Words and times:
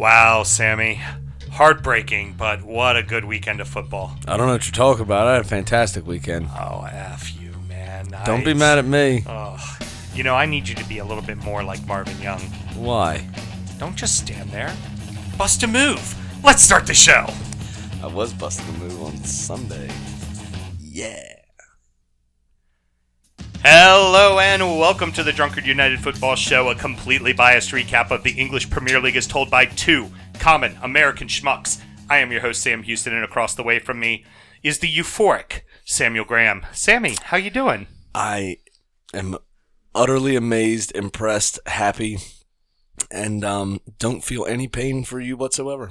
Wow, 0.00 0.44
Sammy. 0.44 0.98
Heartbreaking, 1.52 2.36
but 2.38 2.62
what 2.62 2.96
a 2.96 3.02
good 3.02 3.26
weekend 3.26 3.60
of 3.60 3.68
football. 3.68 4.16
I 4.26 4.38
don't 4.38 4.46
know 4.46 4.54
what 4.54 4.64
you're 4.64 4.72
talking 4.72 5.02
about. 5.02 5.26
I 5.26 5.34
had 5.34 5.42
a 5.42 5.44
fantastic 5.44 6.06
weekend. 6.06 6.48
Oh, 6.58 6.88
F 6.90 7.38
you, 7.38 7.52
man. 7.68 8.06
Don't 8.24 8.42
be 8.42 8.52
I- 8.52 8.54
mad 8.54 8.78
at 8.78 8.86
me. 8.86 9.24
Oh, 9.26 9.58
you 10.14 10.22
know, 10.24 10.34
I 10.34 10.46
need 10.46 10.66
you 10.68 10.74
to 10.76 10.84
be 10.88 11.00
a 11.00 11.04
little 11.04 11.22
bit 11.22 11.36
more 11.36 11.62
like 11.62 11.86
Marvin 11.86 12.18
Young. 12.22 12.40
Why? 12.74 13.28
Don't 13.78 13.94
just 13.94 14.16
stand 14.16 14.48
there. 14.50 14.74
Bust 15.36 15.62
a 15.64 15.66
move. 15.66 16.16
Let's 16.42 16.62
start 16.62 16.86
the 16.86 16.94
show. 16.94 17.26
I 18.02 18.06
was 18.06 18.32
busting 18.32 18.74
a 18.76 18.78
move 18.78 19.02
on 19.02 19.16
Sunday. 19.18 19.90
Yeah. 20.80 21.39
Hello 23.62 24.38
and 24.38 24.62
welcome 24.62 25.12
to 25.12 25.22
the 25.22 25.34
Drunkard 25.34 25.66
United 25.66 26.00
Football 26.00 26.34
Show, 26.34 26.70
a 26.70 26.74
completely 26.74 27.34
biased 27.34 27.72
recap 27.72 28.10
of 28.10 28.22
the 28.22 28.30
English 28.30 28.70
Premier 28.70 28.98
League 28.98 29.16
as 29.16 29.26
told 29.26 29.50
by 29.50 29.66
two 29.66 30.10
common 30.38 30.78
American 30.82 31.28
schmucks. 31.28 31.78
I 32.08 32.20
am 32.20 32.32
your 32.32 32.40
host 32.40 32.62
Sam 32.62 32.82
Huston, 32.82 33.14
and 33.14 33.22
across 33.22 33.54
the 33.54 33.62
way 33.62 33.78
from 33.78 34.00
me 34.00 34.24
is 34.62 34.78
the 34.78 34.90
euphoric 34.90 35.60
Samuel 35.84 36.24
Graham. 36.24 36.64
Sammy, 36.72 37.16
how 37.24 37.36
you 37.36 37.50
doing? 37.50 37.86
I 38.14 38.56
am 39.12 39.36
utterly 39.94 40.36
amazed, 40.36 40.96
impressed, 40.96 41.58
happy, 41.66 42.16
and 43.10 43.44
um, 43.44 43.80
don't 43.98 44.24
feel 44.24 44.46
any 44.46 44.68
pain 44.68 45.04
for 45.04 45.20
you 45.20 45.36
whatsoever. 45.36 45.90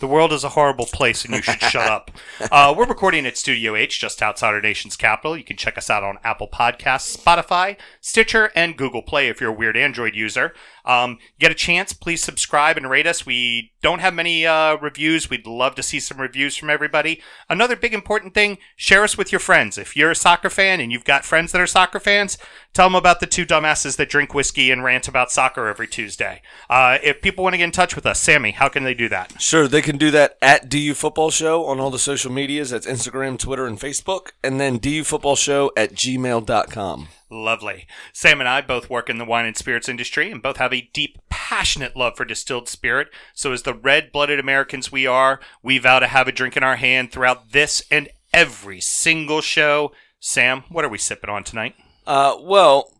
The 0.00 0.06
world 0.06 0.32
is 0.32 0.44
a 0.44 0.48
horrible 0.48 0.86
place, 0.86 1.26
and 1.26 1.34
you 1.34 1.42
should 1.42 1.60
shut 1.60 1.86
up. 1.86 2.10
Uh, 2.50 2.74
we're 2.76 2.86
recording 2.86 3.26
at 3.26 3.36
Studio 3.36 3.76
H, 3.76 4.00
just 4.00 4.22
outside 4.22 4.54
our 4.54 4.62
nation's 4.62 4.96
capital. 4.96 5.36
You 5.36 5.44
can 5.44 5.58
check 5.58 5.76
us 5.76 5.90
out 5.90 6.02
on 6.02 6.18
Apple 6.24 6.48
Podcasts, 6.48 7.16
Spotify, 7.16 7.76
Stitcher, 8.00 8.50
and 8.56 8.78
Google 8.78 9.02
Play 9.02 9.28
if 9.28 9.40
you're 9.40 9.50
a 9.50 9.56
weird 9.56 9.76
Android 9.76 10.14
user. 10.14 10.54
Um, 10.84 11.18
get 11.38 11.52
a 11.52 11.54
chance, 11.54 11.92
please 11.92 12.22
subscribe 12.22 12.76
and 12.76 12.88
rate 12.88 13.06
us. 13.06 13.26
We 13.26 13.72
don't 13.82 14.00
have 14.00 14.14
many 14.14 14.46
uh, 14.46 14.76
reviews. 14.76 15.28
We'd 15.28 15.46
love 15.46 15.74
to 15.76 15.82
see 15.82 16.00
some 16.00 16.20
reviews 16.20 16.56
from 16.56 16.70
everybody. 16.70 17.22
Another 17.48 17.76
big 17.76 17.94
important 17.94 18.34
thing: 18.34 18.58
share 18.76 19.04
us 19.04 19.18
with 19.18 19.30
your 19.30 19.38
friends. 19.38 19.78
If 19.78 19.96
you're 19.96 20.10
a 20.10 20.16
soccer 20.16 20.50
fan 20.50 20.80
and 20.80 20.90
you've 20.90 21.04
got 21.04 21.24
friends 21.24 21.52
that 21.52 21.60
are 21.60 21.66
soccer 21.66 22.00
fans, 22.00 22.38
tell 22.72 22.86
them 22.86 22.94
about 22.94 23.20
the 23.20 23.26
two 23.26 23.44
dumbasses 23.44 23.96
that 23.96 24.08
drink 24.08 24.34
whiskey 24.34 24.70
and 24.70 24.82
rant 24.82 25.08
about 25.08 25.30
soccer 25.30 25.68
every 25.68 25.86
Tuesday. 25.86 26.42
Uh, 26.68 26.98
if 27.02 27.20
people 27.20 27.44
want 27.44 27.54
to 27.54 27.58
get 27.58 27.64
in 27.64 27.72
touch 27.72 27.94
with 27.94 28.06
us, 28.06 28.18
Sammy, 28.18 28.52
how 28.52 28.68
can 28.68 28.84
they 28.84 28.94
do 28.94 29.08
that? 29.08 29.40
Sure, 29.40 29.68
they 29.68 29.82
can 29.82 29.89
do 29.98 30.10
that 30.10 30.36
at 30.42 30.68
DU 30.68 30.94
Football 30.94 31.30
Show 31.30 31.64
on 31.66 31.80
all 31.80 31.90
the 31.90 31.98
social 31.98 32.30
medias. 32.30 32.70
That's 32.70 32.86
Instagram, 32.86 33.38
Twitter, 33.38 33.66
and 33.66 33.78
Facebook. 33.78 34.32
And 34.44 34.60
then 34.60 34.78
DU 34.78 35.04
Football 35.04 35.36
Show 35.36 35.72
at 35.76 35.92
gmail.com. 35.92 37.08
Lovely. 37.30 37.86
Sam 38.12 38.40
and 38.40 38.48
I 38.48 38.60
both 38.60 38.90
work 38.90 39.08
in 39.08 39.18
the 39.18 39.24
wine 39.24 39.46
and 39.46 39.56
spirits 39.56 39.88
industry 39.88 40.30
and 40.30 40.42
both 40.42 40.56
have 40.56 40.72
a 40.72 40.90
deep, 40.92 41.18
passionate 41.30 41.96
love 41.96 42.16
for 42.16 42.24
distilled 42.24 42.68
spirit. 42.68 43.08
So, 43.34 43.52
as 43.52 43.62
the 43.62 43.74
red 43.74 44.12
blooded 44.12 44.40
Americans 44.40 44.92
we 44.92 45.06
are, 45.06 45.40
we 45.62 45.78
vow 45.78 46.00
to 46.00 46.06
have 46.06 46.28
a 46.28 46.32
drink 46.32 46.56
in 46.56 46.62
our 46.62 46.76
hand 46.76 47.12
throughout 47.12 47.52
this 47.52 47.82
and 47.90 48.08
every 48.34 48.80
single 48.80 49.40
show. 49.40 49.92
Sam, 50.18 50.64
what 50.68 50.84
are 50.84 50.88
we 50.88 50.98
sipping 50.98 51.30
on 51.30 51.44
tonight? 51.44 51.74
Uh, 52.06 52.36
well, 52.40 52.92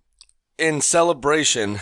in 0.59 0.81
celebration 0.81 1.81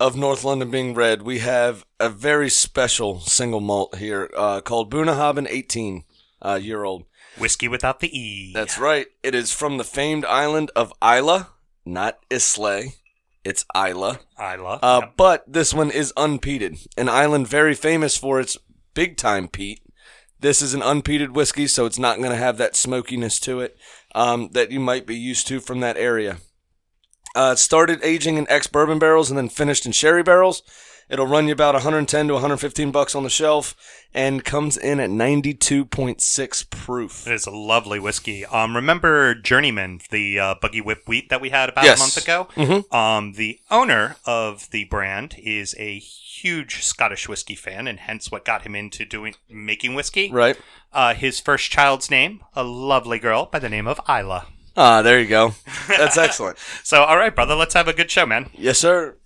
of 0.00 0.16
North 0.16 0.44
London 0.44 0.70
being 0.70 0.94
red, 0.94 1.22
we 1.22 1.40
have 1.40 1.84
a 1.98 2.08
very 2.08 2.48
special 2.48 3.20
single 3.20 3.60
malt 3.60 3.96
here 3.96 4.30
uh, 4.36 4.60
called 4.60 4.90
Bunnahabhain 4.90 5.46
18 5.48 6.04
uh, 6.42 6.58
year 6.60 6.84
old. 6.84 7.04
Whiskey 7.36 7.68
without 7.68 8.00
the 8.00 8.16
E. 8.18 8.52
That's 8.52 8.78
right. 8.78 9.06
It 9.22 9.34
is 9.34 9.52
from 9.52 9.76
the 9.76 9.84
famed 9.84 10.24
island 10.24 10.70
of 10.74 10.92
Isla, 11.02 11.50
not 11.84 12.18
Islay. 12.30 12.94
It's 13.44 13.64
Isla. 13.74 14.20
Isla. 14.38 14.78
Uh, 14.82 15.00
Yep. 15.02 15.12
But 15.16 15.44
this 15.52 15.72
one 15.72 15.90
is 15.90 16.12
unpeated. 16.16 16.86
An 16.96 17.08
island 17.08 17.48
very 17.48 17.74
famous 17.74 18.16
for 18.16 18.40
its 18.40 18.56
big 18.94 19.16
time 19.16 19.48
peat. 19.48 19.80
This 20.40 20.62
is 20.62 20.74
an 20.74 20.82
unpeated 20.82 21.30
whiskey, 21.30 21.66
so 21.66 21.86
it's 21.86 21.98
not 21.98 22.18
going 22.18 22.30
to 22.30 22.36
have 22.36 22.58
that 22.58 22.76
smokiness 22.76 23.40
to 23.40 23.60
it 23.60 23.76
um, 24.14 24.50
that 24.52 24.70
you 24.70 24.78
might 24.78 25.06
be 25.06 25.16
used 25.16 25.48
to 25.48 25.60
from 25.60 25.80
that 25.80 25.96
area. 25.96 26.38
Uh, 27.34 27.50
it 27.52 27.58
started 27.58 28.00
aging 28.02 28.36
in 28.36 28.46
ex 28.48 28.66
bourbon 28.66 28.98
barrels 28.98 29.30
and 29.30 29.38
then 29.38 29.48
finished 29.48 29.86
in 29.86 29.92
sherry 29.92 30.22
barrels. 30.22 30.62
It'll 31.10 31.26
run 31.26 31.46
you 31.46 31.52
about 31.54 31.72
110 31.74 32.28
to 32.28 32.34
115 32.34 32.90
bucks 32.90 33.14
on 33.14 33.22
the 33.22 33.30
shelf 33.30 33.74
and 34.12 34.44
comes 34.44 34.76
in 34.76 35.00
at 35.00 35.08
92.6 35.08 36.64
proof. 36.70 37.26
It 37.26 37.32
is 37.32 37.46
a 37.46 37.50
lovely 37.50 37.98
whiskey. 37.98 38.44
Um, 38.44 38.76
remember 38.76 39.34
Journeyman, 39.34 40.00
the 40.10 40.38
uh, 40.38 40.54
Buggy 40.60 40.82
Whip 40.82 41.04
wheat 41.06 41.30
that 41.30 41.40
we 41.40 41.48
had 41.48 41.70
about 41.70 41.84
Yes. 41.84 41.98
a 41.98 42.02
month 42.02 42.16
ago? 42.18 42.48
Mhm. 42.56 42.92
Um, 42.94 43.32
the 43.32 43.58
owner 43.70 44.16
of 44.26 44.68
the 44.70 44.84
brand 44.84 45.34
is 45.38 45.74
a 45.78 45.98
huge 45.98 46.82
Scottish 46.84 47.26
whiskey 47.26 47.54
fan, 47.54 47.88
and 47.88 48.00
hence 48.00 48.30
what 48.30 48.44
got 48.44 48.62
him 48.62 48.74
into 48.74 49.04
doing 49.06 49.34
making 49.48 49.94
whiskey. 49.94 50.30
Right? 50.30 50.58
Uh, 50.92 51.14
his 51.14 51.40
first 51.40 51.70
child's 51.70 52.10
name, 52.10 52.40
a 52.54 52.62
lovely 52.64 53.18
girl 53.18 53.46
by 53.46 53.58
the 53.58 53.68
name 53.68 53.86
of 53.86 53.98
Isla. 54.08 54.46
Ah, 54.80 55.02
there 55.02 55.18
you 55.18 55.26
go. 55.26 55.54
That's 55.88 56.16
excellent. 56.18 56.56
So, 56.84 57.02
all 57.02 57.16
right, 57.16 57.34
brother, 57.34 57.56
let's 57.56 57.74
have 57.74 57.88
a 57.88 57.92
good 57.92 58.12
show, 58.12 58.24
man. 58.24 58.48
Yes, 58.54 58.78
sir. 58.78 59.16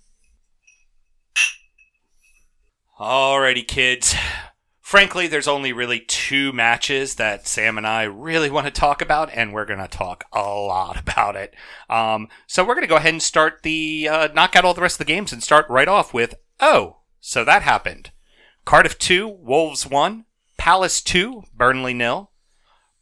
Alrighty, 2.99 3.67
kids. 3.67 4.15
Frankly, 4.81 5.27
there's 5.27 5.47
only 5.47 5.71
really 5.71 5.99
two 5.99 6.51
matches 6.53 7.15
that 7.15 7.47
Sam 7.47 7.77
and 7.77 7.85
I 7.85 8.01
really 8.01 8.49
want 8.49 8.65
to 8.65 8.71
talk 8.71 8.99
about, 8.99 9.29
and 9.31 9.53
we're 9.53 9.67
going 9.67 9.77
to 9.77 9.87
talk 9.87 10.23
a 10.33 10.41
lot 10.41 10.99
about 10.99 11.35
it. 11.35 11.53
Um, 11.87 12.29
so 12.47 12.63
we're 12.65 12.73
going 12.73 12.87
to 12.87 12.89
go 12.89 12.95
ahead 12.95 13.13
and 13.13 13.21
start 13.21 13.61
the 13.61 14.09
uh, 14.09 14.29
knock 14.33 14.55
out 14.55 14.65
all 14.65 14.73
the 14.73 14.81
rest 14.81 14.95
of 14.95 15.05
the 15.05 15.13
games 15.13 15.31
and 15.31 15.43
start 15.43 15.69
right 15.69 15.87
off 15.87 16.15
with 16.15 16.33
oh, 16.61 16.97
so 17.19 17.45
that 17.45 17.61
happened. 17.61 18.09
Cardiff 18.65 18.97
two, 18.97 19.27
Wolves 19.27 19.85
one, 19.85 20.25
Palace 20.57 20.99
two, 20.99 21.43
Burnley 21.55 21.93
nil, 21.93 22.31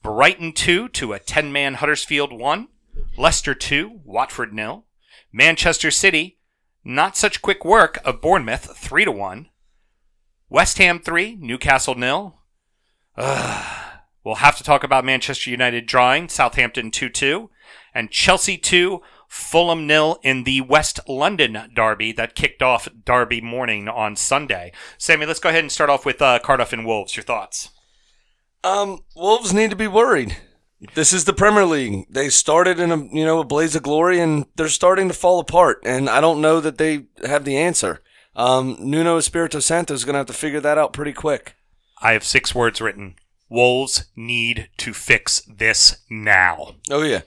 Brighton 0.04 0.54
two 0.54 0.88
to 0.90 1.14
a 1.14 1.20
ten 1.20 1.52
man 1.52 1.76
Huddersfield 1.76 2.34
one, 2.34 2.68
Leicester 3.18 3.54
two, 3.54 4.02
Watford 4.04 4.54
nil, 4.54 4.86
Manchester 5.32 5.92
City, 5.92 6.40
not 6.84 7.16
such 7.16 7.42
quick 7.42 7.64
work 7.64 8.00
of 8.04 8.22
Bournemouth 8.22 8.78
three 8.78 9.06
to 9.06 9.12
one. 9.12 9.50
West 10.52 10.80
Ham 10.80 11.00
3, 11.00 11.38
Newcastle 11.40 11.96
nil. 11.96 12.42
Ugh. 13.16 13.82
We'll 14.24 14.36
have 14.36 14.58
to 14.58 14.64
talk 14.64 14.84
about 14.84 15.06
Manchester 15.06 15.50
United 15.50 15.86
drawing 15.86 16.28
Southampton 16.28 16.92
2 16.92 17.08
2. 17.08 17.50
And 17.94 18.12
Chelsea 18.12 18.58
2, 18.58 19.02
Fulham 19.30 19.88
nil 19.88 20.20
in 20.24 20.44
the 20.44 20.60
West 20.60 21.00
London 21.08 21.72
derby 21.74 22.12
that 22.12 22.36
kicked 22.36 22.62
off 22.62 22.90
derby 23.06 23.40
morning 23.40 23.88
on 23.88 24.18
Sunday. 24.18 24.74
Sammy, 24.98 25.26
let's 25.26 25.40
go 25.40 25.48
ahead 25.48 25.64
and 25.64 25.72
start 25.72 25.90
off 25.90 26.06
with 26.06 26.22
uh, 26.22 26.40
Cardiff 26.40 26.74
and 26.74 26.86
Wolves. 26.86 27.16
Your 27.16 27.24
thoughts? 27.24 27.70
Um, 28.64 29.00
Wolves 29.16 29.54
need 29.54 29.70
to 29.72 29.76
be 29.76 29.88
worried. 29.88 30.38
This 30.96 31.14
is 31.14 31.26
the 31.26 31.34
Premier 31.34 31.66
League. 31.66 32.08
They 32.10 32.30
started 32.30 32.80
in 32.80 32.92
a 32.92 32.98
you 32.98 33.24
know 33.24 33.40
a 33.40 33.46
blaze 33.46 33.76
of 33.76 33.84
glory, 33.84 34.20
and 34.20 34.46
they're 34.56 34.68
starting 34.68 35.08
to 35.08 35.14
fall 35.14 35.40
apart. 35.40 35.82
And 35.86 36.10
I 36.10 36.22
don't 36.22 36.42
know 36.42 36.60
that 36.60 36.78
they 36.78 37.06
have 37.24 37.46
the 37.46 37.58
answer. 37.58 38.02
Um, 38.36 38.78
Nuno 38.80 39.18
Espirito 39.18 39.60
Santo 39.60 39.94
is 39.94 40.06
going 40.06 40.14
to 40.14 40.20
have 40.20 40.28
to 40.28 40.34
figure 40.34 40.62
that 40.62 40.78
out 40.78 40.94
pretty 40.94 41.14
quick. 41.14 41.56
I 42.02 42.14
have 42.14 42.24
six 42.24 42.56
words 42.56 42.82
written. 42.82 43.16
Wolves 43.50 44.06
need 44.16 44.70
to 44.78 44.94
fix 44.94 45.42
this 45.42 45.98
now. 46.10 46.76
Oh 46.90 47.04
yeah. 47.04 47.22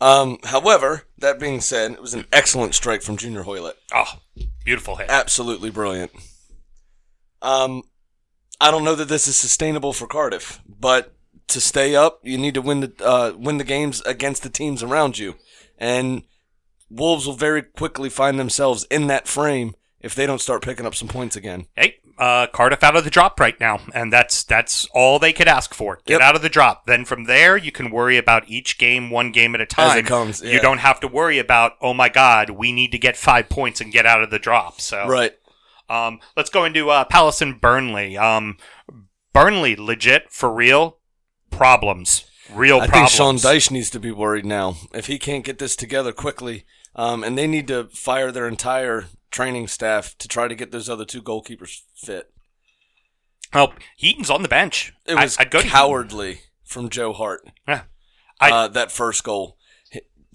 Um, 0.00 0.38
however, 0.44 1.02
that 1.18 1.40
being 1.40 1.60
said, 1.60 1.90
it 1.92 2.00
was 2.00 2.14
an 2.14 2.26
excellent 2.32 2.74
strike 2.74 3.02
from 3.02 3.16
Junior 3.16 3.42
Hoilett. 3.42 3.76
Oh, 3.92 4.20
beautiful 4.64 4.96
hit. 4.96 5.10
Absolutely 5.10 5.70
brilliant. 5.70 6.12
Um, 7.42 7.82
I 8.60 8.70
don't 8.70 8.84
know 8.84 8.94
that 8.94 9.08
this 9.08 9.28
is 9.28 9.36
sustainable 9.36 9.92
for 9.92 10.06
Cardiff, 10.06 10.60
but 10.68 11.14
to 11.48 11.60
stay 11.60 11.94
up, 11.94 12.20
you 12.22 12.36
need 12.38 12.54
to 12.54 12.62
win 12.62 12.80
the 12.80 12.92
uh, 13.04 13.32
win 13.36 13.58
the 13.58 13.64
games 13.64 14.00
against 14.02 14.42
the 14.42 14.50
teams 14.50 14.82
around 14.82 15.18
you, 15.18 15.36
and 15.78 16.22
Wolves 16.90 17.26
will 17.26 17.34
very 17.34 17.62
quickly 17.62 18.10
find 18.10 18.38
themselves 18.38 18.84
in 18.90 19.06
that 19.08 19.28
frame 19.28 19.74
if 20.00 20.14
they 20.14 20.26
don't 20.26 20.40
start 20.40 20.62
picking 20.62 20.86
up 20.86 20.94
some 20.94 21.08
points 21.08 21.36
again. 21.36 21.66
hey, 21.76 21.96
uh, 22.18 22.46
Cardiff 22.48 22.82
out 22.82 22.96
of 22.96 23.04
the 23.04 23.10
drop 23.10 23.38
right 23.38 23.58
now, 23.60 23.80
and 23.94 24.12
that's 24.12 24.42
that's 24.42 24.86
all 24.92 25.18
they 25.18 25.32
could 25.32 25.46
ask 25.48 25.72
for. 25.72 26.00
Get 26.04 26.14
Yep. 26.14 26.20
out 26.20 26.34
of 26.36 26.42
the 26.42 26.48
drop. 26.48 26.86
Then 26.86 27.04
from 27.04 27.24
there, 27.24 27.56
you 27.56 27.70
can 27.70 27.90
worry 27.90 28.16
about 28.16 28.48
each 28.48 28.76
game, 28.76 29.08
one 29.10 29.30
game 29.30 29.54
at 29.54 29.60
a 29.60 29.66
time. 29.66 29.96
it 29.98 30.06
comes, 30.06 30.42
You 30.42 30.60
don't 30.60 30.78
have 30.78 30.98
to 31.00 31.08
worry 31.08 31.38
about, 31.38 31.72
oh 31.80 31.94
my 31.94 32.08
God, 32.08 32.50
we 32.50 32.72
need 32.72 32.90
to 32.92 32.98
get 32.98 33.16
five 33.16 33.48
points 33.48 33.80
and 33.80 33.92
get 33.92 34.04
out 34.04 34.22
of 34.22 34.30
the 34.30 34.38
drop. 34.40 34.80
So, 34.80 35.06
Right. 35.06 35.32
Um, 35.88 36.20
let's 36.36 36.50
go 36.50 36.64
into 36.64 36.90
uh, 36.90 37.04
Palace 37.04 37.40
and 37.40 37.60
Burnley. 37.60 38.16
Um, 38.16 38.56
Burnley, 39.32 39.76
legit 39.76 40.30
for 40.32 40.52
real 40.52 40.98
problems. 41.50 42.24
Real 42.52 42.78
I 42.78 42.80
think 42.80 42.92
problems. 42.92 43.12
Sean 43.12 43.36
Dyche 43.36 43.70
needs 43.70 43.90
to 43.90 44.00
be 44.00 44.10
worried 44.10 44.46
now. 44.46 44.76
If 44.94 45.06
he 45.06 45.18
can't 45.18 45.44
get 45.44 45.58
this 45.58 45.76
together 45.76 46.12
quickly, 46.12 46.64
um, 46.94 47.22
and 47.22 47.36
they 47.36 47.46
need 47.46 47.68
to 47.68 47.88
fire 47.92 48.32
their 48.32 48.48
entire 48.48 49.06
training 49.30 49.68
staff 49.68 50.16
to 50.18 50.28
try 50.28 50.48
to 50.48 50.54
get 50.54 50.72
those 50.72 50.88
other 50.88 51.04
two 51.04 51.22
goalkeepers 51.22 51.82
fit. 51.94 52.32
Oh, 53.52 53.72
Heaton's 53.96 54.30
on 54.30 54.42
the 54.42 54.48
bench. 54.48 54.92
It 55.06 55.14
was 55.14 55.36
I, 55.38 55.42
would 55.42 55.50
go 55.50 55.60
cowardly 55.62 56.40
from 56.64 56.88
Joe 56.88 57.12
Hart. 57.12 57.48
Yeah. 57.66 57.82
I- 58.40 58.50
uh, 58.50 58.68
that 58.68 58.92
first 58.92 59.24
goal 59.24 59.57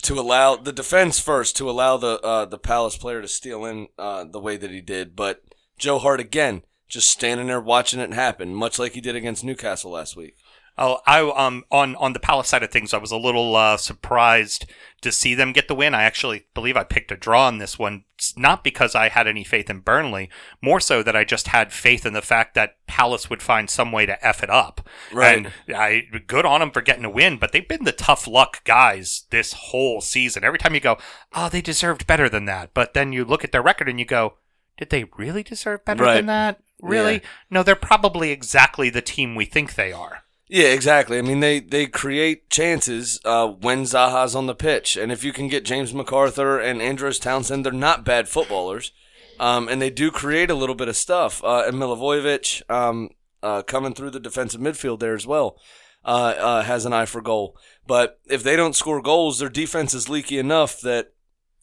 to 0.03 0.19
allow 0.19 0.55
the 0.55 0.71
defense 0.71 1.19
first 1.19 1.55
to 1.57 1.69
allow 1.69 1.97
the 1.97 2.19
uh, 2.21 2.45
the 2.45 2.57
Palace 2.57 2.97
player 2.97 3.21
to 3.21 3.27
steal 3.27 3.65
in 3.65 3.87
uh, 3.97 4.25
the 4.25 4.39
way 4.39 4.57
that 4.57 4.71
he 4.71 4.81
did, 4.81 5.15
but 5.15 5.43
Joe 5.77 5.99
Hart 5.99 6.19
again 6.19 6.63
just 6.87 7.09
standing 7.09 7.47
there 7.47 7.59
watching 7.59 7.99
it 7.99 8.13
happen, 8.13 8.53
much 8.53 8.77
like 8.77 8.93
he 8.93 9.01
did 9.01 9.15
against 9.15 9.43
Newcastle 9.43 9.91
last 9.91 10.15
week. 10.15 10.35
Oh, 10.75 10.99
I 11.05 11.19
um 11.21 11.63
on 11.71 11.95
on 11.97 12.13
the 12.13 12.19
Palace 12.19 12.47
side 12.49 12.63
of 12.63 12.71
things, 12.71 12.93
I 12.93 12.97
was 12.97 13.11
a 13.11 13.17
little 13.17 13.55
uh, 13.55 13.77
surprised 13.77 14.65
to 15.01 15.11
see 15.11 15.35
them 15.35 15.51
get 15.53 15.67
the 15.67 15.75
win. 15.75 15.93
I 15.93 16.03
actually 16.03 16.47
believe 16.55 16.75
I 16.75 16.83
picked 16.83 17.11
a 17.11 17.15
draw 17.15 17.45
on 17.47 17.57
this 17.59 17.77
one, 17.77 18.05
not 18.35 18.63
because 18.63 18.95
I 18.95 19.09
had 19.09 19.27
any 19.27 19.43
faith 19.43 19.69
in 19.69 19.81
Burnley, 19.81 20.29
more 20.61 20.79
so 20.79 21.03
that 21.03 21.15
I 21.15 21.25
just 21.25 21.49
had 21.49 21.71
faith 21.73 22.05
in 22.07 22.13
the 22.13 22.21
fact 22.23 22.55
that 22.55 22.77
Palace 22.87 23.29
would 23.29 23.43
find 23.43 23.69
some 23.69 23.91
way 23.91 24.05
to 24.07 24.25
f 24.25 24.41
it 24.41 24.49
up. 24.49 24.87
Right. 25.11 25.37
And 25.45 25.51
I 25.75 26.03
good 26.25 26.45
on 26.45 26.61
them 26.61 26.71
for 26.71 26.81
getting 26.81 27.05
a 27.05 27.09
win, 27.09 27.37
but 27.37 27.51
they've 27.51 27.67
been 27.67 27.83
the 27.83 27.91
tough 27.91 28.25
luck 28.27 28.63
guys 28.63 29.25
this 29.29 29.53
whole 29.53 30.01
season. 30.01 30.43
Every 30.43 30.57
time 30.57 30.73
you 30.73 30.79
go, 30.79 30.97
oh, 31.33 31.49
they 31.49 31.61
deserved 31.61 32.07
better 32.07 32.29
than 32.29 32.45
that, 32.45 32.73
but 32.73 32.93
then 32.95 33.13
you 33.13 33.25
look 33.25 33.43
at 33.43 33.51
their 33.51 33.61
record 33.61 33.89
and 33.89 33.99
you 33.99 34.05
go, 34.05 34.37
did 34.77 34.89
they 34.89 35.03
really 35.17 35.43
deserve 35.43 35.85
better 35.85 36.03
Right. 36.03 36.15
than 36.15 36.25
that? 36.25 36.59
Really? 36.81 37.13
Yeah. 37.13 37.19
No, 37.51 37.63
they're 37.63 37.75
probably 37.75 38.31
exactly 38.31 38.89
the 38.89 39.01
team 39.03 39.35
we 39.35 39.45
think 39.45 39.75
they 39.75 39.93
are. 39.93 40.22
Yeah, 40.49 40.67
exactly. 40.67 41.17
I 41.17 41.21
mean, 41.21 41.39
they, 41.39 41.59
they 41.59 41.87
create 41.87 42.49
chances 42.49 43.19
uh, 43.25 43.47
when 43.47 43.83
Zaha's 43.83 44.35
on 44.35 44.45
the 44.45 44.53
pitch. 44.53 44.97
And 44.97 45.11
if 45.11 45.23
you 45.23 45.33
can 45.33 45.47
get 45.47 45.65
James 45.65 45.93
McArthur 45.93 46.63
and 46.63 46.81
Andros 46.81 47.17
Townsend, 47.17 47.65
they're 47.65 47.71
not 47.71 48.03
bad 48.03 48.27
footballers. 48.27 48.91
Um, 49.39 49.67
and 49.67 49.81
they 49.81 49.89
do 49.89 50.11
create 50.11 50.51
a 50.51 50.55
little 50.55 50.75
bit 50.75 50.89
of 50.89 50.95
stuff. 50.95 51.43
Uh, 51.43 51.63
and 51.65 51.77
Milivojevic, 51.77 52.69
um, 52.69 53.09
uh, 53.41 53.61
coming 53.63 53.93
through 53.93 54.11
the 54.11 54.19
defensive 54.19 54.61
midfield 54.61 54.99
there 54.99 55.15
as 55.15 55.25
well, 55.25 55.57
uh, 56.05 56.33
uh, 56.37 56.61
has 56.63 56.85
an 56.85 56.93
eye 56.93 57.05
for 57.05 57.21
goal. 57.21 57.57
But 57.87 58.19
if 58.29 58.43
they 58.43 58.55
don't 58.55 58.75
score 58.75 59.01
goals, 59.01 59.39
their 59.39 59.49
defense 59.49 59.93
is 59.93 60.09
leaky 60.09 60.37
enough 60.37 60.79
that 60.81 61.13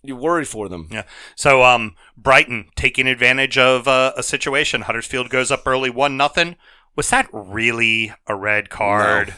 you 0.03 0.17
worry 0.17 0.45
for 0.45 0.69
them. 0.69 0.89
Yeah. 0.91 1.05
So 1.37 1.63
um, 1.63 1.95
Brighton 2.17 2.71
taking 2.75 3.07
advantage 3.07 3.59
of 3.59 3.87
uh, 3.87 4.13
a 4.17 4.23
situation. 4.23 4.83
Huddersfield 4.83 5.31
goes 5.31 5.51
up 5.51 5.67
early, 5.67 5.91
one 5.91 6.17
nothing. 6.17 6.57
Was 6.97 7.11
that 7.11 7.29
really 7.33 8.13
a 8.27 8.35
red 8.35 8.69
card? 8.71 9.35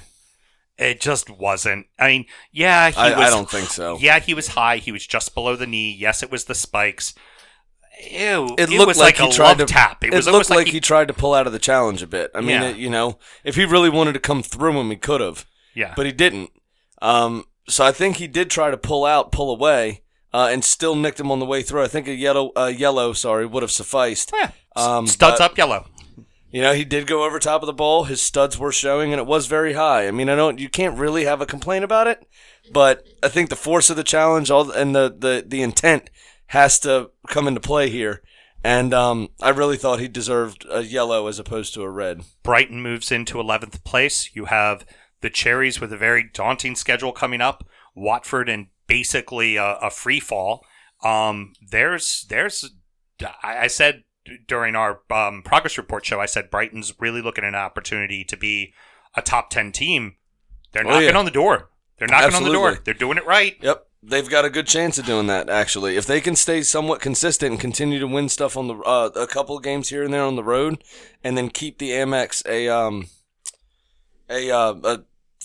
It 0.78 1.00
just 1.00 1.30
wasn't. 1.30 1.86
I 1.98 2.08
mean, 2.08 2.24
yeah, 2.50 2.90
he 2.90 2.96
I, 2.96 3.10
was. 3.16 3.26
I 3.26 3.30
don't 3.30 3.48
think 3.48 3.68
so. 3.68 3.98
Yeah, 4.00 4.18
he 4.18 4.34
was 4.34 4.48
high. 4.48 4.78
He 4.78 4.90
was 4.90 5.06
just 5.06 5.34
below 5.34 5.54
the 5.54 5.66
knee. 5.66 5.92
Yes, 5.92 6.22
it 6.22 6.30
was 6.30 6.44
the 6.46 6.54
spikes. 6.54 7.14
Ew. 8.10 8.54
It 8.58 8.70
It, 8.70 8.70
looked 8.70 8.96
like 8.98 8.98
like, 8.98 9.16
he 9.18 9.28
a 9.28 9.32
tried 9.32 9.58
to- 9.58 9.66
tap. 9.66 10.02
It, 10.02 10.12
It, 10.12 10.16
was 10.16 10.26
looked 10.26 10.50
like 10.50 10.56
like 10.58 10.68
he 10.68 10.80
tried 10.80 11.08
to 11.08 11.14
pull 11.14 11.34
out 11.34 11.46
of 11.46 11.52
the 11.52 11.58
challenge 11.58 12.02
a 12.02 12.06
bit. 12.06 12.30
I 12.34 12.40
mean, 12.40 12.48
Yeah. 12.62 12.68
it, 12.70 12.76
you 12.76 12.90
know, 12.90 13.18
if 13.44 13.54
he 13.54 13.64
really 13.64 13.90
wanted 13.90 14.14
to 14.14 14.18
come 14.20 14.42
through 14.42 14.78
him, 14.80 14.90
he 14.90 14.96
could 14.96 15.20
have. 15.20 15.46
Yeah. 15.74 15.94
but 15.96 16.04
he 16.04 16.12
didn't. 16.12 16.50
Um, 17.00 17.44
so 17.68 17.84
I 17.84 17.92
think 17.92 18.16
he 18.16 18.26
did 18.26 18.50
try 18.50 18.70
to 18.70 18.76
pull 18.76 19.04
out, 19.06 19.32
pull 19.32 19.50
away, 19.50 20.02
uh, 20.34 20.48
and 20.50 20.62
still 20.64 20.94
nicked 20.96 21.18
him 21.20 21.30
on 21.30 21.38
the 21.38 21.46
way 21.46 21.62
through. 21.62 21.82
I 21.82 21.88
think 21.88 22.06
a 22.08 22.12
yellow, 22.14 22.50
uh, 22.56 22.66
yellow, 22.66 23.12
sorry, 23.14 23.46
would 23.46 23.62
have 23.62 23.70
sufficed. 23.70 24.32
Yeah. 24.34 24.50
Um, 24.76 25.06
Studs 25.06 25.40
up 25.40 25.56
yellow. 25.56 25.86
You 26.52 26.60
know, 26.60 26.74
he 26.74 26.84
did 26.84 27.06
go 27.06 27.24
over 27.24 27.38
top 27.38 27.62
of 27.62 27.66
the 27.66 27.72
ball. 27.72 28.04
His 28.04 28.20
studs 28.20 28.58
were 28.58 28.72
showing, 28.72 29.10
and 29.10 29.18
it 29.18 29.26
was 29.26 29.46
very 29.46 29.72
high. 29.72 30.06
I 30.06 30.10
mean, 30.10 30.28
I 30.28 30.36
don't, 30.36 30.58
you 30.58 30.68
can't 30.68 30.98
really 30.98 31.24
have 31.24 31.40
a 31.40 31.46
complaint 31.46 31.82
about 31.82 32.06
it, 32.06 32.26
but 32.70 33.08
I 33.22 33.28
think 33.28 33.48
the 33.48 33.56
force 33.56 33.88
of 33.88 33.96
the 33.96 34.04
challenge, 34.04 34.50
all 34.50 34.70
and 34.70 34.94
the 34.94 35.14
the 35.18 35.42
the 35.46 35.62
intent 35.62 36.10
has 36.48 36.78
to 36.80 37.10
come 37.28 37.48
into 37.48 37.60
play 37.60 37.88
here. 37.88 38.22
And 38.62 38.94
um, 38.94 39.30
I 39.40 39.48
really 39.48 39.78
thought 39.78 39.98
he 39.98 40.08
deserved 40.08 40.66
a 40.70 40.82
yellow 40.82 41.26
as 41.26 41.38
opposed 41.38 41.74
to 41.74 41.82
a 41.82 41.90
red. 41.90 42.22
Brighton 42.42 42.82
moves 42.82 43.10
into 43.10 43.38
11th 43.38 43.82
place. 43.82 44.30
You 44.34 44.44
have 44.44 44.86
the 45.20 45.30
Cherries 45.30 45.80
with 45.80 45.92
a 45.92 45.96
very 45.96 46.30
daunting 46.32 46.76
schedule 46.76 47.12
coming 47.12 47.40
up. 47.40 47.66
Watford 47.94 48.48
and 48.48 48.68
basically 48.86 49.56
a, 49.56 49.76
a 49.76 49.90
free 49.90 50.20
fall. 50.20 50.64
Um, 51.02 51.54
there's, 51.70 52.24
there's, 52.28 52.70
I, 53.42 53.62
I 53.62 53.66
said 53.66 54.04
during 54.46 54.76
our 54.76 55.00
um, 55.10 55.42
progress 55.42 55.76
report 55.78 56.04
show, 56.06 56.20
I 56.20 56.26
said 56.26 56.50
Brighton's 56.50 56.92
really 57.00 57.22
looking 57.22 57.44
at 57.44 57.48
an 57.48 57.54
opportunity 57.54 58.24
to 58.24 58.36
be 58.36 58.72
a 59.16 59.22
top 59.22 59.50
10 59.50 59.72
team. 59.72 60.16
They're 60.72 60.86
Oh, 60.86 60.90
knocking 60.90 61.08
yeah. 61.08 61.18
on 61.18 61.24
the 61.24 61.30
door. 61.30 61.70
They're 61.98 62.08
knocking 62.08 62.34
on 62.34 62.44
the 62.44 62.52
door. 62.52 62.78
They're 62.84 62.94
doing 62.94 63.18
it 63.18 63.26
right. 63.26 63.56
Yep, 63.60 63.86
they've 64.02 64.28
got 64.28 64.44
a 64.44 64.50
good 64.50 64.66
chance 64.66 64.98
of 64.98 65.06
doing 65.06 65.26
that. 65.28 65.48
Actually, 65.50 65.96
if 65.96 66.06
they 66.06 66.20
can 66.20 66.34
stay 66.34 66.62
somewhat 66.62 67.00
consistent 67.00 67.52
and 67.52 67.60
continue 67.60 67.98
to 68.00 68.06
win 68.06 68.28
stuff 68.28 68.56
on 68.56 68.68
the 68.68 68.74
uh, 68.78 69.10
a 69.14 69.26
couple 69.26 69.56
of 69.56 69.62
games 69.62 69.90
here 69.90 70.02
and 70.02 70.12
there 70.12 70.24
on 70.24 70.34
the 70.34 70.42
road, 70.42 70.82
and 71.22 71.36
then 71.36 71.48
keep 71.50 71.78
the 71.78 71.90
Amex 71.90 72.44
a 72.48 72.68
um 72.68 73.08
a 74.30 74.50
uh, 74.50 74.74
a 74.82 75.00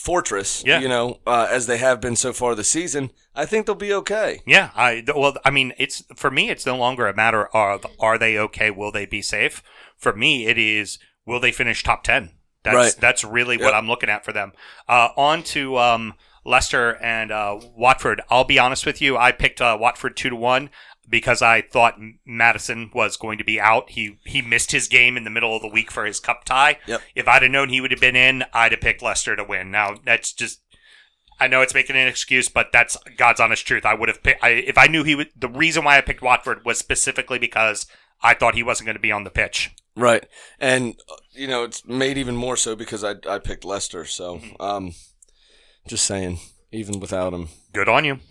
fortress, 0.08 0.64
Yeah. 0.66 0.80
you 0.80 0.88
know, 0.88 1.20
uh, 1.28 1.48
as 1.52 1.68
they 1.68 1.78
have 1.80 2.00
been 2.00 2.16
so 2.16 2.32
far 2.32 2.56
this 2.56 2.70
season, 2.70 3.12
I 3.36 3.46
think 3.46 3.66
they'll 3.66 3.76
be 3.76 3.94
okay. 3.94 4.40
Yeah, 4.48 4.70
I 4.74 5.04
well, 5.14 5.36
I 5.44 5.50
mean, 5.52 5.74
it's 5.78 6.04
for 6.16 6.32
me. 6.32 6.50
It's 6.50 6.66
no 6.66 6.78
longer 6.78 7.08
a 7.08 7.14
matter 7.16 7.48
of 7.48 7.86
are 8.00 8.18
they 8.18 8.38
okay, 8.38 8.72
will 8.72 8.92
they 8.94 9.06
be 9.06 9.22
safe. 9.22 9.62
For 9.98 10.14
me, 10.14 10.48
it 10.48 10.58
is 10.58 10.98
will 11.26 11.42
they 11.42 11.52
finish 11.52 11.84
top 11.84 12.04
ten. 12.04 12.32
That's 12.64 12.76
Right. 12.76 12.96
that's 13.00 13.24
really 13.26 13.56
Yep. 13.58 13.66
what 13.66 13.74
I'm 13.74 13.88
looking 13.88 14.10
at 14.10 14.24
for 14.24 14.32
them. 14.32 14.54
Uh, 14.88 15.10
on 15.18 15.44
to 15.56 15.78
um, 15.78 16.14
Leicester 16.46 16.98
and 17.02 17.30
uh, 17.32 17.60
Watford. 17.76 18.22
I'll 18.30 18.46
be 18.46 18.60
honest 18.60 18.86
with 18.86 19.02
you. 19.02 19.18
I 19.18 19.32
picked 19.34 19.60
uh, 19.62 19.78
Watford 19.80 20.16
two 20.16 20.30
to 20.30 20.36
one 20.38 20.70
because 21.10 21.42
I 21.42 21.62
thought 21.62 22.00
Madison 22.26 22.92
was 22.94 23.18
going 23.18 23.38
to 23.38 23.44
be 23.44 23.60
out. 23.60 23.92
He 23.92 24.18
he 24.26 24.42
missed 24.42 24.72
his 24.72 24.88
game 24.88 25.18
in 25.18 25.24
the 25.24 25.30
middle 25.30 25.56
of 25.56 25.62
the 25.62 25.70
week 25.70 25.92
for 25.92 26.06
his 26.06 26.20
cup 26.20 26.44
tie. 26.46 26.80
Yep. 26.88 27.02
If 27.16 27.28
I'd 27.28 27.44
have 27.44 27.52
known 27.52 27.70
he 27.70 27.82
would 27.82 27.92
have 27.92 28.02
been 28.02 28.16
in, 28.16 28.44
I'd 28.54 28.72
have 28.72 28.82
picked 28.82 29.02
Leicester 29.02 29.36
to 29.36 29.44
win. 29.44 29.72
Now 29.72 29.96
that's 30.04 30.34
just 30.34 30.62
I 31.40 31.48
know 31.48 31.62
it's 31.62 31.74
making 31.74 31.96
an 31.96 32.08
excuse, 32.08 32.50
but 32.50 32.72
that's 32.72 32.98
God's 33.16 33.40
honest 33.40 33.66
truth. 33.66 33.86
I 33.86 33.94
would 33.94 34.10
have 34.10 34.24
picked 34.24 34.44
I, 34.44 34.50
if 34.50 34.78
I 34.78 34.88
knew 34.88 35.04
he 35.04 35.16
would. 35.16 35.30
The 35.36 35.50
reason 35.50 35.84
why 35.84 35.98
I 35.98 36.02
picked 36.02 36.22
Watford 36.22 36.66
was 36.66 36.78
specifically 36.80 37.40
because 37.40 37.86
I 38.22 38.34
thought 38.34 38.56
he 38.56 38.64
wasn't 38.64 38.88
going 38.88 38.96
to 38.96 39.02
be 39.02 39.12
on 39.12 39.24
the 39.24 39.30
pitch. 39.30 39.72
Right, 39.96 40.28
and 40.60 40.96
you 41.32 41.48
know 41.48 41.64
it's 41.64 41.86
made 41.86 42.18
even 42.18 42.36
more 42.36 42.58
so 42.58 42.76
because 42.76 43.04
I 43.04 43.16
I 43.28 43.40
picked 43.40 43.66
Leicester. 43.66 44.06
So, 44.06 44.42
um, 44.60 44.94
just 45.88 46.06
saying, 46.06 46.40
even 46.78 47.00
without 47.00 47.34
him. 47.34 47.50
Good 47.74 47.90
on 47.90 48.06
you. 48.06 48.20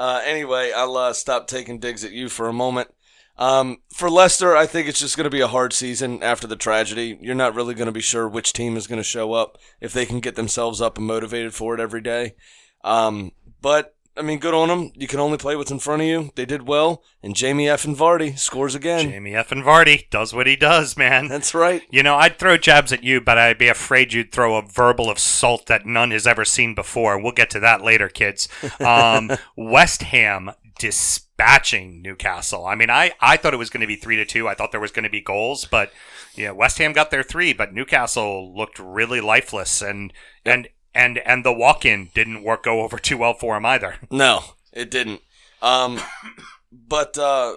Uh, 0.00 0.22
anyway, 0.24 0.72
I'll 0.74 0.96
uh, 0.96 1.12
stop 1.12 1.46
taking 1.46 1.78
digs 1.78 2.04
at 2.04 2.12
you 2.12 2.30
for 2.30 2.48
a 2.48 2.54
moment. 2.54 2.88
Um, 3.36 3.78
for 3.92 4.08
Leicester, 4.08 4.56
I 4.56 4.64
think 4.64 4.88
it's 4.88 5.00
just 5.00 5.16
going 5.16 5.24
to 5.24 5.30
be 5.30 5.40
a 5.42 5.46
hard 5.46 5.74
season 5.74 6.22
after 6.22 6.46
the 6.46 6.56
tragedy. 6.56 7.18
You're 7.20 7.34
not 7.34 7.54
really 7.54 7.74
going 7.74 7.86
to 7.86 7.92
be 7.92 8.00
sure 8.00 8.26
which 8.26 8.54
team 8.54 8.78
is 8.78 8.86
going 8.86 8.98
to 8.98 9.04
show 9.04 9.34
up 9.34 9.58
if 9.80 9.92
they 9.92 10.06
can 10.06 10.20
get 10.20 10.36
themselves 10.36 10.80
up 10.80 10.96
and 10.96 11.06
motivated 11.06 11.52
for 11.52 11.74
it 11.74 11.80
every 11.80 12.00
day. 12.00 12.34
Um, 12.82 13.32
but 13.60 13.94
I 14.20 14.22
mean, 14.22 14.38
good 14.38 14.52
on 14.52 14.68
them. 14.68 14.92
You 14.94 15.06
can 15.06 15.18
only 15.18 15.38
play 15.38 15.56
what's 15.56 15.70
in 15.70 15.78
front 15.78 16.02
of 16.02 16.08
you. 16.08 16.30
They 16.34 16.44
did 16.44 16.68
well, 16.68 17.02
and 17.22 17.34
Jamie 17.34 17.70
F. 17.70 17.86
and 17.86 17.96
Vardy 17.96 18.38
scores 18.38 18.74
again. 18.74 19.10
Jamie 19.10 19.34
F. 19.34 19.50
and 19.50 19.64
Vardy 19.64 20.10
does 20.10 20.34
what 20.34 20.46
he 20.46 20.56
does, 20.56 20.94
man. 20.94 21.26
That's 21.28 21.54
right. 21.54 21.80
You 21.90 22.02
know, 22.02 22.16
I'd 22.16 22.38
throw 22.38 22.58
jabs 22.58 22.92
at 22.92 23.02
you, 23.02 23.22
but 23.22 23.38
I'd 23.38 23.56
be 23.56 23.68
afraid 23.68 24.12
you'd 24.12 24.30
throw 24.30 24.56
a 24.56 24.62
verbal 24.62 25.10
assault 25.10 25.64
that 25.66 25.86
none 25.86 26.10
has 26.10 26.26
ever 26.26 26.44
seen 26.44 26.74
before. 26.74 27.18
We'll 27.18 27.32
get 27.32 27.48
to 27.50 27.60
that 27.60 27.80
later, 27.80 28.10
kids. 28.10 28.46
Um, 28.78 29.30
West 29.56 30.02
Ham 30.02 30.50
dispatching 30.78 32.02
Newcastle. 32.02 32.66
I 32.66 32.74
mean, 32.74 32.90
I, 32.90 33.12
I 33.22 33.38
thought 33.38 33.54
it 33.54 33.58
was 33.58 33.70
going 33.70 33.80
to 33.80 33.86
be 33.86 33.96
three 33.96 34.16
to 34.16 34.26
two. 34.26 34.48
I 34.48 34.54
thought 34.54 34.70
there 34.70 34.80
was 34.80 34.92
going 34.92 35.04
to 35.04 35.10
be 35.10 35.22
goals, 35.22 35.64
but 35.64 35.92
yeah, 36.34 36.50
West 36.50 36.76
Ham 36.76 36.92
got 36.92 37.10
their 37.10 37.22
three, 37.22 37.54
but 37.54 37.72
Newcastle 37.72 38.54
looked 38.54 38.78
really 38.78 39.22
lifeless, 39.22 39.80
and 39.80 40.12
and 40.44 40.68
and 40.94 41.18
and 41.18 41.44
the 41.44 41.52
walk-in 41.52 42.10
didn't 42.14 42.42
work 42.42 42.64
go 42.64 42.80
over 42.82 42.98
too 42.98 43.18
well 43.18 43.34
for 43.34 43.56
him 43.56 43.66
either. 43.66 43.96
No, 44.10 44.40
it 44.72 44.90
didn't. 44.90 45.20
Um, 45.62 46.00
but 46.72 47.16
uh, 47.18 47.56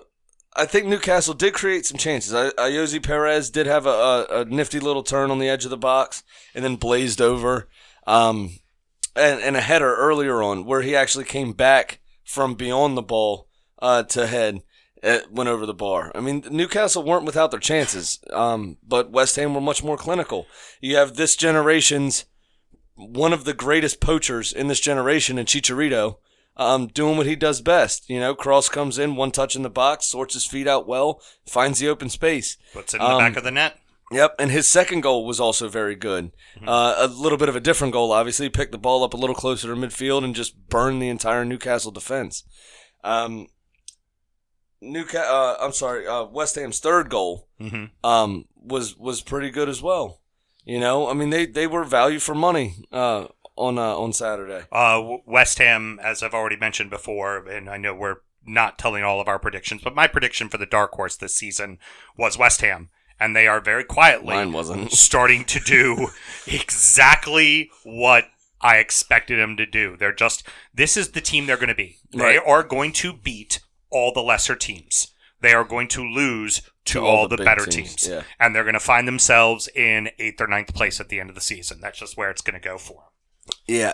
I 0.55 0.65
think 0.65 0.85
Newcastle 0.87 1.33
did 1.33 1.53
create 1.53 1.85
some 1.85 1.97
chances. 1.97 2.33
I- 2.33 2.49
Ayoze 2.51 3.01
Perez 3.01 3.49
did 3.49 3.65
have 3.65 3.85
a, 3.85 3.89
a, 3.89 4.25
a 4.41 4.45
nifty 4.45 4.79
little 4.79 5.03
turn 5.03 5.31
on 5.31 5.39
the 5.39 5.49
edge 5.49 5.63
of 5.65 5.71
the 5.71 5.77
box 5.77 6.23
and 6.53 6.63
then 6.63 6.75
blazed 6.75 7.21
over. 7.21 7.69
Um, 8.05 8.59
and, 9.15 9.39
and 9.41 9.55
a 9.55 9.61
header 9.61 9.95
earlier 9.95 10.41
on 10.41 10.65
where 10.65 10.81
he 10.81 10.95
actually 10.95 11.25
came 11.25 11.53
back 11.53 11.99
from 12.23 12.55
beyond 12.55 12.97
the 12.97 13.01
ball 13.03 13.47
uh, 13.79 14.03
to 14.03 14.27
head. 14.27 14.61
It 15.01 15.31
went 15.31 15.49
over 15.49 15.65
the 15.65 15.73
bar. 15.73 16.11
I 16.15 16.21
mean, 16.21 16.43
Newcastle 16.49 17.03
weren't 17.03 17.25
without 17.25 17.51
their 17.51 17.59
chances, 17.59 18.19
um, 18.31 18.77
but 18.87 19.11
West 19.11 19.35
Ham 19.35 19.53
were 19.53 19.59
much 19.61 19.83
more 19.83 19.97
clinical. 19.97 20.47
You 20.79 20.95
have 20.95 21.15
this 21.15 21.35
generation's 21.35 22.25
one 22.95 23.33
of 23.33 23.43
the 23.45 23.53
greatest 23.53 23.99
poachers 23.99 24.53
in 24.53 24.67
this 24.67 24.79
generation 24.79 25.37
in 25.39 25.45
Chicharito, 25.45 26.17
um, 26.57 26.87
doing 26.87 27.17
what 27.17 27.25
he 27.25 27.35
does 27.35 27.61
best. 27.61 28.09
You 28.09 28.19
know, 28.19 28.35
Cross 28.35 28.69
comes 28.69 28.99
in, 28.99 29.15
one 29.15 29.31
touch 29.31 29.55
in 29.55 29.63
the 29.63 29.69
box, 29.69 30.05
sorts 30.05 30.33
his 30.35 30.45
feet 30.45 30.67
out 30.67 30.87
well, 30.87 31.21
finds 31.47 31.79
the 31.79 31.89
open 31.89 32.09
space. 32.09 32.57
Puts 32.73 32.93
it 32.93 32.97
in 33.01 33.03
the 33.03 33.09
Um, 33.13 33.17
back 33.19 33.37
of 33.37 33.43
the 33.43 33.51
net. 33.51 33.79
Yep, 34.11 34.35
and 34.37 34.51
his 34.51 34.67
second 34.67 35.01
goal 35.01 35.25
was 35.25 35.39
also 35.39 35.67
very 35.69 35.95
good. 35.95 36.31
Uh, 36.67 36.93
a 36.99 37.07
little 37.07 37.37
bit 37.37 37.49
of 37.49 37.55
a 37.55 37.59
different 37.59 37.93
goal, 37.93 38.11
obviously. 38.11 38.47
Picked 38.47 38.71
the 38.71 38.77
ball 38.77 39.03
up 39.03 39.15
a 39.15 39.17
little 39.17 39.35
closer 39.35 39.67
to 39.69 39.75
midfield 39.75 40.23
and 40.23 40.35
just 40.35 40.69
burned 40.69 41.01
the 41.01 41.09
entire 41.09 41.43
Newcastle 41.43 41.89
defense. 41.91 42.43
Um, 43.03 43.47
Newca- 44.83 45.15
uh, 45.25 45.55
I'm 45.61 45.71
sorry, 45.71 46.05
uh, 46.05 46.25
West 46.25 46.55
Ham's 46.55 46.79
third 46.79 47.09
goal 47.09 47.47
hmm 47.57 47.85
um, 48.03 48.45
was 48.55 48.97
was 48.97 49.21
pretty 49.21 49.49
good 49.49 49.69
as 49.69 49.81
well. 49.81 50.19
You 50.65 50.79
know, 50.79 51.09
I 51.09 51.13
mean 51.13 51.29
they, 51.29 51.45
they 51.45 51.67
were 51.67 51.83
value 51.83 52.19
for 52.19 52.33
money 52.35 52.75
uh, 52.91 53.27
on 53.55 53.77
uh, 53.77 53.95
on 53.97 54.13
Saturday. 54.13 54.63
Uh, 54.71 55.17
West 55.25 55.57
Ham, 55.59 55.99
as 56.01 56.23
I've 56.23 56.33
already 56.33 56.55
mentioned 56.57 56.89
before, 56.89 57.45
and 57.47 57.69
I 57.69 57.77
know 57.77 57.93
we're 57.93 58.17
not 58.45 58.77
telling 58.77 59.03
all 59.03 59.21
of 59.21 59.27
our 59.27 59.39
predictions, 59.39 59.81
but 59.83 59.95
my 59.95 60.07
prediction 60.07 60.49
for 60.49 60.57
the 60.57 60.65
dark 60.65 60.91
horse 60.93 61.15
this 61.15 61.35
season 61.35 61.79
was 62.17 62.37
West 62.37 62.61
Ham. 62.61 62.89
and 63.19 63.35
they 63.35 63.47
are 63.47 63.61
very 63.61 63.83
quietly 63.85 64.33
Mine 64.35 64.51
wasn't. 64.51 64.91
starting 65.09 65.45
to 65.45 65.59
do 65.59 66.09
exactly 66.47 67.69
what 67.83 68.25
I 68.61 68.77
expected 68.77 69.39
them 69.39 69.55
to 69.57 69.65
do. 69.65 69.95
They're 69.97 70.13
just 70.13 70.47
this 70.73 70.97
is 70.97 71.11
the 71.11 71.21
team 71.21 71.45
they're 71.45 71.57
going 71.57 71.67
to 71.69 71.75
be. 71.75 71.97
They 72.11 72.19
Right. 72.37 72.39
are 72.45 72.63
going 72.63 72.91
to 72.93 73.13
beat 73.13 73.59
all 73.89 74.11
the 74.13 74.21
lesser 74.23 74.55
teams. 74.55 75.09
They 75.41 75.53
are 75.53 75.63
going 75.65 75.87
to 75.89 76.03
lose 76.03 76.61
to, 76.85 76.99
all, 76.99 77.17
all 77.17 77.27
the, 77.27 77.37
the 77.37 77.43
better 77.43 77.65
teams, 77.65 77.95
teams, 77.95 78.07
yeah. 78.07 78.23
and 78.39 78.55
they're 78.55 78.63
going 78.63 78.73
to 78.73 78.79
find 78.79 79.07
themselves 79.07 79.67
in 79.69 80.09
eighth 80.19 80.41
or 80.41 80.47
ninth 80.47 80.73
place 80.73 80.99
at 80.99 81.09
the 81.09 81.19
end 81.19 81.29
of 81.29 81.35
the 81.35 81.41
season. 81.41 81.79
That's 81.81 81.99
just 81.99 82.17
where 82.17 82.29
it's 82.29 82.41
going 82.41 82.59
to 82.59 82.65
go 82.65 82.77
for 82.77 82.93
them. 82.93 83.55
Yeah. 83.67 83.93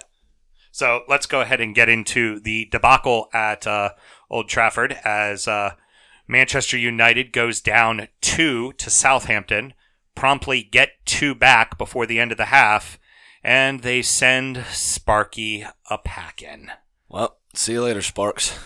So 0.71 1.03
let's 1.07 1.25
go 1.25 1.41
ahead 1.41 1.61
and 1.61 1.75
get 1.75 1.89
into 1.89 2.39
the 2.39 2.65
debacle 2.71 3.29
at 3.33 3.65
uh, 3.65 3.91
Old 4.29 4.49
Trafford 4.49 4.97
as 5.03 5.47
uh, 5.47 5.71
Manchester 6.27 6.77
United 6.77 7.33
goes 7.33 7.59
down 7.59 8.07
two 8.21 8.73
to 8.73 8.89
Southampton, 8.89 9.73
promptly 10.15 10.61
get 10.61 10.91
two 11.05 11.33
back 11.33 11.77
before 11.77 12.05
the 12.05 12.19
end 12.19 12.31
of 12.31 12.37
the 12.37 12.45
half, 12.45 12.99
and 13.43 13.81
they 13.81 14.01
send 14.01 14.63
Sparky 14.69 15.65
a 15.89 15.97
packing. 15.97 16.69
Well, 17.07 17.37
see 17.55 17.73
you 17.73 17.83
later, 17.83 18.01
Sparks. 18.01 18.57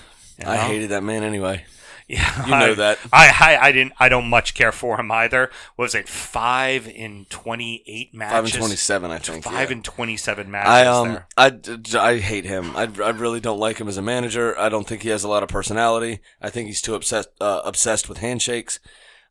I 0.45 0.57
know? 0.57 0.61
hated 0.63 0.89
that 0.89 1.03
man 1.03 1.23
anyway. 1.23 1.65
Yeah, 2.13 2.45
You 2.45 2.51
know 2.51 2.71
I- 2.71 2.75
that. 2.75 2.99
I, 3.11 3.27
I 3.39 3.67
I 3.67 3.71
didn't 3.71 3.93
I 3.99 4.09
don't 4.09 4.29
much 4.29 4.53
care 4.53 4.71
for 4.71 4.99
him 4.99 5.11
either. 5.11 5.49
Was 5.77 5.95
it 5.95 6.07
five 6.07 6.87
in 6.87 7.25
twenty 7.29 7.83
eight 7.87 8.13
matches? 8.13 8.33
Five 8.33 8.43
and 8.45 8.53
twenty-seven, 8.53 9.11
I 9.11 9.17
think. 9.19 9.43
Five 9.43 9.69
yeah. 9.69 9.75
and 9.75 9.85
twenty 9.85 10.17
seven 10.17 10.51
matches. 10.51 10.69
I 10.69 10.85
um 10.85 11.07
there. 11.09 11.27
I, 11.37 12.09
I 12.11 12.17
hate 12.19 12.45
him. 12.45 12.75
I, 12.75 12.83
I 12.83 13.09
really 13.09 13.39
don't 13.39 13.59
like 13.59 13.77
him 13.79 13.87
as 13.87 13.97
a 13.97 14.01
manager. 14.01 14.57
I 14.59 14.69
don't 14.69 14.87
think 14.87 15.01
he 15.03 15.09
has 15.09 15.23
a 15.23 15.29
lot 15.29 15.43
of 15.43 15.49
personality. 15.49 16.19
I 16.41 16.49
think 16.49 16.67
he's 16.67 16.81
too 16.81 16.95
obsessed 16.95 17.29
uh, 17.41 17.61
obsessed 17.65 18.09
with 18.09 18.19
handshakes. 18.19 18.79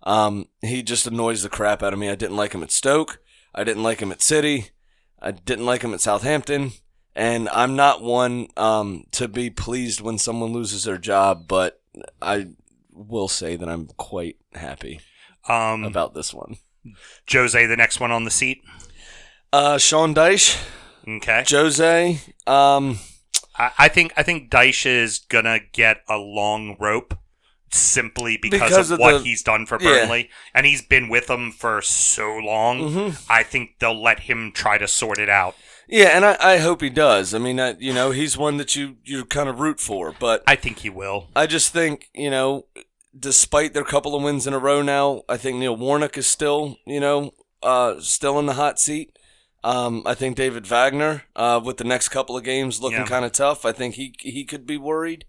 Um, 0.04 0.46
he 0.60 0.82
just 0.82 1.06
annoys 1.06 1.42
the 1.42 1.48
crap 1.48 1.82
out 1.82 1.92
of 1.92 1.98
me. 1.98 2.08
I 2.08 2.16
didn't 2.16 2.36
like 2.36 2.52
him 2.54 2.62
at 2.62 2.72
Stoke. 2.72 3.20
I 3.54 3.64
didn't 3.64 3.84
like 3.84 4.00
him 4.00 4.10
at 4.10 4.20
City. 4.22 4.70
I 5.20 5.30
didn't 5.30 5.66
like 5.66 5.82
him 5.82 5.94
at 5.94 6.00
Southampton. 6.00 6.72
And 7.14 7.48
I'm 7.50 7.76
not 7.76 8.02
one 8.02 8.48
um 8.56 9.04
to 9.12 9.28
be 9.28 9.50
pleased 9.50 10.00
when 10.00 10.18
someone 10.18 10.52
loses 10.52 10.84
their 10.84 10.98
job, 10.98 11.46
but 11.46 11.80
I 12.20 12.48
will 12.92 13.28
say 13.28 13.56
that 13.56 13.68
I'm 13.68 13.86
quite 13.96 14.36
happy 14.54 15.00
Um, 15.48 15.84
about 15.84 16.14
this 16.14 16.32
one. 16.34 16.56
Jose, 17.30 17.66
the 17.66 17.76
next 17.76 18.00
one 18.00 18.10
on 18.12 18.24
the 18.24 18.30
seat. 18.30 18.62
Uh, 19.52 19.78
Sean 19.78 20.14
Dyche, 20.14 20.56
Okay. 21.08 21.44
Jose, 21.48 22.18
um, 22.46 22.98
I, 23.56 23.70
I 23.78 23.88
think 23.88 24.12
I 24.16 24.22
think 24.22 24.50
Dyche 24.50 24.86
is 24.86 25.18
gonna 25.18 25.58
get 25.72 25.98
a 26.08 26.16
long 26.16 26.76
rope 26.80 27.18
simply 27.70 28.36
because, 28.40 28.60
Because 28.60 28.90
of, 28.90 28.94
of 28.94 29.00
what 29.00 29.18
the- 29.18 29.24
he's 29.24 29.42
done 29.42 29.66
for 29.66 29.78
yeah. 29.80 29.88
Burnley, 30.02 30.30
and 30.54 30.66
he's 30.66 30.82
been 30.82 31.08
with 31.08 31.26
them 31.26 31.50
for 31.52 31.80
so 31.82 32.36
long. 32.36 32.80
Mhm. 32.80 33.24
I 33.30 33.42
think 33.42 33.78
they'll 33.78 34.00
let 34.00 34.20
him 34.20 34.52
try 34.52 34.78
to 34.78 34.86
sort 34.88 35.18
it 35.18 35.28
out. 35.30 35.56
Yeah, 35.88 36.08
and 36.16 36.24
I, 36.24 36.36
I 36.40 36.56
hope 36.58 36.80
he 36.80 36.90
does. 36.90 37.34
I 37.34 37.38
mean, 37.38 37.60
I, 37.60 37.74
you 37.78 37.92
know, 37.92 38.10
he's 38.12 38.36
one 38.38 38.56
that 38.56 38.76
you 38.76 38.96
you 39.04 39.24
kind 39.24 39.48
of 39.48 39.60
root 39.60 39.80
for, 39.80 40.14
but 40.18 40.42
I 40.46 40.56
think 40.56 40.78
he 40.78 40.90
will. 40.90 41.28
I 41.36 41.46
just 41.46 41.72
think 41.72 42.08
you 42.14 42.30
know, 42.30 42.66
despite 43.18 43.74
their 43.74 43.84
couple 43.84 44.14
of 44.14 44.22
wins 44.22 44.46
in 44.46 44.54
a 44.54 44.58
row 44.58 44.82
now, 44.82 45.22
I 45.28 45.36
think 45.36 45.58
Neil 45.58 45.76
Warnock 45.76 46.16
is 46.16 46.26
still 46.26 46.76
you 46.86 47.00
know 47.00 47.32
uh, 47.62 48.00
still 48.00 48.38
in 48.38 48.46
the 48.46 48.54
hot 48.54 48.78
seat. 48.78 49.16
Um, 49.64 50.02
I 50.06 50.14
think 50.14 50.36
David 50.36 50.66
Wagner, 50.66 51.22
uh, 51.36 51.60
with 51.64 51.76
the 51.76 51.84
next 51.84 52.08
couple 52.08 52.36
of 52.36 52.42
games 52.42 52.80
looking 52.80 52.98
Yeah. 53.00 53.06
kind 53.06 53.24
of 53.24 53.30
tough, 53.32 53.64
I 53.64 53.72
think 53.72 53.94
he 53.94 54.14
he 54.20 54.44
could 54.44 54.66
be 54.66 54.76
worried. 54.76 55.24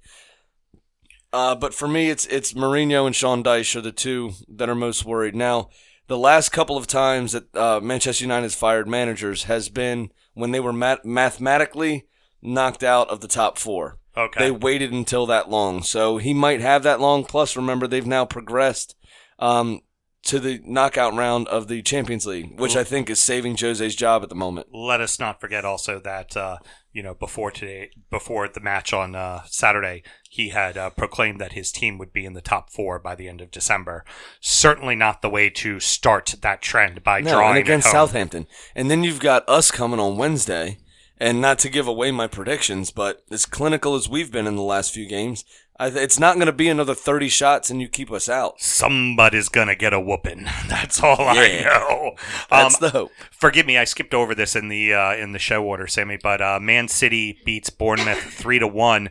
Uh, 1.31 1.55
but 1.55 1.73
for 1.73 1.87
me, 1.87 2.09
it's 2.09 2.25
it's 2.27 2.53
Mourinho 2.53 3.05
and 3.05 3.15
Sean 3.15 3.43
Dyche 3.43 3.75
are 3.75 3.81
the 3.81 3.91
two 3.91 4.33
that 4.47 4.69
are 4.69 4.75
most 4.75 5.03
worried. 5.03 5.35
Now, 5.35 5.69
the 6.07 6.17
last 6.17 6.49
couple 6.49 6.77
of 6.77 6.85
times 6.87 7.31
that 7.31 7.55
uh, 7.55 7.79
Manchester 7.81 8.23
United 8.23 8.43
has 8.43 8.55
fired 8.55 8.87
managers 8.87 9.43
has 9.45 9.69
been 9.69 10.11
when 10.33 10.51
they 10.51 10.59
were 10.59 10.73
mat- 10.73 11.05
mathematically 11.05 12.07
knocked 12.41 12.83
out 12.83 13.09
of 13.09 13.21
the 13.21 13.27
top 13.27 13.57
four. 13.57 13.99
Okay. 14.15 14.39
They 14.39 14.51
waited 14.51 14.91
until 14.91 15.25
that 15.27 15.49
long, 15.49 15.81
so 15.81 16.17
he 16.17 16.33
might 16.33 16.61
have 16.61 16.83
that 16.83 16.99
long. 16.99 17.23
Plus, 17.23 17.55
remember 17.55 17.87
they've 17.87 18.05
now 18.05 18.25
progressed 18.25 18.95
um, 19.39 19.81
to 20.23 20.39
the 20.39 20.61
knockout 20.65 21.13
round 21.13 21.47
of 21.49 21.67
the 21.67 21.81
Champions 21.81 22.25
League, 22.25 22.57
which 22.59 22.77
I 22.77 22.83
think 22.83 23.09
is 23.09 23.19
saving 23.19 23.57
Jose's 23.57 23.95
job 23.95 24.23
at 24.23 24.29
the 24.29 24.35
moment. 24.35 24.67
Let 24.73 25.01
us 25.01 25.19
not 25.19 25.41
forget 25.41 25.65
also 25.65 25.99
that 25.99 26.37
uh, 26.37 26.57
you 26.93 27.03
know 27.03 27.13
before 27.13 27.51
today, 27.51 27.89
before 28.09 28.47
the 28.47 28.61
match 28.61 28.93
on 28.93 29.15
uh, 29.15 29.43
Saturday, 29.45 30.03
he 30.29 30.49
had 30.49 30.77
uh, 30.77 30.89
proclaimed 30.91 31.41
that 31.41 31.53
his 31.53 31.71
team 31.71 31.97
would 31.97 32.13
be 32.13 32.25
in 32.25 32.33
the 32.33 32.41
top 32.41 32.71
four 32.71 32.99
by 32.99 33.15
the 33.15 33.27
end 33.27 33.41
of 33.41 33.51
December. 33.51 34.05
Certainly 34.39 34.95
not 34.95 35.21
the 35.21 35.29
way 35.29 35.49
to 35.49 35.79
start 35.79 36.35
that 36.41 36.61
trend 36.61 37.03
by 37.03 37.19
No, 37.19 37.31
drawing 37.31 37.57
and 37.57 37.65
against. 37.65 37.91
Southampton, 37.91 38.47
and 38.75 38.89
then 38.89 39.03
you've 39.03 39.19
got 39.19 39.47
us 39.49 39.71
coming 39.71 39.99
on 39.99 40.17
Wednesday. 40.17 40.77
And 41.19 41.39
not 41.39 41.59
to 41.59 41.69
give 41.69 41.87
away 41.87 42.11
my 42.11 42.27
predictions, 42.27 42.91
but 42.91 43.23
as 43.31 43.45
clinical 43.45 43.95
as 43.95 44.09
we've 44.09 44.31
been 44.31 44.47
in 44.47 44.57
the 44.57 44.63
last 44.63 44.91
few 44.91 45.07
games, 45.07 45.45
it's 45.79 46.19
not 46.19 46.35
going 46.35 46.45
to 46.47 46.51
be 46.53 46.69
another 46.69 46.93
thirty 46.95 47.29
shots 47.29 47.69
and 47.69 47.81
you 47.81 47.87
keep 47.87 48.11
us 48.11 48.29
out. 48.29 48.61
Somebody's 48.61 49.49
gonna 49.49 49.75
get 49.75 49.91
a 49.93 49.99
whooping. 49.99 50.43
That's 50.67 51.01
all 51.01 51.19
I 51.21 51.45
Yeah. 51.45 51.63
know. 51.63 52.15
That's 52.49 52.75
Um, 52.75 52.79
the 52.81 52.89
hope. 52.91 53.11
forgive 53.31 53.65
me, 53.65 53.77
I 53.77 53.83
skipped 53.83 54.13
over 54.13 54.35
this 54.35 54.55
in 54.55 54.67
the 54.67 54.93
uh, 54.93 55.15
in 55.15 55.31
the 55.31 55.39
show 55.39 55.63
order, 55.63 55.87
Sammy. 55.87 56.17
But 56.21 56.41
uh, 56.41 56.59
Man 56.61 56.87
City 56.87 57.39
beats 57.43 57.69
Bournemouth 57.69 58.21
three 58.33 58.59
to 58.59 58.67
one. 58.67 59.09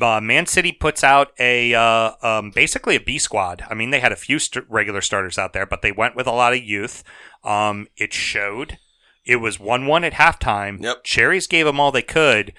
Uh, 0.00 0.20
Man 0.20 0.46
City 0.46 0.72
puts 0.72 1.02
out 1.04 1.32
a 1.38 1.74
uh, 1.74 2.12
um, 2.22 2.50
basically 2.50 2.96
a 2.96 3.00
B 3.00 3.18
squad. 3.18 3.64
I 3.68 3.74
mean, 3.74 3.90
they 3.90 4.00
had 4.00 4.12
a 4.12 4.16
few 4.16 4.38
st- 4.38 4.64
regular 4.70 5.00
starters 5.00 5.38
out 5.38 5.52
there, 5.52 5.66
but 5.66 5.82
they 5.82 5.92
went 5.92 6.16
with 6.16 6.26
a 6.26 6.32
lot 6.32 6.52
of 6.52 6.62
youth. 6.62 7.02
Um, 7.42 7.88
it 7.96 8.12
showed. 8.12 8.78
It 9.26 9.36
was 9.36 9.58
one 9.58 9.86
one 9.86 10.04
at 10.04 10.12
halftime. 10.14 10.82
Yep. 10.82 11.02
Cherries 11.04 11.46
gave 11.46 11.66
them 11.66 11.80
all 11.80 11.90
they 11.90 12.02
could. 12.02 12.52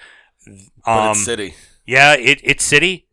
Um, 0.84 1.14
City. 1.14 1.54
yeah, 1.86 2.14
it, 2.14 2.40
it's 2.44 2.64
City. 2.64 3.05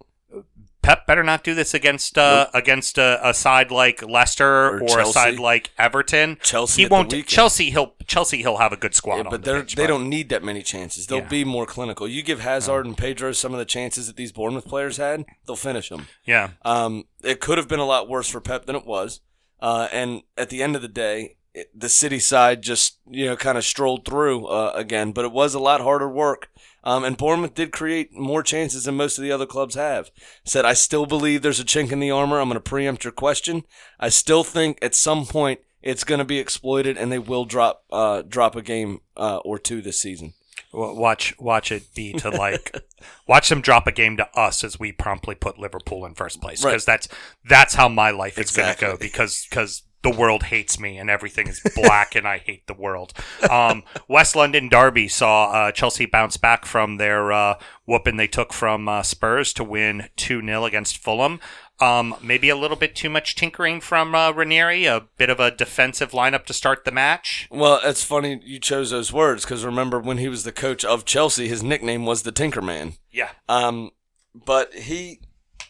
Pep 0.83 1.07
better 1.07 1.23
not 1.23 1.43
do 1.43 1.55
this 1.55 1.73
against 1.73 2.17
uh, 2.17 2.47
against 2.53 2.97
a, 2.97 3.19
a 3.27 3.33
side 3.33 3.71
like 3.71 4.03
Leicester 4.03 4.45
Or 4.45 4.83
or, 4.83 4.99
a 4.99 5.05
side 5.05 5.39
like 5.39 5.71
Everton. 5.77 6.37
Chelsea 6.43 6.83
he 6.83 6.87
won't. 6.87 7.11
Chelsea, 7.25 7.71
he'll 7.71 7.95
Chelsea, 8.05 8.37
he'll 8.39 8.57
have 8.57 8.71
a 8.73 8.77
good 8.77 8.93
squad. 8.93 9.15
Yeah, 9.15 9.23
on 9.23 9.29
but 9.31 9.43
the 9.43 9.73
they 9.75 9.87
don't 9.87 10.09
need 10.09 10.29
that 10.29 10.43
many 10.43 10.61
chances. 10.61 11.07
They'll 11.07 11.19
Yeah. 11.19 11.27
be 11.29 11.43
more 11.43 11.65
clinical. 11.65 12.07
You 12.07 12.21
give 12.21 12.41
Hazard 12.41 12.85
and 12.85 12.97
Pedro 12.97 13.31
some 13.31 13.53
of 13.53 13.59
the 13.59 13.65
chances 13.65 14.07
that 14.07 14.17
these 14.17 14.31
Bournemouth 14.31 14.67
players 14.67 14.97
had, 14.97 15.25
they'll 15.47 15.55
finish 15.55 15.89
them. 15.89 16.07
Yeah, 16.25 16.49
Um, 16.63 17.05
it 17.23 17.39
could 17.39 17.57
have 17.57 17.67
been 17.67 17.79
a 17.79 17.85
lot 17.85 18.09
worse 18.09 18.29
for 18.29 18.41
Pep 18.41 18.65
than 18.65 18.75
it 18.75 18.85
was. 18.85 19.21
Uh, 19.61 19.87
and 19.93 20.23
at 20.37 20.49
the 20.49 20.61
end 20.61 20.75
of 20.75 20.81
the 20.81 20.89
day, 20.89 21.37
it, 21.53 21.69
the 21.73 21.87
City 21.87 22.19
side 22.19 22.61
just 22.61 22.97
you 23.09 23.25
know 23.25 23.37
kind 23.37 23.57
of 23.57 23.63
strolled 23.63 24.05
through 24.05 24.45
uh, 24.47 24.73
again, 24.75 25.11
but 25.13 25.23
it 25.23 25.31
was 25.31 25.53
a 25.53 25.59
lot 25.59 25.79
harder 25.81 26.09
work. 26.09 26.49
Um, 26.83 27.03
and 27.03 27.17
Bournemouth 27.17 27.53
did 27.55 27.71
create 27.71 28.13
more 28.13 28.43
chances 28.43 28.83
than 28.83 28.95
most 28.95 29.17
of 29.17 29.23
the 29.23 29.31
other 29.31 29.45
clubs 29.45 29.75
have. 29.75 30.11
Said, 30.43 30.65
I 30.65 30.73
still 30.73 31.05
believe 31.05 31.41
there's 31.41 31.59
a 31.59 31.63
chink 31.65 31.91
in 31.91 31.99
the 31.99 32.11
armor. 32.11 32.39
I'm 32.39 32.49
going 32.49 32.55
to 32.55 32.59
preempt 32.59 33.03
your 33.05 33.13
question. 33.13 33.63
I 33.99 34.09
still 34.09 34.43
think 34.43 34.79
at 34.81 34.93
some 34.95 35.25
point 35.25 35.61
it's 35.81 36.03
going 36.03 36.19
to 36.19 36.25
be 36.25 36.39
exploited, 36.39 36.97
and 36.97 37.11
they 37.11 37.19
will 37.19 37.45
drop 37.45 37.83
uh, 37.91 38.21
drop 38.21 38.55
a 38.55 38.61
game 38.61 38.99
uh, 39.17 39.37
or 39.37 39.57
two 39.59 39.81
this 39.81 39.99
season. 39.99 40.33
Watch 40.71 41.37
watch 41.39 41.71
it 41.71 41.93
be 41.93 42.13
to 42.13 42.29
like 42.31 42.73
watch 43.27 43.49
them 43.49 43.61
drop 43.61 43.85
a 43.85 43.91
game 43.91 44.17
to 44.17 44.27
us 44.37 44.63
as 44.63 44.79
we 44.79 44.91
promptly 44.91 45.35
put 45.35 45.59
Liverpool 45.59 46.03
in 46.05 46.15
first 46.15 46.41
place 46.41 46.63
Right. 46.63 46.71
because 46.71 46.85
that's 46.85 47.07
that's 47.47 47.75
how 47.75 47.87
my 47.87 48.09
life 48.11 48.37
is 48.39 48.47
Exactly. 48.49 48.87
going 48.87 48.97
to 48.97 49.03
go 49.03 49.07
because 49.07 49.45
because 49.49 49.83
the 50.03 50.09
world 50.09 50.43
hates 50.43 50.79
me 50.79 50.97
and 50.97 51.09
everything 51.09 51.47
is 51.47 51.61
black 51.75 52.15
and 52.15 52.27
I 52.27 52.37
hate 52.37 52.67
the 52.67 52.73
world. 52.73 53.13
Um, 53.49 53.83
West 54.07 54.35
London 54.35 54.69
Derby 54.69 55.07
saw 55.07 55.51
uh, 55.51 55.71
Chelsea 55.71 56.05
bounce 56.05 56.37
back 56.37 56.65
from 56.65 56.97
their 56.97 57.31
uh, 57.31 57.55
whooping 57.85 58.17
they 58.17 58.27
took 58.27 58.53
from 58.53 58.87
uh, 58.87 59.01
Spurs 59.01 59.53
to 59.53 59.63
win 59.63 60.09
2 60.17 60.41
0 60.41 60.65
against 60.65 60.97
Fulham. 60.97 61.39
Um, 61.79 62.15
maybe 62.21 62.49
a 62.49 62.55
little 62.55 62.77
bit 62.77 62.95
too 62.95 63.09
much 63.09 63.35
tinkering 63.35 63.81
from 63.81 64.13
uh, 64.13 64.31
Ranieri, 64.31 64.85
a 64.85 65.07
bit 65.17 65.29
of 65.29 65.39
a 65.39 65.51
defensive 65.51 66.11
lineup 66.11 66.45
to 66.45 66.53
start 66.53 66.85
the 66.85 66.91
match. 66.91 67.47
Well, 67.49 67.79
it's 67.83 68.03
funny 68.03 68.39
you 68.43 68.59
chose 68.59 68.91
those 68.91 69.11
words 69.11 69.43
because 69.43 69.65
remember 69.65 69.99
when 69.99 70.17
he 70.17 70.29
was 70.29 70.43
the 70.43 70.51
coach 70.51 70.85
of 70.85 71.03
Chelsea, 71.03 71.47
his 71.47 71.63
nickname 71.63 72.05
was 72.05 72.23
the 72.23 72.31
Tinkerman. 72.31 72.97
Yeah. 73.11 73.31
Um, 73.49 73.91
but 74.33 74.73
he, 74.73 75.21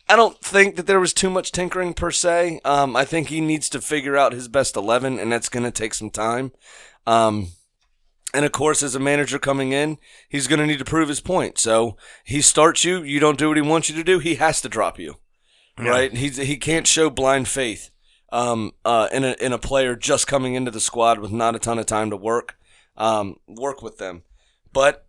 I 0.10 0.16
don't 0.16 0.38
think 0.40 0.76
that 0.76 0.86
there 0.86 1.00
was 1.00 1.14
too 1.14 1.30
much 1.30 1.52
tinkering 1.52 1.94
per 1.94 2.12
se. 2.12 2.60
Um, 2.66 2.96
I 2.96 3.06
think 3.06 3.30
he 3.30 3.42
needs 3.42 3.70
to 3.70 3.82
figure 3.82 4.18
out 4.18 4.34
his 4.34 4.48
best 4.48 4.76
eleven, 4.76 5.18
and 5.18 5.32
that's 5.32 5.50
going 5.50 5.64
to 5.64 5.72
take 5.72 5.94
some 5.94 6.10
time. 6.10 6.52
Um, 7.08 7.50
and 8.34 8.46
of 8.46 8.52
course, 8.52 8.84
as 8.84 8.96
a 8.96 9.00
manager 9.00 9.40
coming 9.40 9.72
in, 9.72 9.98
he's 10.28 10.48
going 10.48 10.60
to 10.60 10.66
need 10.68 10.80
to 10.80 10.86
prove 10.86 11.08
his 11.08 11.22
point. 11.22 11.58
So 11.58 11.96
he 12.26 12.42
starts 12.42 12.84
you, 12.84 13.04
you 13.04 13.20
don't 13.20 13.38
do 13.38 13.48
what 13.48 13.58
he 13.58 13.62
wants 13.62 13.90
you 13.90 13.96
to 13.96 14.04
do, 14.04 14.20
he 14.20 14.36
has 14.36 14.60
to 14.62 14.70
drop 14.70 14.98
you, 15.00 15.16
Yeah. 15.80 15.90
right? 15.90 16.14
He's 16.14 16.38
he 16.38 16.58
can't 16.58 16.88
show 16.88 17.10
blind 17.10 17.48
faith. 17.48 17.90
Um, 18.32 18.72
uh, 18.84 19.10
in 19.12 19.24
a 19.24 19.36
in 19.40 19.54
a 19.54 19.60
player 19.60 19.96
just 19.96 20.26
coming 20.26 20.56
into 20.56 20.72
the 20.72 20.80
squad 20.80 21.20
with 21.20 21.32
not 21.32 21.56
a 21.56 21.60
ton 21.60 21.78
of 21.78 21.86
time 21.86 22.10
to 22.10 22.18
work, 22.18 22.58
um, 22.98 23.38
work 23.48 23.84
with 23.84 24.00
them, 24.00 24.24
but 24.74 25.06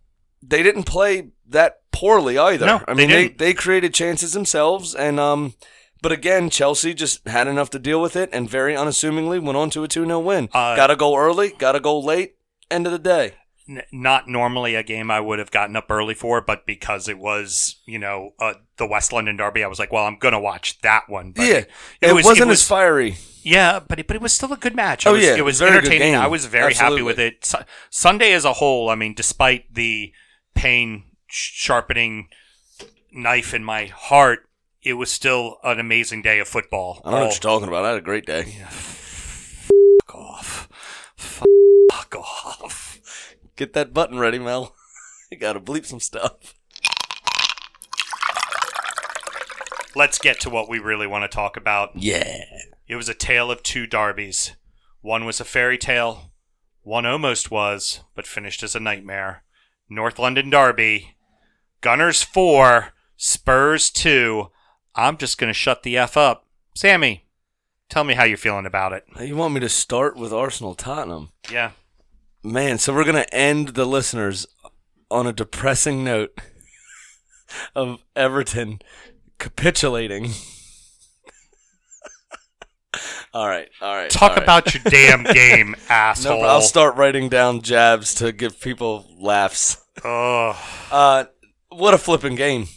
they 0.47 0.63
didn't 0.63 0.83
play 0.83 1.29
that 1.49 1.79
poorly 1.91 2.37
either. 2.37 2.65
No, 2.65 2.81
I 2.87 2.93
they 2.93 3.03
mean, 3.03 3.09
they, 3.09 3.23
didn't. 3.23 3.37
they 3.37 3.53
created 3.53 3.93
chances 3.93 4.33
themselves, 4.33 4.93
and 4.95 5.19
um, 5.19 5.53
But 6.01 6.11
again, 6.11 6.49
Chelsea 6.49 6.93
just 6.93 7.27
had 7.27 7.47
enough 7.47 7.69
to 7.71 7.79
deal 7.79 8.01
with 8.01 8.15
it 8.15 8.29
and 8.33 8.49
very 8.49 8.75
unassumingly 8.75 9.39
went 9.39 9.57
on 9.57 9.69
to 9.71 9.83
a 9.83 9.87
2 9.87 10.05
0 10.05 10.19
win. 10.19 10.49
Uh, 10.53 10.75
got 10.75 10.87
to 10.87 10.95
go 10.95 11.15
early, 11.15 11.49
got 11.57 11.71
to 11.73 11.79
go 11.79 11.99
late, 11.99 12.35
end 12.69 12.85
of 12.85 12.91
the 12.91 12.99
day. 12.99 13.33
N- 13.67 13.81
not 13.91 14.27
normally 14.27 14.75
a 14.75 14.83
game 14.83 15.09
I 15.09 15.19
would 15.19 15.39
have 15.39 15.49
gotten 15.49 15.75
up 15.75 15.89
early 15.89 16.13
for, 16.13 16.41
but 16.41 16.67
because 16.67 17.07
it 17.07 17.17
was, 17.17 17.77
you 17.87 17.97
know, 17.97 18.31
uh, 18.39 18.53
the 18.77 18.85
West 18.85 19.11
London 19.11 19.37
Derby, 19.37 19.63
I 19.63 19.67
was 19.67 19.79
like, 19.79 19.91
well, 19.91 20.05
I'm 20.05 20.17
going 20.19 20.33
to 20.33 20.39
watch 20.39 20.79
that 20.81 21.09
one. 21.09 21.31
But 21.31 21.45
yeah, 21.45 21.53
it, 21.55 21.69
it, 22.01 22.13
was, 22.13 22.25
wasn't 22.25 22.47
it 22.47 22.49
was, 22.51 22.61
as 22.61 22.67
fiery. 22.67 23.15
Yeah, 23.41 23.79
but 23.79 23.99
it, 23.99 24.05
but 24.07 24.15
it 24.15 24.21
was 24.21 24.33
still 24.33 24.53
a 24.53 24.57
good 24.57 24.75
match. 24.75 25.05
It 25.05 25.09
Oh, 25.09 25.13
was, 25.13 25.23
yeah, 25.23 25.35
it 25.35 25.45
was 25.45 25.61
entertaining. 25.61 26.13
I 26.15 26.27
was 26.27 26.45
very 26.45 26.73
happy 26.75 27.01
with 27.01 27.17
it. 27.19 27.45
Su- 27.45 27.57
Sunday 27.89 28.33
as 28.33 28.45
a 28.45 28.53
whole, 28.53 28.89
I 28.89 28.95
mean, 28.95 29.15
despite 29.15 29.73
the 29.73 30.11
pain 30.55 31.03
sharpening 31.27 32.29
knife 33.11 33.53
in 33.53 33.63
my 33.63 33.85
heart, 33.85 34.49
it 34.81 34.93
was 34.93 35.11
still 35.11 35.57
an 35.63 35.79
amazing 35.79 36.21
day 36.21 36.39
of 36.39 36.47
football. 36.47 37.01
I 37.03 37.11
don't 37.11 37.19
know 37.19 37.25
what 37.25 37.31
oh. 37.31 37.35
you're 37.35 37.39
talking 37.39 37.67
about. 37.67 37.85
I 37.85 37.89
had 37.89 37.97
a 37.97 38.01
great 38.01 38.25
day. 38.25 38.43
Fuck 38.67 40.15
off. 40.15 40.69
Fuck 41.15 42.15
off. 42.15 43.35
Get 43.55 43.73
that 43.73 43.93
button 43.93 44.19
ready, 44.19 44.39
Mel. 44.39 44.75
you 45.31 45.37
gotta 45.37 45.59
bleep 45.59 45.85
some 45.85 45.99
stuff. 45.99 46.53
Let's 49.95 50.19
get 50.19 50.41
to 50.41 50.49
what 50.49 50.67
we 50.67 50.79
really 50.79 51.07
want 51.07 51.23
to 51.23 51.33
talk 51.33 51.55
about. 51.55 51.91
Yeah. 51.95 52.43
It 52.87 52.97
was 52.97 53.07
a 53.07 53.13
tale 53.13 53.49
of 53.49 53.63
two 53.63 53.87
derbies. 53.87 54.55
One 55.01 55.25
was 55.25 55.39
a 55.39 55.45
fairy 55.45 55.77
tale, 55.77 56.31
one 56.81 57.05
almost 57.05 57.49
was, 57.49 58.01
but 58.13 58.27
finished 58.27 58.61
as 58.61 58.75
a 58.75 58.79
nightmare. 58.79 59.43
North 59.89 60.19
London 60.19 60.49
Derby, 60.49 61.15
Gunners 61.81 62.23
4, 62.23 62.93
Spurs 63.17 63.89
2. 63.91 64.49
I'm 64.95 65.17
just 65.17 65.37
going 65.37 65.49
to 65.49 65.53
shut 65.53 65.83
the 65.83 65.97
F 65.97 66.17
up. 66.17 66.47
Sammy, 66.75 67.25
tell 67.89 68.03
me 68.03 68.15
how 68.15 68.23
you're 68.23 68.37
feeling 68.37 68.65
about 68.65 68.93
it. 68.93 69.05
You 69.19 69.35
want 69.35 69.53
me 69.53 69.59
to 69.61 69.69
start 69.69 70.17
with 70.17 70.33
Arsenal 70.33 70.75
Tottenham? 70.75 71.29
Yeah. 71.51 71.71
Man, 72.43 72.77
so 72.77 72.93
we're 72.93 73.05
gonna 73.05 73.25
end 73.31 73.69
the 73.69 73.85
listeners 73.85 74.45
on 75.09 75.25
a 75.25 75.33
depressing 75.33 76.03
note 76.03 76.39
of 77.75 78.03
Everton 78.15 78.81
capitulating. 79.39 80.31
All 83.35 83.47
right, 83.49 83.67
all 83.81 83.93
right. 83.93 84.09
Talk 84.09 84.31
all 84.31 84.35
right. 84.37 84.43
about 84.43 84.73
your 84.73 84.81
damn 84.83 85.23
game, 85.33 85.75
asshole. 85.89 86.45
I'll 86.45 86.61
start 86.61 86.95
writing 86.95 87.27
down 87.27 87.61
jabs 87.61 88.15
to 88.15 88.31
give 88.31 88.61
people 88.61 89.05
laughs. 89.19 89.83
Ugh. 90.05 90.55
Uh, 90.89 91.25
what 91.67 91.93
a 91.93 91.97
flipping 91.97 92.35
game! 92.35 92.67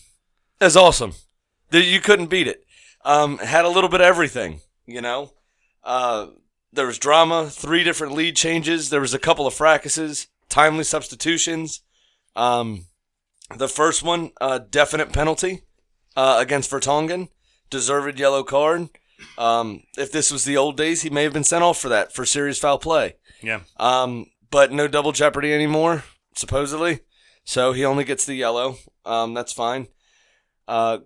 That's 0.58 0.74
awesome. 0.74 1.12
You 1.70 2.00
couldn't 2.00 2.26
beat 2.26 2.48
it. 2.48 2.64
Um, 3.04 3.38
had 3.38 3.66
a 3.66 3.68
little 3.68 3.88
bit 3.88 4.00
of 4.00 4.06
everything, 4.08 4.60
you 4.84 5.00
know. 5.00 5.32
Uh, 5.84 6.26
there 6.72 6.86
was 6.86 6.98
drama, 6.98 7.48
three 7.48 7.84
different 7.84 8.14
lead 8.14 8.34
changes. 8.34 8.90
There 8.90 9.00
was 9.00 9.14
a 9.14 9.18
couple 9.20 9.46
of 9.46 9.54
fracases, 9.54 10.26
timely 10.48 10.82
substitutions. 10.82 11.82
Um, 12.34 12.86
the 13.56 13.68
first 13.68 14.02
one, 14.02 14.32
uh, 14.40 14.58
definite 14.58 15.12
penalty 15.12 15.62
uh, 16.16 16.38
against 16.40 16.68
Vertonghen, 16.70 17.28
deserved 17.70 18.18
yellow 18.18 18.42
card. 18.42 18.88
Um, 19.36 19.82
if 19.96 20.12
this 20.12 20.30
was 20.30 20.44
the 20.44 20.56
old 20.56 20.76
days, 20.76 21.02
he 21.02 21.10
may 21.10 21.24
have 21.24 21.32
been 21.32 21.44
sent 21.44 21.64
off 21.64 21.78
for 21.78 21.88
that 21.88 22.12
for 22.12 22.24
serious 22.24 22.58
foul 22.58 22.78
play. 22.78 23.16
Yeah. 23.42 23.60
Um, 23.76 24.26
but 24.50 24.72
no 24.72 24.88
double 24.88 25.12
jeopardy 25.12 25.52
anymore, 25.52 26.04
supposedly. 26.34 27.00
So 27.44 27.72
he 27.72 27.84
only 27.84 28.04
gets 28.04 28.24
the 28.24 28.34
yellow. 28.34 28.76
Um, 29.04 29.34
that's 29.34 29.52
fine. 29.52 29.88
Uh, 30.66 30.98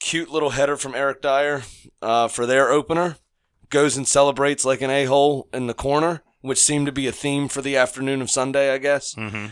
cute 0.00 0.30
little 0.30 0.50
header 0.50 0.76
from 0.76 0.94
Eric 0.94 1.22
Dier 1.22 1.62
uh, 2.00 2.28
for 2.28 2.46
their 2.46 2.70
opener. 2.70 3.16
Goes 3.68 3.96
and 3.96 4.06
celebrates 4.06 4.64
like 4.64 4.82
an 4.82 4.90
a 4.90 5.06
hole 5.06 5.48
in 5.52 5.66
the 5.66 5.74
corner, 5.74 6.22
which 6.40 6.58
seemed 6.58 6.86
to 6.86 6.92
be 6.92 7.06
a 7.06 7.12
theme 7.12 7.48
for 7.48 7.62
the 7.62 7.76
afternoon 7.76 8.20
of 8.20 8.30
Sunday, 8.30 8.72
I 8.72 8.78
guess. 8.78 9.14
Mm-hmm. 9.14 9.46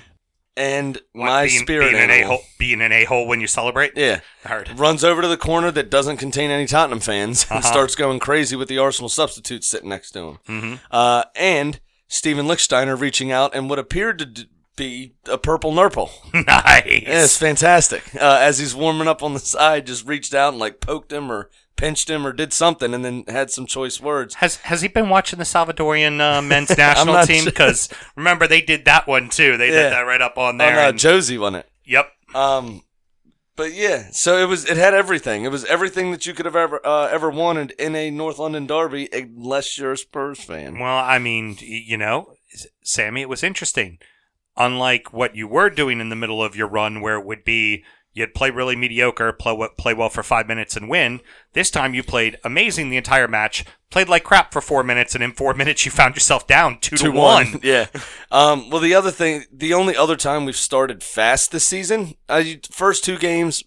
And 0.57 0.99
my 1.15 1.47
being, 1.47 1.61
spirit 1.61 1.91
being 1.93 2.03
an 2.03 2.11
a-hole, 2.11 2.41
being 2.59 2.81
an 2.83 2.93
a-hole 2.93 3.27
when 3.27 3.41
you 3.41 3.47
celebrate? 3.47 3.93
yeah, 3.97 4.21
Heard. 4.45 4.79
runs 4.79 5.05
over 5.05 5.23
to 5.23 5.29
the 5.29 5.37
corner 5.37 5.71
that 5.71 5.91
doesn't 5.91 6.17
contain 6.19 6.51
any 6.51 6.67
Tottenham 6.67 7.01
fans 7.01 7.47
and 7.51 7.61
Uh-huh. 7.61 7.71
starts 7.73 7.95
going 7.95 8.19
crazy 8.19 8.57
with 8.57 8.69
the 8.69 8.77
Arsenal 8.79 9.09
substitutes 9.09 9.67
sitting 9.69 9.89
next 9.89 10.11
to 10.13 10.19
him. 10.21 10.39
Mm-hmm. 10.49 10.75
Uh, 10.91 11.25
and 11.37 11.81
Steven 12.09 12.47
Lichtsteiner 12.47 12.99
reaching 13.01 13.31
out 13.33 13.55
and 13.55 13.71
what 13.71 13.79
appeared 13.79 14.19
to 14.19 14.27
d- 14.27 14.51
be 14.77 15.15
a 15.31 15.39
purple 15.39 15.73
nurple. 15.73 16.11
nice. 16.35 16.47
Yeah, 16.85 17.25
it's 17.25 17.37
fantastic. 17.39 18.03
Uh, 18.15 18.39
as 18.41 18.59
he's 18.59 18.75
warming 18.75 19.09
up 19.09 19.23
on 19.23 19.35
the 19.35 19.41
side, 19.41 19.87
just 19.87 20.07
reached 20.07 20.35
out 20.35 20.53
and 20.55 20.59
like 20.59 20.81
poked 20.81 21.13
him 21.13 21.31
or 21.31 21.49
pinched 21.81 22.09
him 22.11 22.27
or 22.27 22.33
did 22.33 22.53
something, 22.53 22.95
and 22.95 23.05
then 23.05 23.25
had 23.27 23.51
some 23.51 23.67
choice 23.67 24.01
words. 24.01 24.35
Has 24.37 24.57
has 24.57 24.83
he 24.83 24.89
been 24.89 25.09
watching 25.09 25.39
the 25.39 25.45
Salvadorian 25.45 26.21
uh, 26.21 26.43
men's 26.53 26.77
national 26.77 27.25
team? 27.25 27.43
sure. 27.43 27.51
Because 27.53 27.89
remember 28.17 28.47
they 28.47 28.61
did 28.61 28.85
that 28.85 29.07
one 29.07 29.29
too. 29.29 29.57
They 29.57 29.69
Yeah. 29.69 29.83
did 29.85 29.93
that 29.93 30.01
right 30.03 30.21
up 30.21 30.39
on 30.39 30.55
Oh 30.61 30.65
there. 30.65 30.75
no, 30.77 30.89
and- 30.91 30.99
Josie 30.99 31.39
won 31.39 31.55
it. 31.57 31.69
yep. 31.85 32.11
Um, 32.35 32.83
but 33.57 33.73
yeah, 33.75 34.09
so 34.13 34.39
it 34.39 34.47
was. 34.49 34.65
It 34.65 34.77
had 34.79 34.95
everything. 34.95 35.45
It 35.45 35.51
was 35.51 35.65
everything 35.67 36.13
that 36.13 36.25
you 36.25 36.33
could 36.33 36.47
have 36.47 36.57
ever 36.57 36.81
uh, 36.87 37.09
ever 37.09 37.29
wanted 37.29 37.73
in 37.73 37.95
a 37.97 38.11
North 38.11 38.39
London 38.39 38.67
derby, 38.67 39.09
unless 39.13 39.77
you're 39.77 39.93
a 39.93 39.99
Spurs 39.99 40.41
fan. 40.41 40.79
Well, 40.79 40.97
I 40.97 41.19
mean, 41.19 41.57
you 41.61 41.97
know, 41.99 42.35
Sammy, 42.83 43.21
it 43.21 43.29
was 43.29 43.43
interesting. 43.43 43.99
Unlike 44.57 45.13
what 45.13 45.37
you 45.37 45.47
were 45.47 45.71
doing 45.71 46.01
in 46.01 46.09
the 46.09 46.17
middle 46.17 46.43
of 46.43 46.57
your 46.57 46.69
run, 46.69 47.01
where 47.01 47.17
it 47.19 47.25
would 47.27 47.45
be 47.45 47.85
you'd 48.21 48.35
play 48.35 48.51
really 48.51 48.77
mediocre, 48.77 49.33
play 49.33 49.69
play 49.77 49.95
well 49.95 50.09
for 50.09 50.23
five 50.23 50.47
minutes 50.47 50.77
and 50.77 50.89
win. 50.89 51.21
This 51.53 51.71
time 51.71 51.95
you 51.95 52.03
played 52.03 52.39
amazing 52.45 52.91
the 52.91 52.97
entire 52.97 53.27
match, 53.27 53.65
played 53.91 54.09
like 54.09 54.23
crap 54.23 54.53
for 54.53 54.61
four 54.61 54.85
minutes, 54.85 55.15
and 55.15 55.25
in 55.25 55.33
four 55.33 55.55
minutes 55.61 55.85
you 55.85 55.91
found 55.91 56.15
yourself 56.15 56.47
down 56.47 56.79
two 56.79 56.97
to 56.97 57.05
Two 57.05 57.13
one. 57.13 57.61
yeah. 57.63 57.87
Um, 58.31 58.71
well, 58.71 58.81
the 58.81 58.95
other 58.95 59.11
thing, 59.11 59.45
the 59.53 59.75
only 59.75 59.97
other 59.97 60.17
time 60.17 60.45
we've 60.45 60.57
started 60.57 61.03
fast 61.03 61.51
this 61.51 61.65
season, 61.65 62.15
uh, 62.29 62.45
first 62.71 63.05
two 63.05 63.19
games, 63.19 63.65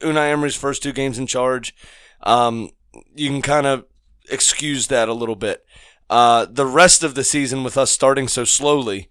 Unai 0.00 0.32
Emery's 0.32 0.56
first 0.56 0.82
two 0.82 0.92
games 0.92 1.18
in 1.18 1.26
charge, 1.26 1.74
um, 2.22 2.70
you 3.14 3.30
can 3.30 3.42
kind 3.42 3.66
of 3.66 3.86
excuse 4.30 4.88
that 4.88 5.08
a 5.08 5.14
little 5.14 5.36
bit. 5.36 5.64
Uh, 6.08 6.46
the 6.48 6.66
rest 6.66 7.02
of 7.02 7.14
the 7.14 7.24
season 7.24 7.64
with 7.64 7.76
us 7.76 7.90
starting 7.90 8.28
so 8.28 8.44
slowly 8.44 9.08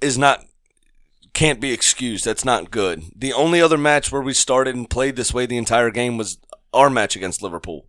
is 0.00 0.18
not 0.18 0.44
can't 1.40 1.58
be 1.58 1.72
excused. 1.72 2.26
That's 2.26 2.44
not 2.44 2.70
good. 2.70 3.02
The 3.16 3.32
only 3.32 3.62
other 3.62 3.78
match 3.78 4.12
where 4.12 4.20
we 4.20 4.34
started 4.34 4.76
and 4.76 4.90
played 4.90 5.16
this 5.16 5.32
way 5.32 5.46
the 5.46 5.56
entire 5.56 5.90
game 5.90 6.18
was 6.18 6.36
our 6.74 6.90
match 6.90 7.16
against 7.16 7.40
Liverpool, 7.40 7.86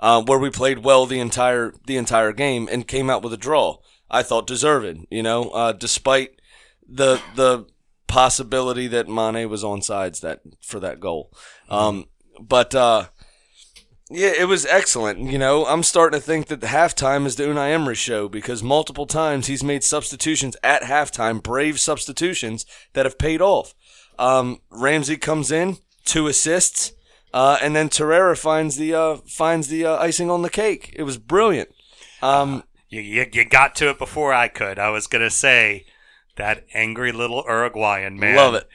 uh, 0.00 0.20
where 0.20 0.40
we 0.40 0.50
played 0.50 0.80
well 0.80 1.06
the 1.06 1.20
entire 1.20 1.72
the 1.86 1.96
entire 1.96 2.32
game 2.32 2.68
and 2.72 2.88
came 2.88 3.08
out 3.08 3.22
with 3.22 3.32
a 3.32 3.36
draw. 3.36 3.76
I 4.10 4.24
thought 4.24 4.48
deserved, 4.48 5.06
you 5.10 5.22
know, 5.22 5.50
uh, 5.50 5.70
despite 5.74 6.40
the 6.88 7.22
the 7.36 7.66
possibility 8.08 8.88
that 8.88 9.06
Mane 9.06 9.48
was 9.48 9.62
on 9.62 9.80
sides 9.80 10.18
that 10.22 10.40
for 10.60 10.80
that 10.80 10.98
goal. 10.98 11.30
Um, 11.68 12.06
but 12.40 12.74
uh, 12.74 13.10
yeah, 14.10 14.32
it 14.38 14.46
was 14.46 14.64
excellent. 14.66 15.30
You 15.30 15.38
know, 15.38 15.66
I'm 15.66 15.82
starting 15.82 16.18
to 16.18 16.24
think 16.24 16.46
that 16.46 16.60
the 16.60 16.68
halftime 16.68 17.26
is 17.26 17.36
the 17.36 17.44
Unai 17.44 17.72
Emery 17.72 17.94
show 17.94 18.28
because 18.28 18.62
multiple 18.62 19.06
times 19.06 19.46
he's 19.46 19.62
made 19.62 19.84
substitutions 19.84 20.56
at 20.62 20.82
halftime, 20.82 21.42
brave 21.42 21.78
substitutions 21.78 22.64
that 22.94 23.06
have 23.06 23.18
paid 23.18 23.42
off. 23.42 23.74
Um, 24.18 24.60
Ramsey 24.70 25.16
comes 25.16 25.50
in, 25.50 25.76
two 26.04 26.26
assists, 26.26 26.92
uh, 27.34 27.58
and 27.62 27.76
then 27.76 27.88
Torreira 27.88 28.36
finds 28.36 28.76
the 28.76 28.94
uh, 28.94 29.16
finds 29.26 29.68
the 29.68 29.84
uh, 29.84 29.96
icing 29.98 30.30
on 30.30 30.42
the 30.42 30.50
cake. 30.50 30.94
It 30.96 31.02
was 31.02 31.18
brilliant. 31.18 31.68
Um, 32.22 32.64
You, 32.88 33.02
you, 33.02 33.26
you 33.32 33.44
got 33.44 33.74
to 33.76 33.90
it 33.90 33.98
before 33.98 34.32
I 34.32 34.48
could. 34.48 34.78
I 34.78 34.88
was 34.88 35.06
gonna 35.06 35.30
say 35.30 35.84
that 36.38 36.64
angry 36.74 37.12
little 37.12 37.44
Uruguayan 37.46 38.18
man. 38.18 38.36
love 38.36 38.54
it. 38.54 38.68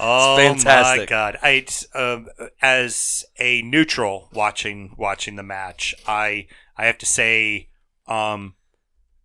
Oh 0.00 0.36
fantastic. 0.36 1.00
my 1.02 1.06
god! 1.06 1.38
I 1.42 1.66
um, 1.94 2.28
as 2.62 3.24
a 3.38 3.62
neutral 3.62 4.28
watching 4.32 4.94
watching 4.96 5.36
the 5.36 5.42
match, 5.42 5.94
I 6.06 6.46
I 6.76 6.86
have 6.86 6.98
to 6.98 7.06
say, 7.06 7.68
um, 8.06 8.54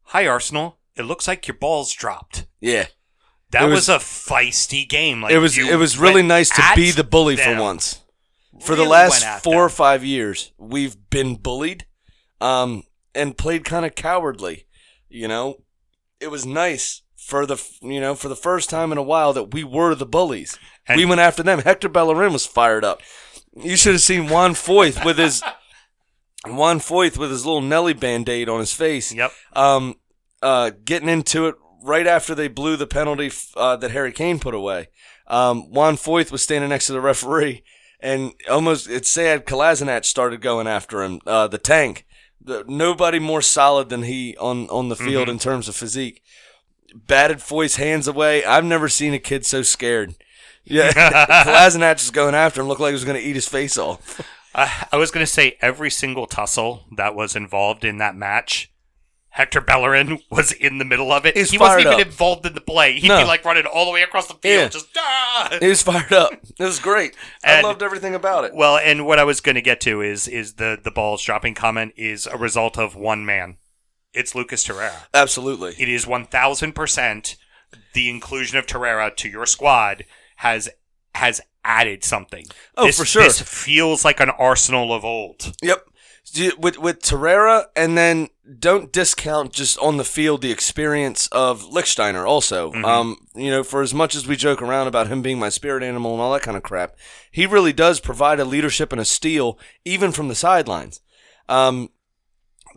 hi 0.03 0.27
Arsenal. 0.27 0.79
It 0.95 1.03
looks 1.03 1.27
like 1.27 1.47
your 1.47 1.55
balls 1.57 1.91
dropped. 1.93 2.45
Yeah, 2.59 2.85
That 3.51 3.63
It 3.63 3.67
was, 3.67 3.87
was- 3.87 3.89
a 3.89 3.97
feisty 3.97 4.87
game. 4.87 5.21
Like 5.21 5.31
it 5.31 5.39
was 5.39 5.55
you 5.57 5.71
it 5.71 5.75
was 5.77 5.97
really 5.97 6.15
went 6.15 6.27
nice 6.27 6.49
to 6.49 6.63
at 6.63 6.75
be 6.75 6.91
the 6.91 7.03
bully 7.03 7.35
them. 7.35 7.57
for 7.57 7.61
once. 7.61 7.99
For 8.61 8.75
the 8.75 8.83
Really 8.83 8.91
last 8.91 9.11
went 9.11 9.23
at 9.25 9.43
four 9.43 9.65
or 9.65 9.67
them. 9.67 9.75
five 9.75 10.03
years, 10.03 10.51
we've 10.57 10.95
been 11.09 11.35
bullied, 11.35 11.85
um, 12.41 12.83
and 13.15 13.37
played 13.37 13.63
kind 13.65 13.85
of 13.85 13.95
cowardly. 13.95 14.65
You 15.09 15.27
know, 15.27 15.63
it 16.19 16.29
was 16.31 16.45
nice 16.45 17.02
for 17.25 17.45
the 17.45 17.61
you 17.81 17.99
know 18.01 18.15
for 18.15 18.27
the 18.29 18.35
first 18.35 18.69
time 18.69 18.91
in 18.91 18.97
a 18.97 19.03
while 19.03 19.33
that 19.33 19.53
we 19.53 19.63
were 19.63 19.95
the 19.95 20.05
bullies. 20.05 20.57
And- 20.87 20.97
we 20.97 21.05
went 21.05 21.21
after 21.21 21.43
them. 21.43 21.59
Hector 21.59 21.89
Bellerin 21.89 22.33
was 22.33 22.45
fired 22.45 22.83
up. 22.83 23.01
You 23.55 23.75
should 23.75 23.93
have 23.93 24.01
seen 24.01 24.29
Juan 24.29 24.53
Foyth 24.53 25.05
with 25.05 25.17
his 25.17 25.41
Juan 26.47 26.79
Foyth 26.79 27.17
with 27.17 27.31
his 27.31 27.45
little 27.45 27.61
Nelly 27.61 27.93
band 27.93 28.27
aid 28.27 28.49
on 28.49 28.59
his 28.59 28.73
face. 28.73 29.13
Yep. 29.13 29.31
Um, 29.53 29.95
uh, 30.41 30.71
getting 30.83 31.07
into 31.09 31.47
it 31.47 31.55
right 31.81 32.07
after 32.07 32.35
they 32.35 32.47
blew 32.47 32.75
the 32.75 32.87
penalty 32.87 33.31
uh, 33.55 33.77
that 33.77 33.91
Harry 33.91 34.11
Kane 34.11 34.39
put 34.39 34.53
away. 34.53 34.89
Um, 35.27 35.71
Juan 35.71 35.95
Foyth 35.95 36.31
was 36.31 36.41
standing 36.41 36.69
next 36.69 36.87
to 36.87 36.93
the 36.93 36.99
referee, 37.01 37.63
and 37.99 38.33
almost 38.49 38.89
it's 38.89 39.09
sad. 39.09 39.45
Kolasinac 39.45 40.03
started 40.03 40.41
going 40.41 40.67
after 40.67 41.01
him. 41.01 41.21
Uh, 41.25 41.47
the 41.47 41.57
tank, 41.57 42.05
the, 42.41 42.65
nobody 42.67 43.19
more 43.19 43.41
solid 43.41 43.87
than 43.87 44.03
he 44.03 44.35
on 44.37 44.67
on 44.69 44.89
the 44.89 44.97
field 44.97 45.29
in 45.29 45.39
terms 45.39 45.69
of 45.69 45.75
physique. 45.75 46.21
Batted 46.93 47.41
Foy's 47.41 47.75
hands 47.77 48.07
away. 48.07 48.43
I've 48.45 48.65
never 48.65 48.87
seen 48.89 49.13
a 49.13 49.19
kid 49.19 49.45
so 49.45 49.61
scared. 49.61 50.15
Yeah, 50.65 50.91
Kolasinac 51.45 51.97
is 52.01 52.11
going 52.11 52.35
after 52.35 52.61
him. 52.61 52.67
Looked 52.67 52.81
like 52.81 52.89
he 52.89 52.93
was 52.93 53.03
going 53.05 53.19
to 53.21 53.27
eat 53.27 53.35
his 53.35 53.47
face 53.49 53.77
off. 53.77 54.21
I, 54.55 54.87
I 54.91 54.97
was 54.97 55.11
going 55.11 55.25
to 55.25 55.31
say 55.31 55.57
every 55.61 55.89
single 55.89 56.27
tussle 56.27 56.85
that 56.95 57.15
was 57.15 57.35
involved 57.35 57.83
in 57.83 57.97
that 57.97 58.15
match, 58.15 58.71
Hector 59.29 59.59
Bellerin 59.61 60.19
was 60.29 60.51
in 60.51 60.77
the 60.77 60.85
middle 60.85 61.11
of 61.11 61.25
it. 61.25 61.35
He's 61.35 61.49
he 61.51 61.57
wasn't 61.57 61.81
even 61.81 61.93
up. 61.93 61.99
involved 62.01 62.45
in 62.45 62.53
the 62.53 62.61
play. 62.61 62.99
He'd 62.99 63.07
No. 63.09 63.17
be 63.17 63.23
like 63.25 63.43
running 63.43 63.65
all 63.65 63.85
the 63.85 63.91
way 63.91 64.03
across 64.03 64.27
the 64.27 64.35
field, 64.35 64.61
Yeah. 64.61 64.67
just 64.69 64.87
ah! 64.95 65.57
He 65.59 65.67
was 65.67 65.81
fired 65.81 66.13
up. 66.13 66.33
It 66.33 66.63
was 66.63 66.79
great. 66.79 67.15
I 67.43 67.61
loved 67.61 67.81
everything 67.81 68.13
about 68.15 68.45
it. 68.45 68.53
Well, 68.53 68.77
and 68.77 69.05
what 69.07 69.17
I 69.19 69.23
was 69.23 69.41
going 69.41 69.55
to 69.55 69.61
get 69.61 69.81
to 69.81 70.01
is 70.01 70.27
is 70.27 70.53
the 70.53 70.79
the 70.81 70.91
balls 70.91 71.23
dropping 71.23 71.55
comment 71.55 71.93
is 71.97 72.27
a 72.27 72.37
result 72.37 72.77
of 72.77 72.95
one 72.95 73.25
man. 73.25 73.57
It's 74.13 74.35
Lucas 74.35 74.65
Torreira. 74.67 75.03
Absolutely. 75.13 75.75
It 75.79 75.89
is 75.89 76.05
one 76.07 76.25
thousand 76.25 76.73
percent 76.73 77.35
the 77.93 78.09
inclusion 78.09 78.57
of 78.57 78.65
Torreira 78.65 79.15
to 79.17 79.29
your 79.29 79.45
squad 79.45 80.05
has 80.37 80.69
has 81.15 81.41
added 81.63 82.03
something. 82.03 82.45
Oh, 82.75 82.85
This- 82.87 82.97
for 82.97 83.05
sure. 83.05 83.23
This 83.23 83.41
feels 83.41 84.03
like 84.05 84.19
an 84.19 84.29
Arsenal 84.31 84.93
of 84.93 85.03
old. 85.05 85.55
Yep. 85.61 85.85
With 86.57 86.77
with 86.79 87.01
Torreira, 87.01 87.65
and 87.75 87.97
then 87.97 88.29
don't 88.59 88.93
discount 88.93 89.51
just 89.51 89.77
on 89.79 89.97
the 89.97 90.05
field 90.05 90.41
the 90.41 90.51
experience 90.51 91.27
of 91.33 91.63
Lichtsteiner. 91.63 92.25
Also, 92.25 92.71
um, 92.73 93.17
you 93.35 93.51
know, 93.51 93.61
for 93.61 93.81
as 93.81 93.93
much 93.93 94.15
as 94.15 94.25
we 94.25 94.37
joke 94.37 94.61
around 94.61 94.87
about 94.87 95.07
him 95.07 95.21
being 95.21 95.37
my 95.37 95.49
spirit 95.49 95.83
animal 95.83 96.13
and 96.13 96.21
all 96.21 96.31
that 96.31 96.41
kind 96.41 96.55
of 96.55 96.63
crap, 96.63 96.95
he 97.29 97.45
really 97.45 97.73
does 97.73 97.99
provide 97.99 98.39
a 98.39 98.45
leadership 98.45 98.93
and 98.93 99.01
a 99.01 99.05
steal 99.05 99.59
even 99.83 100.13
from 100.13 100.29
the 100.29 100.35
sidelines. 100.35 101.01
Um, 101.49 101.89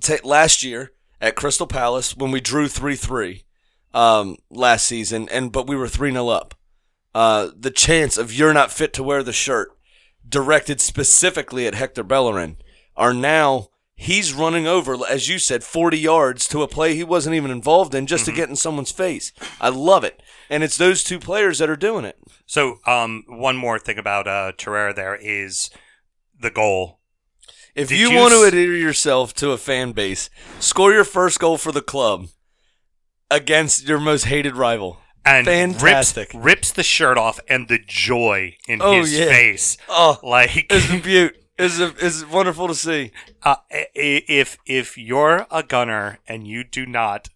ta 0.00 0.16
last 0.24 0.64
year 0.64 0.90
at 1.20 1.36
Crystal 1.36 1.66
Palace 1.66 2.16
when 2.16 2.30
we 2.30 2.40
drew 2.40 2.68
three 2.68 2.96
three, 2.96 3.44
um, 3.94 4.36
last 4.50 4.86
season, 4.86 5.28
and 5.30 5.52
but 5.52 5.66
we 5.66 5.76
were 5.76 5.88
three 5.88 6.12
0 6.12 6.28
up. 6.28 6.54
Uh, 7.14 7.50
the 7.58 7.70
chance 7.70 8.18
of 8.18 8.32
you're 8.32 8.52
not 8.52 8.70
fit 8.70 8.92
to 8.92 9.02
wear 9.02 9.22
the 9.22 9.32
shirt 9.32 9.70
directed 10.28 10.80
specifically 10.80 11.66
at 11.66 11.74
Hector 11.74 12.02
Bellerin 12.02 12.56
are 12.96 13.14
now 13.14 13.68
he's 13.94 14.34
running 14.34 14.66
over, 14.66 14.98
as 15.08 15.28
you 15.28 15.38
said, 15.38 15.64
40 15.64 15.98
yards 15.98 16.46
to 16.48 16.62
a 16.62 16.68
play 16.68 16.94
he 16.94 17.04
wasn't 17.04 17.34
even 17.34 17.50
involved 17.50 17.94
in 17.94 18.06
just 18.06 18.26
to 18.26 18.32
get 18.32 18.48
in 18.48 18.56
someone's 18.56 18.92
face. 18.92 19.32
I 19.60 19.70
love 19.70 20.04
it. 20.04 20.22
And 20.50 20.62
it's 20.62 20.76
those 20.76 21.02
two 21.02 21.18
players 21.18 21.58
that 21.58 21.70
are 21.70 21.76
doing 21.76 22.04
it. 22.04 22.18
So, 22.44 22.78
um, 22.86 23.24
one 23.26 23.56
more 23.56 23.78
thing 23.78 23.98
about 23.98 24.28
uh, 24.28 24.52
Torreira 24.56 24.94
there 24.94 25.16
is 25.16 25.70
the 26.38 26.50
goal. 26.50 27.00
If 27.76 27.88
Did 27.90 27.98
you, 28.00 28.10
you 28.10 28.16
want 28.16 28.32
to 28.32 28.42
adhere 28.42 28.74
yourself 28.74 29.34
to 29.34 29.50
a 29.52 29.58
fan 29.58 29.92
base, 29.92 30.30
score 30.58 30.92
your 30.92 31.04
first 31.04 31.38
goal 31.38 31.58
for 31.58 31.70
the 31.72 31.82
club 31.82 32.26
against 33.30 33.86
your 33.88 34.00
most 34.00 34.24
hated 34.24 34.56
rival. 34.56 34.98
And 35.24 35.46
Fantastic. 35.46 36.28
rips, 36.32 36.44
rips 36.44 36.72
the 36.72 36.82
shirt 36.84 37.18
off 37.18 37.40
and 37.48 37.66
the 37.68 37.80
joy 37.84 38.56
in 38.68 38.80
Oh, 38.80 39.00
his 39.00 39.18
yeah. 39.18 39.26
face. 39.26 39.76
Oh, 39.88 40.18
Like, 40.22 40.66
it's 40.70 40.90
a 40.90 40.98
beaut. 41.02 41.36
It's, 41.58 41.80
a, 41.80 41.92
it's 41.98 42.24
wonderful 42.26 42.68
to 42.68 42.74
see. 42.74 43.12
uh, 43.42 43.56
if 43.70 44.58
if 44.66 44.96
you're 44.98 45.46
a 45.50 45.62
gunner 45.62 46.18
and 46.28 46.46
you 46.46 46.62
do 46.64 46.84
not 46.86 47.28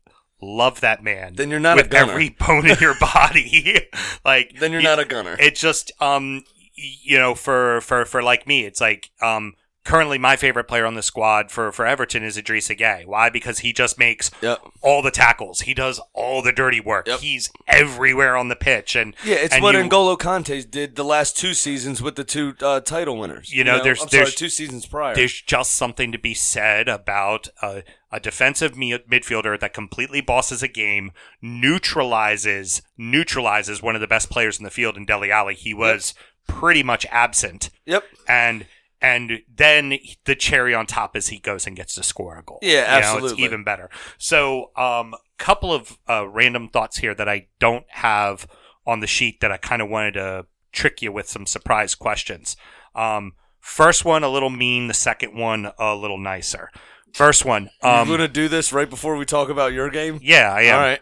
love 0.42 0.80
that 0.82 1.02
man, 1.02 1.34
Then 1.36 1.50
you're 1.50 1.58
not 1.58 1.78
a 1.78 1.82
with 1.82 1.90
gunner. 1.90 2.12
every 2.12 2.28
bone 2.28 2.68
in 2.68 2.76
your 2.80 2.94
body. 3.00 3.88
like 4.24 4.52
Then 4.60 4.72
you're 4.72 4.82
you- 4.82 4.86
not 4.88 4.98
a 4.98 5.04
gunner. 5.06 5.36
It 5.40 5.56
just 5.56 5.90
um 6.00 6.44
you 6.76 7.18
know 7.18 7.34
for 7.34 7.80
for 7.80 8.04
for 8.04 8.22
like 8.22 8.46
me, 8.46 8.66
it's 8.66 8.80
like 8.80 9.10
um 9.22 9.54
currently 9.84 10.18
my 10.18 10.36
favorite 10.36 10.64
player 10.68 10.84
on 10.86 10.94
the 10.94 11.02
squad 11.02 11.50
for 11.50 11.72
for 11.72 11.86
Everton 11.86 12.22
is 12.22 12.36
Idrissa 12.36 12.78
Gueye. 12.78 13.06
Why? 13.06 13.30
Because 13.30 13.60
he 13.60 13.72
just 13.72 13.98
makes 13.98 14.30
Yep. 14.42 14.60
all 14.82 15.00
the 15.02 15.10
tackles. 15.10 15.62
He 15.62 15.74
does 15.74 16.00
all 16.12 16.42
the 16.42 16.52
dirty 16.52 16.80
work. 16.80 17.06
Yep. 17.08 17.20
He's 17.20 17.50
everywhere 17.66 18.36
on 18.36 18.48
the 18.48 18.56
pitch 18.56 18.94
and 18.94 19.14
Yeah, 19.24 19.36
it's 19.36 19.54
and 19.54 19.62
what 19.62 19.74
you- 19.74 19.82
N'Golo 19.82 20.18
Kanté 20.18 20.70
did 20.70 20.96
the 20.96 21.04
last 21.04 21.36
two 21.36 21.54
seasons 21.54 22.02
with 22.02 22.16
the 22.16 22.24
two 22.24 22.54
uh, 22.62 22.80
title 22.80 23.16
winners. 23.18 23.52
You 23.52 23.64
know, 23.64 23.82
there's- 23.82 24.02
I'm 24.02 24.08
there's- 24.10 24.28
sorry, 24.28 24.36
two 24.36 24.48
seasons 24.50 24.86
prior. 24.86 25.14
There's 25.14 25.40
just 25.40 25.72
something 25.72 26.12
to 26.12 26.18
be 26.18 26.34
said 26.34 26.88
about 26.88 27.48
a, 27.62 27.82
a 28.12 28.20
defensive 28.20 28.76
mi- 28.76 28.98
midfielder 29.10 29.58
that 29.60 29.72
completely 29.72 30.20
bosses 30.20 30.62
a 30.62 30.68
game, 30.68 31.12
neutralizes 31.40 32.82
neutralizes 32.98 33.82
one 33.82 33.94
of 33.94 34.00
the 34.00 34.06
best 34.06 34.30
players 34.30 34.58
in 34.58 34.64
the 34.64 34.70
field 34.70 34.96
in 34.96 35.04
Dele 35.06 35.30
Alli. 35.32 35.54
He 35.54 35.72
was 35.74 36.14
pretty 36.46 36.82
much 36.82 37.06
absent, 37.10 37.70
Yep. 37.86 38.04
and 38.28 38.66
and 39.00 39.40
then 39.54 39.98
the 40.24 40.34
cherry 40.34 40.74
on 40.74 40.86
top 40.86 41.16
is 41.16 41.28
he 41.28 41.38
goes 41.38 41.66
and 41.66 41.74
gets 41.76 41.94
to 41.94 42.02
score 42.02 42.36
a 42.38 42.42
goal. 42.42 42.58
Yeah, 42.62 42.70
You 42.96 43.00
know, 43.02 43.06
absolutely. 43.08 43.30
it's 43.30 43.40
even 43.40 43.64
better. 43.64 43.90
So, 44.18 44.70
um, 44.76 45.14
couple 45.38 45.72
of 45.72 45.98
uh, 46.08 46.28
random 46.28 46.68
thoughts 46.68 46.98
here 46.98 47.14
that 47.14 47.28
I 47.28 47.46
don't 47.58 47.86
have 47.88 48.46
on 48.86 49.00
the 49.00 49.06
sheet 49.06 49.40
that 49.40 49.50
I 49.50 49.56
kind 49.56 49.80
of 49.80 49.88
wanted 49.88 50.14
to 50.14 50.46
trick 50.72 51.00
you 51.02 51.12
with 51.12 51.28
some 51.28 51.46
surprise 51.46 51.94
questions. 51.94 52.56
Um, 52.94 53.32
first 53.58 54.04
one 54.04 54.22
a 54.22 54.28
little 54.28 54.50
mean, 54.50 54.88
the 54.88 54.94
second 54.94 55.34
one 55.34 55.72
a 55.78 55.94
little 55.94 56.18
nicer. 56.18 56.70
First 57.14 57.44
one, 57.44 57.70
um, 57.82 58.06
You're 58.08 58.18
going 58.18 58.28
to 58.28 58.32
do 58.32 58.48
this 58.48 58.72
right 58.72 58.88
before 58.88 59.16
we 59.16 59.24
talk 59.24 59.48
about 59.48 59.72
your 59.72 59.90
game? 59.90 60.20
yeah, 60.22 60.52
I 60.52 60.62
am. 60.62 60.74
All 60.74 60.80
right. 60.80 61.00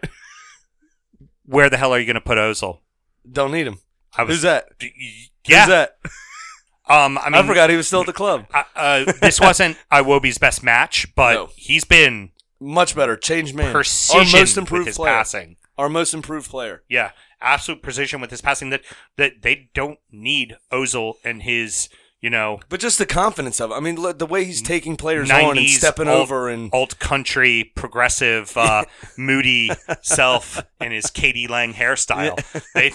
Where 1.44 1.68
the 1.70 1.76
hell 1.76 1.92
are 1.92 1.98
you 1.98 2.06
going 2.06 2.14
to 2.14 2.20
put 2.20 2.38
Ozil? 2.38 2.80
Don't 3.30 3.52
need 3.52 3.66
him. 3.66 3.78
I 4.16 4.22
was, 4.24 4.36
Who's 4.36 4.42
that? 4.42 4.68
Yeah. 5.46 5.60
Who's 5.60 5.68
that? 5.68 5.98
Um, 6.88 7.18
I 7.18 7.30
I, 7.32 7.46
forgot 7.46 7.70
he 7.70 7.76
was 7.76 7.86
still 7.86 8.00
at 8.00 8.06
the 8.06 8.12
club. 8.12 8.46
Uh, 8.52 8.62
uh, 8.74 9.12
this 9.20 9.40
wasn't 9.40 9.76
Iwobi's 9.92 10.38
best 10.38 10.62
match, 10.62 11.14
but 11.14 11.34
No. 11.34 11.48
he's 11.56 11.84
been 11.84 12.30
Much 12.60 12.96
better. 12.96 13.16
Changed 13.16 13.54
man. 13.54 13.72
precision 13.72 14.18
Our 14.20 14.24
most 14.40 14.56
with 14.56 14.58
improved 14.58 14.86
his 14.88 14.96
player. 14.96 15.12
passing. 15.12 15.56
Our 15.76 15.88
most 15.88 16.12
improved 16.14 16.50
player. 16.50 16.82
Yeah, 16.88 17.10
absolute 17.40 17.82
precision 17.82 18.20
with 18.20 18.30
his 18.30 18.40
passing. 18.40 18.70
That 18.70 18.82
that 19.16 19.42
they 19.42 19.68
don't 19.74 19.98
need 20.10 20.56
Ozil 20.72 21.14
and 21.24 21.42
his 21.42 21.88
you 22.20 22.30
know 22.30 22.58
But 22.68 22.80
just 22.80 22.98
the 22.98 23.06
confidence 23.06 23.60
of 23.60 23.70
it. 23.70 23.74
I 23.74 23.80
mean, 23.80 23.94
look, 23.94 24.18
the 24.18 24.26
way 24.26 24.44
he's 24.44 24.60
taking 24.60 24.96
players 24.96 25.30
on 25.30 25.56
and 25.56 25.58
90s 25.60 25.68
stepping 25.76 26.08
over 26.08 26.48
and 26.48 26.68
alt 26.72 26.98
country 26.98 27.70
progressive 27.76 28.56
uh, 28.56 28.86
moody 29.16 29.70
self 30.02 30.60
in 30.80 30.90
his 30.90 31.10
k.d. 31.10 31.46
lang 31.46 31.74
hairstyle. 31.74 32.34
They, 32.74 32.90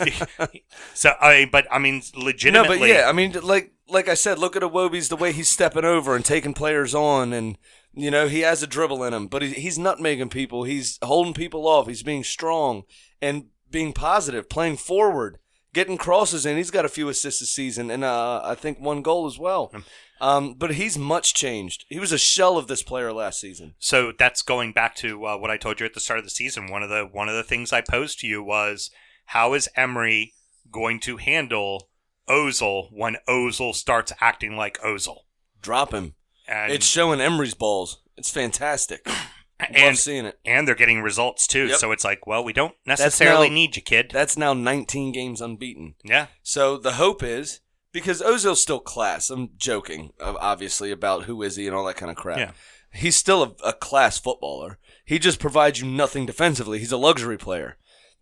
so 0.93 1.13
I 1.21 1.47
but 1.49 1.67
I 1.71 1.79
mean 1.79 2.01
legitimately. 2.15 2.75
no, 2.75 2.79
but 2.81 2.89
yeah, 2.89 3.07
I 3.07 3.13
mean, 3.13 3.31
like 3.43 3.71
like 3.89 4.07
I 4.07 4.13
said, 4.13 4.39
look 4.39 4.55
at 4.55 4.61
Iwobi's 4.61 5.09
the 5.09 5.17
way 5.17 5.31
he's 5.31 5.49
stepping 5.49 5.85
over 5.85 6.15
and 6.15 6.23
taking 6.23 6.53
players 6.53 6.95
on, 6.95 7.33
and 7.33 7.57
you 7.93 8.09
know 8.09 8.27
he 8.27 8.41
has 8.41 8.63
a 8.63 8.67
dribble 8.67 9.03
in 9.03 9.13
him, 9.13 9.27
but 9.27 9.41
he, 9.41 9.49
he's 9.53 9.77
nutmegging 9.77 10.31
people. 10.31 10.63
He's 10.63 10.99
holding 11.03 11.33
people 11.33 11.67
off. 11.67 11.87
He's 11.87 12.03
being 12.03 12.23
strong 12.23 12.83
and 13.21 13.45
being 13.69 13.93
positive, 13.93 14.49
playing 14.49 14.77
forward, 14.77 15.39
getting 15.73 15.97
crosses 15.97 16.45
in. 16.45 16.57
He's 16.57 16.71
got 16.71 16.85
a 16.85 16.89
few 16.89 17.09
assists 17.09 17.41
this 17.41 17.51
season, 17.51 17.91
and 17.91 18.03
uh, 18.03 18.41
I 18.43 18.55
think 18.55 18.79
one 18.79 19.01
goal 19.01 19.25
as 19.25 19.37
well. 19.37 19.73
Um, 20.21 20.53
but 20.53 20.75
he's 20.75 20.97
much 20.97 21.33
changed. 21.33 21.83
He 21.89 21.99
was 21.99 22.13
a 22.13 22.17
shell 22.17 22.57
of 22.57 22.67
this 22.67 22.81
player 22.81 23.11
last 23.11 23.41
season. 23.41 23.75
So 23.79 24.13
that's 24.17 24.41
going 24.41 24.71
back 24.71 24.95
to 24.97 25.25
uh, 25.25 25.37
what 25.37 25.51
I 25.51 25.57
told 25.57 25.81
you 25.81 25.85
at 25.85 25.93
the 25.93 25.99
start 25.99 26.19
of 26.19 26.23
the 26.23 26.31
season. 26.31 26.71
One 26.71 26.83
of 26.83 26.89
the 26.89 27.09
one 27.11 27.27
of 27.27 27.35
the 27.35 27.43
things 27.43 27.73
I 27.73 27.81
posed 27.81 28.19
to 28.19 28.27
you 28.27 28.41
was 28.41 28.89
how 29.25 29.53
is 29.53 29.67
Emery 29.75 30.33
going 30.71 31.01
to 31.01 31.17
handle 31.17 31.89
Ozil 32.29 32.87
when 32.91 33.17
Ozil 33.27 33.73
starts 33.75 34.11
acting 34.21 34.55
like 34.55 34.79
Ozil? 34.81 35.19
Drop 35.61 35.93
him. 35.93 36.15
And 36.47 36.71
It's 36.71 36.85
showing 36.85 37.21
Emery's 37.21 37.53
balls. 37.53 38.01
It's 38.17 38.29
fantastic. 38.31 39.05
Love 39.59 39.69
and 39.75 39.97
seeing 39.97 40.25
it. 40.25 40.39
and 40.43 40.67
they're 40.67 40.75
getting 40.75 41.01
results 41.01 41.47
too. 41.47 41.67
Yep. 41.67 41.77
So 41.77 41.91
it's 41.93 42.03
like, 42.03 42.27
well, 42.27 42.43
we 42.43 42.51
don't 42.51 42.75
necessarily 42.85 43.47
now- 43.49 43.55
need 43.55 43.75
you, 43.77 43.81
kid. 43.81 44.09
That's 44.11 44.35
now 44.37 44.53
19 44.53 45.13
games 45.13 45.39
unbeaten. 45.39 45.95
yeah, 46.03 46.27
So 46.41 46.77
the 46.77 46.93
hope 46.93 47.23
is 47.23 47.61
because 47.93 48.21
Ozil's 48.21 48.61
still 48.61 48.79
class. 48.79 49.29
I'm 49.29 49.51
joking, 49.55 50.11
obviously, 50.19 50.91
about 50.91 51.23
who 51.25 51.41
is 51.43 51.55
he 51.55 51.67
and 51.67 51.75
all 51.75 51.85
that 51.85 51.95
kind 51.95 52.09
of 52.11 52.17
crap. 52.17 52.39
Yeah. 52.39 52.51
He's 52.93 53.15
still 53.15 53.41
a, 53.43 53.69
a 53.69 53.73
class 53.73 54.17
footballer. 54.19 54.79
He 55.05 55.17
just 55.17 55.39
provides 55.39 55.79
you 55.79 55.87
nothing 55.87 56.25
defensively. 56.25 56.79
He's 56.79 56.91
a 56.91 56.97
luxury 56.97 57.37
player. 57.37 57.77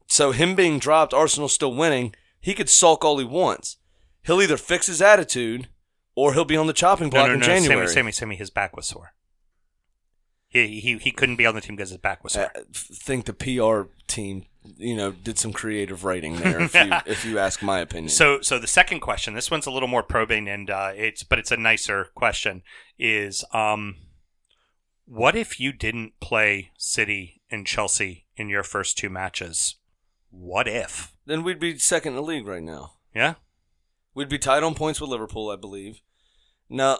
So 0.07 0.31
him 0.31 0.55
being 0.55 0.77
dropped, 0.77 1.13
Arsenal 1.13 1.49
still 1.49 1.73
winning. 1.73 2.13
He 2.39 2.53
could 2.53 2.69
sulk 2.69 3.03
all 3.03 3.17
he 3.17 3.25
wants. 3.25 3.77
He'll 4.23 4.41
either 4.41 4.57
fix 4.57 4.87
his 4.87 5.01
attitude 5.01 5.67
or 6.15 6.33
he'll 6.33 6.45
be 6.45 6.57
on 6.57 6.67
the 6.67 6.73
chopping 6.73 7.07
no, 7.07 7.11
block 7.11 7.27
no, 7.27 7.33
in 7.33 7.39
no. 7.39 7.45
January. 7.45 7.87
Sammy, 7.87 7.93
Sammy, 7.93 8.11
Sammy, 8.11 8.35
his 8.35 8.49
back 8.49 8.75
was 8.75 8.87
sore. 8.87 9.13
He, 10.47 10.81
he 10.81 10.97
he 10.97 11.11
couldn't 11.11 11.37
be 11.37 11.45
on 11.45 11.55
the 11.55 11.61
team 11.61 11.77
because 11.77 11.91
his 11.91 11.97
back 11.97 12.23
was 12.23 12.33
sore. 12.33 12.51
I 12.53 12.61
think 12.73 13.25
the 13.25 13.33
PR 13.33 13.89
team, 14.07 14.45
you 14.77 14.97
know, 14.97 15.11
did 15.11 15.39
some 15.39 15.53
creative 15.53 16.03
writing 16.03 16.35
there. 16.35 16.59
If 16.61 16.75
you 16.75 16.91
if 17.05 17.25
you 17.25 17.39
ask 17.39 17.63
my 17.63 17.79
opinion. 17.79 18.09
So, 18.09 18.41
so 18.41 18.59
the 18.59 18.67
second 18.67 18.99
question, 18.99 19.33
this 19.33 19.49
one's 19.49 19.65
a 19.65 19.71
little 19.71 19.87
more 19.87 20.03
probing, 20.03 20.49
and 20.49 20.69
uh, 20.69 20.91
it's 20.93 21.23
but 21.23 21.39
it's 21.39 21.51
a 21.51 21.57
nicer 21.57 22.09
question. 22.15 22.63
Is 22.99 23.45
um, 23.53 23.95
what 25.05 25.37
if 25.37 25.57
you 25.57 25.71
didn't 25.71 26.19
play 26.19 26.71
City 26.77 27.41
and 27.49 27.65
Chelsea 27.65 28.25
in 28.35 28.49
your 28.49 28.63
first 28.63 28.97
two 28.97 29.09
matches? 29.09 29.75
What 30.31 30.67
if? 30.67 31.13
then 31.25 31.43
we'd 31.43 31.59
be 31.59 31.77
second 31.77 32.11
in 32.11 32.15
the 32.17 32.21
league 32.21 32.45
right 32.45 32.63
now. 32.63 32.93
Yeah, 33.15 33.35
We'd 34.13 34.29
be 34.29 34.37
tied 34.37 34.63
on 34.63 34.75
points 34.75 34.99
with 34.99 35.09
Liverpool, 35.09 35.49
I 35.49 35.55
believe. 35.55 36.01
Now, 36.69 36.99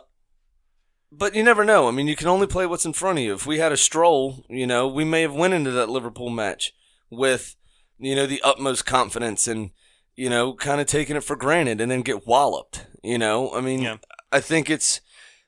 but 1.11 1.35
you 1.35 1.43
never 1.43 1.65
know. 1.65 1.87
I 1.87 1.91
mean, 1.91 2.07
you 2.07 2.15
can 2.15 2.27
only 2.27 2.47
play 2.47 2.65
what's 2.65 2.85
in 2.85 2.93
front 2.93 3.19
of 3.19 3.23
you. 3.23 3.33
If 3.33 3.45
we 3.45 3.59
had 3.59 3.71
a 3.71 3.77
stroll, 3.77 4.45
you 4.49 4.65
know, 4.65 4.87
we 4.87 5.03
may 5.03 5.21
have 5.21 5.33
went 5.33 5.53
into 5.53 5.71
that 5.71 5.89
Liverpool 5.89 6.29
match 6.29 6.73
with, 7.09 7.55
you 7.99 8.15
know, 8.15 8.25
the 8.25 8.41
utmost 8.43 8.85
confidence 8.85 9.47
and, 9.47 9.71
you 10.15 10.29
know, 10.29 10.53
kind 10.53 10.79
of 10.79 10.87
taking 10.87 11.17
it 11.17 11.23
for 11.23 11.35
granted 11.35 11.81
and 11.81 11.91
then 11.91 12.01
get 12.01 12.25
walloped. 12.25 12.87
You 13.03 13.17
know, 13.17 13.53
I 13.53 13.61
mean, 13.61 13.81
Yeah. 13.81 13.97
I 14.31 14.39
think 14.39 14.69
it's 14.69 15.01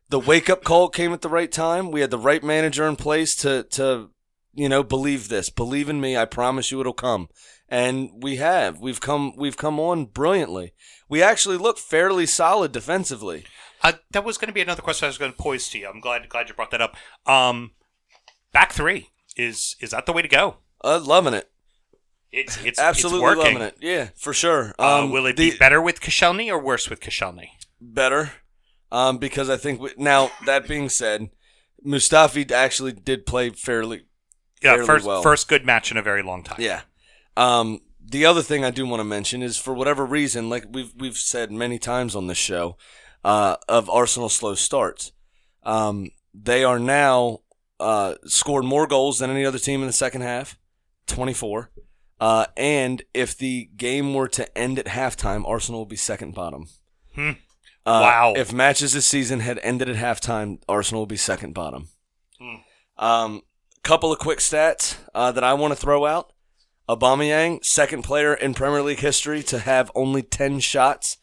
the 0.10 0.20
wake 0.20 0.50
up 0.50 0.64
call 0.64 0.90
came 0.90 1.14
at 1.14 1.22
the 1.22 1.30
right 1.30 1.52
time. 1.52 1.92
We 1.92 2.02
had 2.02 2.12
the 2.12 2.18
right 2.18 2.44
manager 2.44 2.88
in 2.88 2.96
place 2.98 3.36
to 3.38 3.64
to 3.72 4.10
you 4.54 4.68
know 4.70 4.84
believe 4.84 5.30
this, 5.30 5.50
believe 5.50 5.90
in 5.90 6.02
me. 6.02 6.18
I 6.18 6.26
promise 6.26 6.70
you 6.70 6.80
it'll 6.82 6.94
come, 6.94 7.30
and 7.74 8.12
we 8.22 8.36
have. 8.36 8.80
We've 8.80 9.02
come. 9.02 9.34
We've 9.36 9.58
come 9.58 9.80
on 9.80 10.06
brilliantly. 10.06 10.74
We 11.10 11.24
actually 11.24 11.58
look 11.58 11.80
fairly 11.80 12.28
solid 12.28 12.72
defensively. 12.72 13.46
Uh, 13.82 13.94
that 14.12 14.24
was 14.24 14.38
going 14.38 14.48
to 14.48 14.54
be 14.54 14.62
another 14.62 14.84
question 14.84 15.06
I 15.06 15.10
was 15.10 15.18
going 15.18 15.32
to 15.34 15.38
pose 15.38 15.68
to 15.70 15.80
you. 15.80 15.88
I'm 15.90 16.00
glad 16.00 16.30
glad 16.30 16.48
you 16.48 16.54
brought 16.56 16.72
that 16.72 16.82
up. 16.82 16.96
Um, 17.26 17.72
back 18.54 18.72
three 18.72 19.10
is 19.36 19.76
is 19.82 19.90
that 19.90 20.06
the 20.06 20.14
way 20.14 20.22
to 20.22 20.28
go? 20.28 20.58
Uh, 20.84 21.02
loving 21.04 21.34
it. 21.34 21.50
It's 22.32 22.64
it's 22.64 22.80
Absolutely 22.80 23.28
it's 23.32 23.38
loving 23.38 23.62
it. 23.62 23.76
Yeah, 23.82 24.10
for 24.16 24.34
sure. 24.34 24.74
Uh, 24.80 25.04
Um, 25.04 25.12
will 25.12 25.26
it 25.26 25.36
the- 25.36 25.52
be 25.52 25.58
better 25.58 25.82
with 25.82 26.00
Koscielny 26.00 26.50
or 26.50 26.60
worse 26.60 26.90
with 26.90 27.00
Koscielny? 27.02 27.50
better? 27.82 28.32
Um, 28.92 29.18
because 29.18 29.50
I 29.50 29.58
think 29.58 29.82
we, 29.82 29.90
now 29.98 30.30
that 30.46 30.68
being 30.68 30.88
said, 30.90 31.30
Mustafi 31.86 32.50
actually 32.52 32.92
did 32.94 33.26
play 33.26 33.50
fairly 33.50 34.06
Yeah, 34.62 34.74
Fairly 34.76 34.86
first 34.86 35.06
well. 35.06 35.22
first 35.24 35.48
good 35.48 35.66
match 35.66 35.92
in 35.92 35.98
a 35.98 36.02
very 36.04 36.22
long 36.24 36.44
time. 36.44 36.62
Yeah. 36.62 36.82
Um, 37.36 37.82
the 38.04 38.26
other 38.26 38.42
thing 38.42 38.64
I 38.64 38.72
do 38.72 38.86
want 38.86 39.00
to 39.00 39.06
mention 39.06 39.42
is 39.42 39.58
for 39.58 39.74
whatever 39.74 40.06
reason, 40.06 40.50
like 40.50 40.66
we've 40.70 40.94
we've 40.98 41.18
said 41.18 41.52
many 41.52 41.80
times 41.80 42.16
on 42.16 42.28
this 42.28 42.38
show, 42.38 42.78
uh, 43.24 43.58
of 43.68 43.90
Arsenal 43.90 44.30
slow 44.30 44.56
starts, 44.56 45.12
um, 45.64 46.10
they 46.34 46.64
are 46.64 46.80
now 46.80 47.40
uh, 47.80 48.16
scored 48.26 48.66
more 48.66 48.88
goals 48.88 49.20
than 49.20 49.30
any 49.30 49.46
other 49.46 49.60
team 49.60 49.82
in 49.82 49.88
the 49.88 49.94
second 49.94 50.22
half, 50.22 50.58
twenty 51.08 51.34
four. 51.34 51.72
Uh, 52.20 52.46
and 52.56 53.04
if 53.14 53.38
the 53.38 53.70
game 53.76 54.14
were 54.14 54.28
to 54.30 54.58
end 54.58 54.80
at 54.80 54.86
halftime, 54.86 55.48
Arsenal 55.48 55.82
would 55.82 55.90
be 55.90 55.96
second 55.96 56.34
bottom. 56.34 56.68
Hmm. 57.16 57.32
Uh, 57.86 58.00
Wow. 58.02 58.34
If 58.38 58.54
matches 58.54 58.94
this 58.94 59.06
season 59.06 59.42
had 59.42 59.60
ended 59.60 59.90
at 59.90 59.98
halftime, 59.98 60.62
Arsenal 60.70 61.02
would 61.02 61.10
be 61.10 61.18
second 61.18 61.54
bottom. 61.54 61.90
Hmm. 62.40 62.56
Um, 62.98 63.42
couple 63.84 64.14
of 64.14 64.20
quick 64.20 64.40
stats 64.40 64.98
uh, 65.14 65.32
that 65.34 65.44
I 65.44 65.54
want 65.54 65.74
to 65.74 65.76
throw 65.76 66.06
out. 66.06 66.32
Aubameyang, 66.90 67.64
second 67.64 68.04
player 68.04 68.34
in 68.34 68.54
Premier 68.54 68.82
League 68.82 69.00
history 69.00 69.42
to 69.44 69.60
have 69.60 69.90
only 69.96 70.22
10 70.22 70.60
shots 70.60 71.18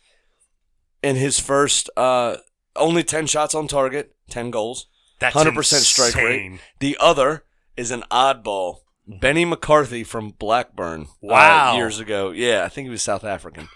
in 1.03 1.17
his 1.17 1.39
first, 1.39 1.91
uh, 1.97 2.37
only 2.77 3.03
10 3.03 3.27
shots 3.27 3.55
on 3.55 3.69
target, 3.69 4.15
10 4.31 4.51
goals, 4.51 4.87
That's 5.19 5.35
100% 5.37 5.65
strike 5.85 6.15
rate. 6.15 6.45
insane. 6.47 6.61
The 6.79 6.97
other 7.01 7.45
is 7.77 7.91
an 7.91 8.05
oddball, 8.11 8.79
Benni 9.09 9.45
McCarthy 9.45 10.05
from 10.05 10.31
Blackburn. 10.31 11.03
uh, 11.03 11.07
Wow. 11.21 11.77
years 11.77 11.99
ago. 12.01 12.31
Yeah, 12.31 12.65
I 12.65 12.69
think 12.69 12.87
he 12.87 12.91
was 12.91 13.03
South 13.03 13.25
African. 13.25 13.69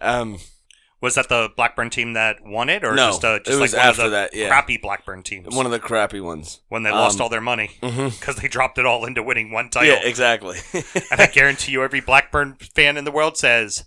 Um, 0.00 0.38
Was 1.02 1.14
that 1.14 1.28
the 1.30 1.48
Blackburn 1.56 1.88
team 1.88 2.12
that 2.12 2.44
won 2.44 2.68
it, 2.68 2.84
or 2.84 2.94
No, 2.94 3.08
just, 3.08 3.24
uh, 3.24 3.38
just 3.38 3.58
like 3.58 3.72
one 3.72 3.88
of 3.88 3.96
the 3.96 4.08
that, 4.10 4.34
yeah. 4.34 4.48
crappy 4.48 4.76
Blackburn 4.76 5.22
teams 5.22 5.54
one 5.56 5.64
of 5.64 5.72
the 5.72 5.78
crappy 5.78 6.20
ones. 6.20 6.60
when 6.68 6.82
they 6.82 6.90
lost 6.90 7.18
um, 7.18 7.22
all 7.24 7.28
their 7.30 7.40
money 7.40 7.70
because 7.80 8.36
they 8.36 8.48
dropped 8.48 8.76
it 8.78 8.84
all 8.84 9.06
into 9.06 9.22
winning 9.22 9.50
one 9.50 9.70
title? 9.70 9.88
Yeah, 9.94 10.06
exactly. 10.06 10.58
and 10.74 11.20
I 11.20 11.26
guarantee 11.26 11.72
you, 11.72 11.82
every 11.82 12.00
Blackburn 12.02 12.56
fan 12.74 12.96
in 12.98 13.04
the 13.04 13.10
world 13.10 13.38
says, 13.38 13.84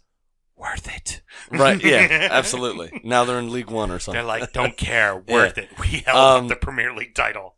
"Worth 0.57 0.87
it." 0.95 1.21
right, 1.51 1.79
yeah, 1.83 2.07
absolutely. 2.31 2.99
Now 3.03 3.25
they're 3.25 3.37
in 3.39 3.51
League 3.51 3.69
One 3.69 3.91
or 3.91 3.99
something. 3.99 4.17
They're 4.17 4.23
like, 4.27 4.51
"Don't 4.51 4.75
care, 4.75 5.15
worth 5.15 5.57
it." 5.59 5.69
We 5.79 6.03
held 6.05 6.17
Um, 6.17 6.43
up 6.45 6.49
the 6.49 6.55
Premier 6.55 6.93
League 6.93 7.13
title. 7.13 7.57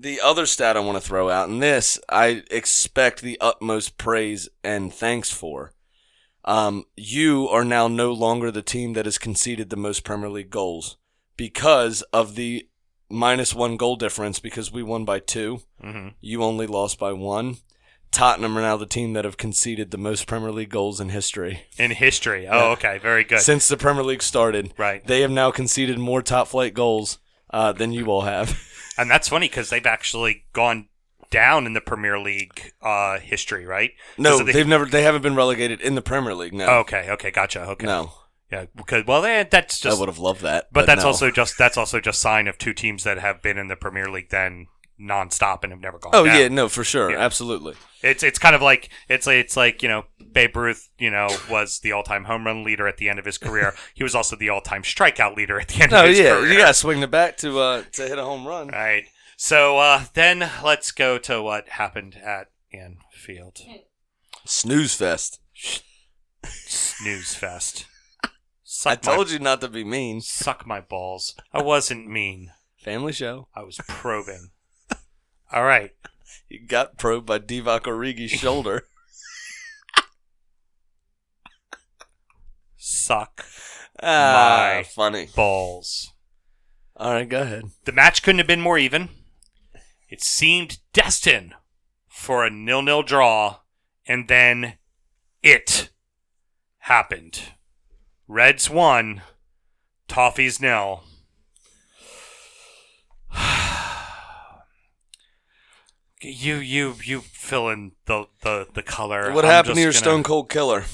the 0.00 0.20
other 0.22 0.46
stat 0.46 0.76
I 0.76 0.80
want 0.80 0.96
to 0.96 1.06
throw 1.06 1.28
out, 1.28 1.48
and 1.50 1.62
this 1.62 1.98
I 2.08 2.42
expect 2.50 3.20
the 3.20 3.36
utmost 3.40 3.98
praise 3.98 4.48
and 4.64 4.94
thanks 4.94 5.30
for. 5.30 5.72
Um, 6.48 6.84
you 6.96 7.46
are 7.48 7.64
now 7.64 7.88
no 7.88 8.10
longer 8.12 8.50
the 8.50 8.62
team 8.62 8.94
that 8.94 9.04
has 9.04 9.18
conceded 9.18 9.68
the 9.68 9.76
most 9.76 10.02
Premier 10.02 10.30
League 10.30 10.48
goals 10.50 10.96
because 11.36 12.00
of 12.12 12.36
the 12.36 12.66
minus 13.10 13.54
one 13.54 13.76
goal 13.76 13.96
difference. 13.96 14.38
Because 14.40 14.72
we 14.72 14.82
won 14.82 15.04
by 15.04 15.18
two, 15.20 15.60
hmm 15.80 16.08
you 16.20 16.42
only 16.42 16.66
lost 16.66 16.98
by 16.98 17.12
one. 17.12 17.58
Tottenham 18.10 18.56
are 18.56 18.62
now 18.62 18.78
the 18.78 18.86
team 18.86 19.12
that 19.12 19.26
have 19.26 19.36
conceded 19.36 19.90
the 19.90 19.98
most 19.98 20.26
Premier 20.26 20.50
League 20.50 20.70
goals 20.70 20.98
in 20.98 21.10
history 21.10 21.64
In 21.78 21.90
history. 21.90 22.48
Oh, 22.48 22.70
okay, 22.72 22.96
very 22.96 23.22
good. 23.24 23.40
since 23.40 23.68
the 23.68 23.76
Premier 23.76 24.02
League 24.02 24.22
started. 24.22 24.72
right, 24.78 25.06
They 25.06 25.20
have 25.20 25.30
now 25.30 25.50
conceded 25.50 25.98
more 25.98 26.22
top 26.22 26.48
flight 26.48 26.72
goals 26.72 27.18
uh, 27.50 27.72
than 27.72 27.92
you 27.92 28.06
all 28.06 28.22
have. 28.22 28.58
and 28.96 29.10
that's 29.10 29.28
funny 29.28 29.48
because 29.48 29.68
they've 29.68 29.84
actually 29.84 30.46
gone 30.54 30.87
down 31.30 31.66
in 31.66 31.72
the 31.74 31.80
Premier 31.80 32.18
League 32.18 32.72
uh, 32.82 33.18
history, 33.18 33.64
right? 33.66 33.92
No, 34.16 34.38
the- 34.42 34.52
they've 34.52 34.66
never. 34.66 34.86
They 34.86 35.02
haven't 35.02 35.22
been 35.22 35.34
relegated 35.36 35.80
in 35.80 35.94
the 35.94 36.02
Premier 36.02 36.34
League. 36.34 36.52
No, 36.54 36.66
Okay, 36.80 37.10
okay, 37.10 37.30
gotcha. 37.30 37.60
Okay, 37.62 37.86
no, 37.86 38.12
yeah, 38.50 38.66
because 38.76 39.04
well, 39.06 39.24
eh, 39.24 39.44
that's 39.50 39.78
just. 39.80 39.96
I 39.96 40.00
would 40.00 40.08
have 40.08 40.18
loved 40.18 40.42
that. 40.42 40.68
But, 40.72 40.86
that's 40.86 41.02
no. 41.02 41.08
also 41.08 41.30
just 41.30 41.58
that's 41.58 41.76
also 41.76 42.00
just 42.00 42.20
sign 42.20 42.48
of 42.48 42.58
two 42.58 42.72
teams 42.72 43.04
that 43.04 43.18
have 43.18 43.42
been 43.42 43.58
in 43.58 43.68
the 43.68 43.76
Premier 43.76 44.10
League 44.10 44.30
then 44.30 44.66
nonstop 45.00 45.62
and 45.62 45.72
have 45.72 45.80
never 45.80 45.98
gone. 45.98 46.10
Oh 46.14 46.24
down. 46.24 46.38
yeah, 46.40 46.48
no, 46.48 46.68
for 46.68 46.82
sure, 46.82 47.10
Yeah. 47.12 47.18
absolutely. 47.18 47.74
it's 48.02 48.22
it's 48.24 48.38
kind 48.38 48.56
of 48.56 48.62
like 48.62 48.88
it's 49.08 49.26
it's 49.28 49.56
like 49.56 49.80
you 49.82 49.88
know 49.88 50.04
Babe 50.32 50.56
Ruth, 50.56 50.88
you 50.98 51.10
know, 51.10 51.28
was 51.48 51.78
the 51.80 51.92
all-time 51.92 52.24
home 52.24 52.44
run 52.44 52.64
leader 52.64 52.88
at 52.88 52.96
the 52.96 53.08
end 53.08 53.18
of 53.20 53.24
his 53.24 53.38
career. 53.38 53.74
he 53.94 54.02
was 54.02 54.14
also 54.16 54.34
the 54.34 54.48
all-time 54.48 54.82
strikeout 54.82 55.36
leader 55.36 55.60
at 55.60 55.68
the 55.68 55.82
end 55.82 55.92
No, 55.92 56.02
of 56.02 56.08
his 56.08 56.18
yeah, 56.18 56.34
career. 56.36 56.52
you 56.52 56.58
got 56.58 56.68
to 56.68 56.74
swing 56.74 57.00
the 57.00 57.06
bat 57.06 57.38
to 57.38 57.58
uh 57.60 57.82
to 57.92 58.02
hit 58.08 58.18
a 58.18 58.24
home 58.24 58.46
run. 58.46 58.68
Right. 58.68 59.04
So 59.40 59.78
uh, 59.78 60.06
then 60.14 60.50
let's 60.64 60.90
go 60.90 61.16
to 61.18 61.40
what 61.40 61.68
happened 61.68 62.16
at 62.16 62.48
Anfield. 62.72 63.60
Snooze 64.44 64.94
fest. 64.96 65.38
Snooze 66.44 67.36
fest. 67.36 67.86
I 68.24 68.28
Suck 68.64 69.00
told 69.00 69.28
my, 69.28 69.32
you 69.34 69.38
not 69.38 69.60
to 69.60 69.68
be 69.68 69.84
mean. 69.84 70.20
Suck 70.22 70.66
my 70.66 70.80
balls. 70.80 71.36
I 71.52 71.62
wasn't 71.62 72.10
mean. 72.10 72.50
Family 72.78 73.12
show. 73.12 73.46
I 73.54 73.62
was 73.62 73.78
probing. 73.86 74.50
All 75.52 75.62
right. 75.64 75.92
You 76.50 76.66
got 76.66 76.96
probed 76.98 77.26
by 77.26 77.38
Divock 77.38 77.82
Origi's 77.82 78.30
shoulder. 78.30 78.84
Suck 82.76 83.44
ah, 84.02 84.76
My- 84.76 84.82
funny. 84.82 85.28
balls. 85.34 86.12
All 86.96 87.12
right, 87.12 87.28
go 87.28 87.42
ahead. 87.42 87.64
The 87.84 87.92
match 87.92 88.22
couldn't 88.22 88.38
have 88.38 88.46
been 88.46 88.60
more 88.62 88.78
even. 88.78 89.10
It 90.08 90.22
seemed 90.22 90.78
destined 90.92 91.54
for 92.08 92.44
a 92.44 92.50
nil-nil 92.50 93.02
draw, 93.02 93.58
and 94.06 94.26
then 94.28 94.74
it 95.42 95.90
happened. 96.78 97.52
Reds 98.26 98.68
won, 98.70 99.22
Toffees 100.08 100.60
nil. 100.60 101.04
you 106.20 106.56
you 106.56 106.94
you 107.04 107.20
fill 107.20 107.68
in 107.68 107.92
the 108.06 108.26
the, 108.42 108.66
the 108.74 108.82
color. 108.82 109.32
What 109.32 109.44
I'm 109.44 109.50
happened 109.50 109.74
to 109.76 109.80
your 109.80 109.92
gonna- 109.92 109.98
Stone 109.98 110.22
Cold 110.24 110.48
Killer? 110.50 110.84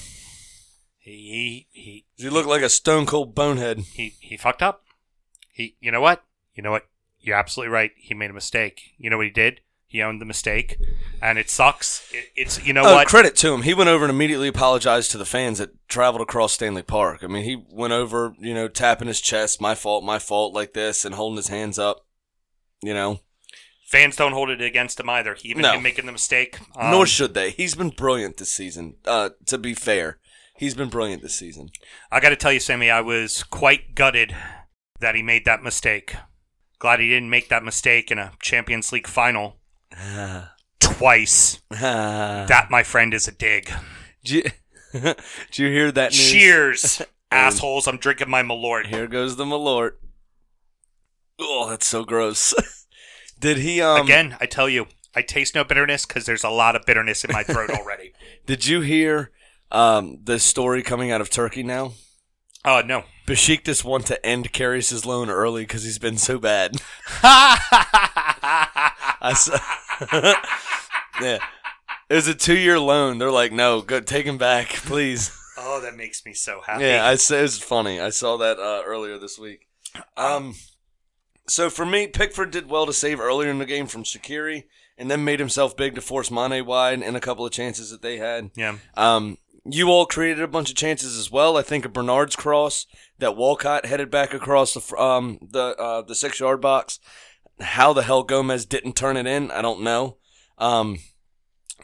He 0.98 1.66
he 1.70 2.04
Does 2.16 2.24
he 2.24 2.30
look 2.30 2.46
like 2.46 2.62
a 2.62 2.68
Stone 2.68 3.06
Cold 3.06 3.34
bonehead? 3.34 3.80
he 3.80 4.14
he 4.20 4.36
fucked 4.36 4.62
up. 4.62 4.84
He 5.52 5.76
you 5.80 5.90
know 5.92 6.00
what? 6.00 6.24
You 6.54 6.62
know 6.62 6.70
what? 6.70 6.86
You're 7.24 7.36
absolutely 7.36 7.72
right. 7.72 7.92
He 7.96 8.14
made 8.14 8.30
a 8.30 8.34
mistake. 8.34 8.94
You 8.98 9.10
know 9.10 9.16
what 9.16 9.26
he 9.26 9.32
did? 9.32 9.60
He 9.86 10.02
owned 10.02 10.20
the 10.20 10.26
mistake, 10.26 10.76
and 11.22 11.38
it 11.38 11.48
sucks. 11.48 12.08
It, 12.12 12.24
it's 12.34 12.66
you 12.66 12.72
know 12.72 12.82
oh, 12.84 12.94
what? 12.94 13.06
credit 13.06 13.36
to 13.36 13.54
him. 13.54 13.62
He 13.62 13.74
went 13.74 13.90
over 13.90 14.04
and 14.04 14.10
immediately 14.10 14.48
apologized 14.48 15.12
to 15.12 15.18
the 15.18 15.24
fans 15.24 15.58
that 15.58 15.70
traveled 15.88 16.20
across 16.20 16.52
Stanley 16.52 16.82
Park. 16.82 17.22
I 17.22 17.28
mean, 17.28 17.44
he 17.44 17.64
went 17.70 17.92
over, 17.92 18.34
you 18.40 18.54
know, 18.54 18.66
tapping 18.66 19.06
his 19.06 19.20
chest, 19.20 19.60
my 19.60 19.76
fault, 19.76 20.02
my 20.02 20.18
fault, 20.18 20.52
like 20.52 20.72
this, 20.72 21.04
and 21.04 21.14
holding 21.14 21.36
his 21.36 21.48
hands 21.48 21.78
up. 21.78 22.06
You 22.82 22.92
know, 22.92 23.20
Fans 23.94 24.16
don't 24.16 24.32
hold 24.32 24.50
it 24.50 24.60
against 24.60 24.98
him 24.98 25.08
either. 25.08 25.36
Even 25.44 25.62
No. 25.62 25.74
him 25.74 25.82
making 25.84 26.06
the 26.06 26.12
mistake. 26.12 26.58
Um, 26.74 26.90
nor 26.90 27.06
should 27.06 27.34
they. 27.34 27.50
He's 27.50 27.76
been 27.76 27.90
brilliant 27.90 28.38
this 28.38 28.50
season. 28.50 28.96
Uh, 29.06 29.30
to 29.46 29.56
be 29.56 29.72
fair, 29.72 30.18
he's 30.56 30.74
been 30.74 30.88
brilliant 30.88 31.22
this 31.22 31.36
season. 31.36 31.68
I 32.10 32.18
got 32.18 32.30
to 32.30 32.36
tell 32.36 32.52
you, 32.52 32.58
Sammy, 32.58 32.90
I 32.90 33.02
was 33.02 33.44
quite 33.44 33.94
gutted 33.94 34.34
that 34.98 35.14
he 35.14 35.22
made 35.22 35.44
that 35.44 35.62
mistake. 35.62 36.16
Glad 36.84 37.00
he 37.00 37.08
didn't 37.08 37.30
make 37.30 37.48
that 37.48 37.64
mistake 37.64 38.10
in 38.10 38.18
a 38.18 38.32
Champions 38.42 38.92
League 38.92 39.06
final 39.06 39.56
twice. 40.80 41.62
that. 41.70 42.66
My 42.68 42.82
friend, 42.82 43.14
is 43.14 43.26
a 43.26 43.32
dig. 43.32 43.72
Do 44.22 44.36
you, 44.36 44.42
did 44.92 45.16
you 45.54 45.68
hear 45.68 45.90
that 45.90 46.10
news? 46.10 46.30
Cheers, 46.30 47.02
assholes! 47.30 47.88
I'm 47.88 47.96
drinking 47.96 48.28
my 48.28 48.42
Malort. 48.42 48.88
Here 48.88 49.06
goes 49.06 49.36
the 49.36 49.46
Malort. 49.46 49.92
Oh, 51.38 51.70
that's 51.70 51.86
so 51.86 52.04
gross. 52.04 52.52
did 53.40 53.56
he 53.56 53.80
um 53.80 54.02
Again, 54.02 54.36
I 54.38 54.44
tell 54.44 54.68
you, 54.68 54.88
I 55.14 55.22
taste 55.22 55.54
no 55.54 55.64
bitterness 55.64 56.04
because 56.04 56.26
there's 56.26 56.44
a 56.44 56.50
lot 56.50 56.76
of 56.76 56.84
bitterness 56.84 57.24
in 57.24 57.32
my 57.32 57.44
throat 57.44 57.70
already. 57.70 58.12
did 58.44 58.66
you 58.66 58.82
hear 58.82 59.30
um 59.72 60.18
the 60.22 60.38
story 60.38 60.82
coming 60.82 61.10
out 61.10 61.22
of 61.22 61.30
Turkey 61.30 61.62
now? 61.62 61.94
Oh 62.62 62.82
no. 62.84 63.04
Besiktas 63.26 63.84
want 63.84 64.06
to 64.06 64.24
end 64.26 64.52
Karius' 64.52 65.06
loan 65.06 65.30
early 65.30 65.62
because 65.62 65.84
he's 65.84 65.98
been 65.98 66.18
so 66.18 66.38
bad. 66.38 66.76
I 69.20 69.32
saw, 69.34 69.58
yeah, 71.22 71.38
it 72.10 72.14
was 72.14 72.28
a 72.28 72.34
two-year 72.34 72.78
loan. 72.78 73.18
They're 73.18 73.30
like, 73.30 73.52
no, 73.52 73.80
go 73.80 74.00
take 74.00 74.26
him 74.26 74.36
back, 74.36 74.68
please. 74.68 75.36
oh, 75.56 75.80
that 75.80 75.96
makes 75.96 76.24
me 76.26 76.34
so 76.34 76.60
happy. 76.66 76.84
Yeah, 76.84 77.04
I 77.04 77.12
it 77.12 77.30
was 77.42 77.58
funny. 77.58 77.98
I 78.00 78.10
saw 78.10 78.36
that 78.36 78.58
uh, 78.58 78.82
earlier 78.84 79.18
this 79.18 79.38
week. 79.38 79.68
Um, 80.16 80.54
so 81.46 81.70
for 81.70 81.86
me, 81.86 82.06
Pickford 82.06 82.50
did 82.50 82.68
well 82.68 82.84
to 82.86 82.92
save 82.92 83.20
earlier 83.20 83.50
in 83.50 83.58
the 83.58 83.66
game 83.66 83.86
from 83.86 84.02
Shaqiri, 84.04 84.64
and 84.98 85.10
then 85.10 85.24
made 85.24 85.40
himself 85.40 85.76
big 85.76 85.94
to 85.94 86.00
force 86.00 86.30
Mane 86.30 86.64
wide 86.66 87.00
in 87.00 87.16
a 87.16 87.20
couple 87.20 87.46
of 87.46 87.52
chances 87.52 87.90
that 87.90 88.02
they 88.02 88.18
had. 88.18 88.50
yeah. 88.54 88.76
Um, 88.96 89.38
you 89.64 89.88
all 89.88 90.06
created 90.06 90.42
a 90.42 90.48
bunch 90.48 90.70
of 90.70 90.76
chances 90.76 91.16
as 91.16 91.30
well. 91.30 91.56
I 91.56 91.62
think 91.62 91.84
a 91.84 91.88
Bernard's 91.88 92.36
cross 92.36 92.86
that 93.18 93.36
Walcott 93.36 93.86
headed 93.86 94.10
back 94.10 94.34
across 94.34 94.74
the 94.74 94.96
um 95.00 95.38
the 95.42 95.76
uh, 95.76 96.02
the 96.02 96.14
six 96.14 96.40
yard 96.40 96.60
box. 96.60 96.98
How 97.60 97.92
the 97.92 98.02
hell 98.02 98.24
Gomez 98.24 98.66
didn't 98.66 98.96
turn 98.96 99.16
it 99.16 99.26
in, 99.26 99.50
I 99.50 99.62
don't 99.62 99.82
know. 99.82 100.16
Um, 100.58 100.98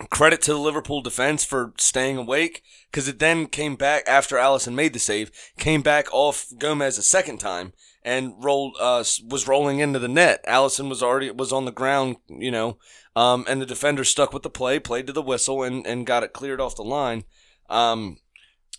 credit 0.09 0.43
to 0.43 0.53
the 0.53 0.59
Liverpool 0.59 1.01
defense 1.01 1.45
for 1.45 1.73
staying 1.79 2.17
awake 2.17 2.63
because 2.91 3.07
it 3.07 3.19
then 3.19 3.47
came 3.47 3.77
back 3.77 4.03
after 4.07 4.37
Alisson 4.37 4.75
made 4.75 4.93
the 4.93 4.99
save, 4.99 5.31
came 5.59 5.83
back 5.83 6.13
off 6.13 6.47
Gomez 6.59 6.99
a 6.99 7.03
second 7.03 7.39
time 7.39 7.73
and 8.03 8.33
rolled 8.43 8.77
uh 8.81 9.05
was 9.29 9.49
rolling 9.49 9.79
into 9.79 9.99
the 9.99 10.09
net. 10.09 10.45
Alisson 10.47 10.89
was 10.89 11.03
already 11.03 11.31
was 11.31 11.53
on 11.53 11.65
the 11.65 11.73
ground, 11.73 12.17
you 12.29 12.51
know, 12.51 12.79
um, 13.17 13.45
and 13.49 13.61
the 13.61 13.67
defender 13.67 14.05
stuck 14.05 14.33
with 14.33 14.43
the 14.43 14.51
play, 14.51 14.79
played 14.79 15.07
to 15.07 15.13
the 15.13 15.23
whistle, 15.23 15.63
and 15.63 15.87
and 15.87 16.07
got 16.07 16.23
it 16.23 16.33
cleared 16.33 16.61
off 16.61 16.77
the 16.77 16.83
line. 16.83 17.25
Um, 17.71 18.19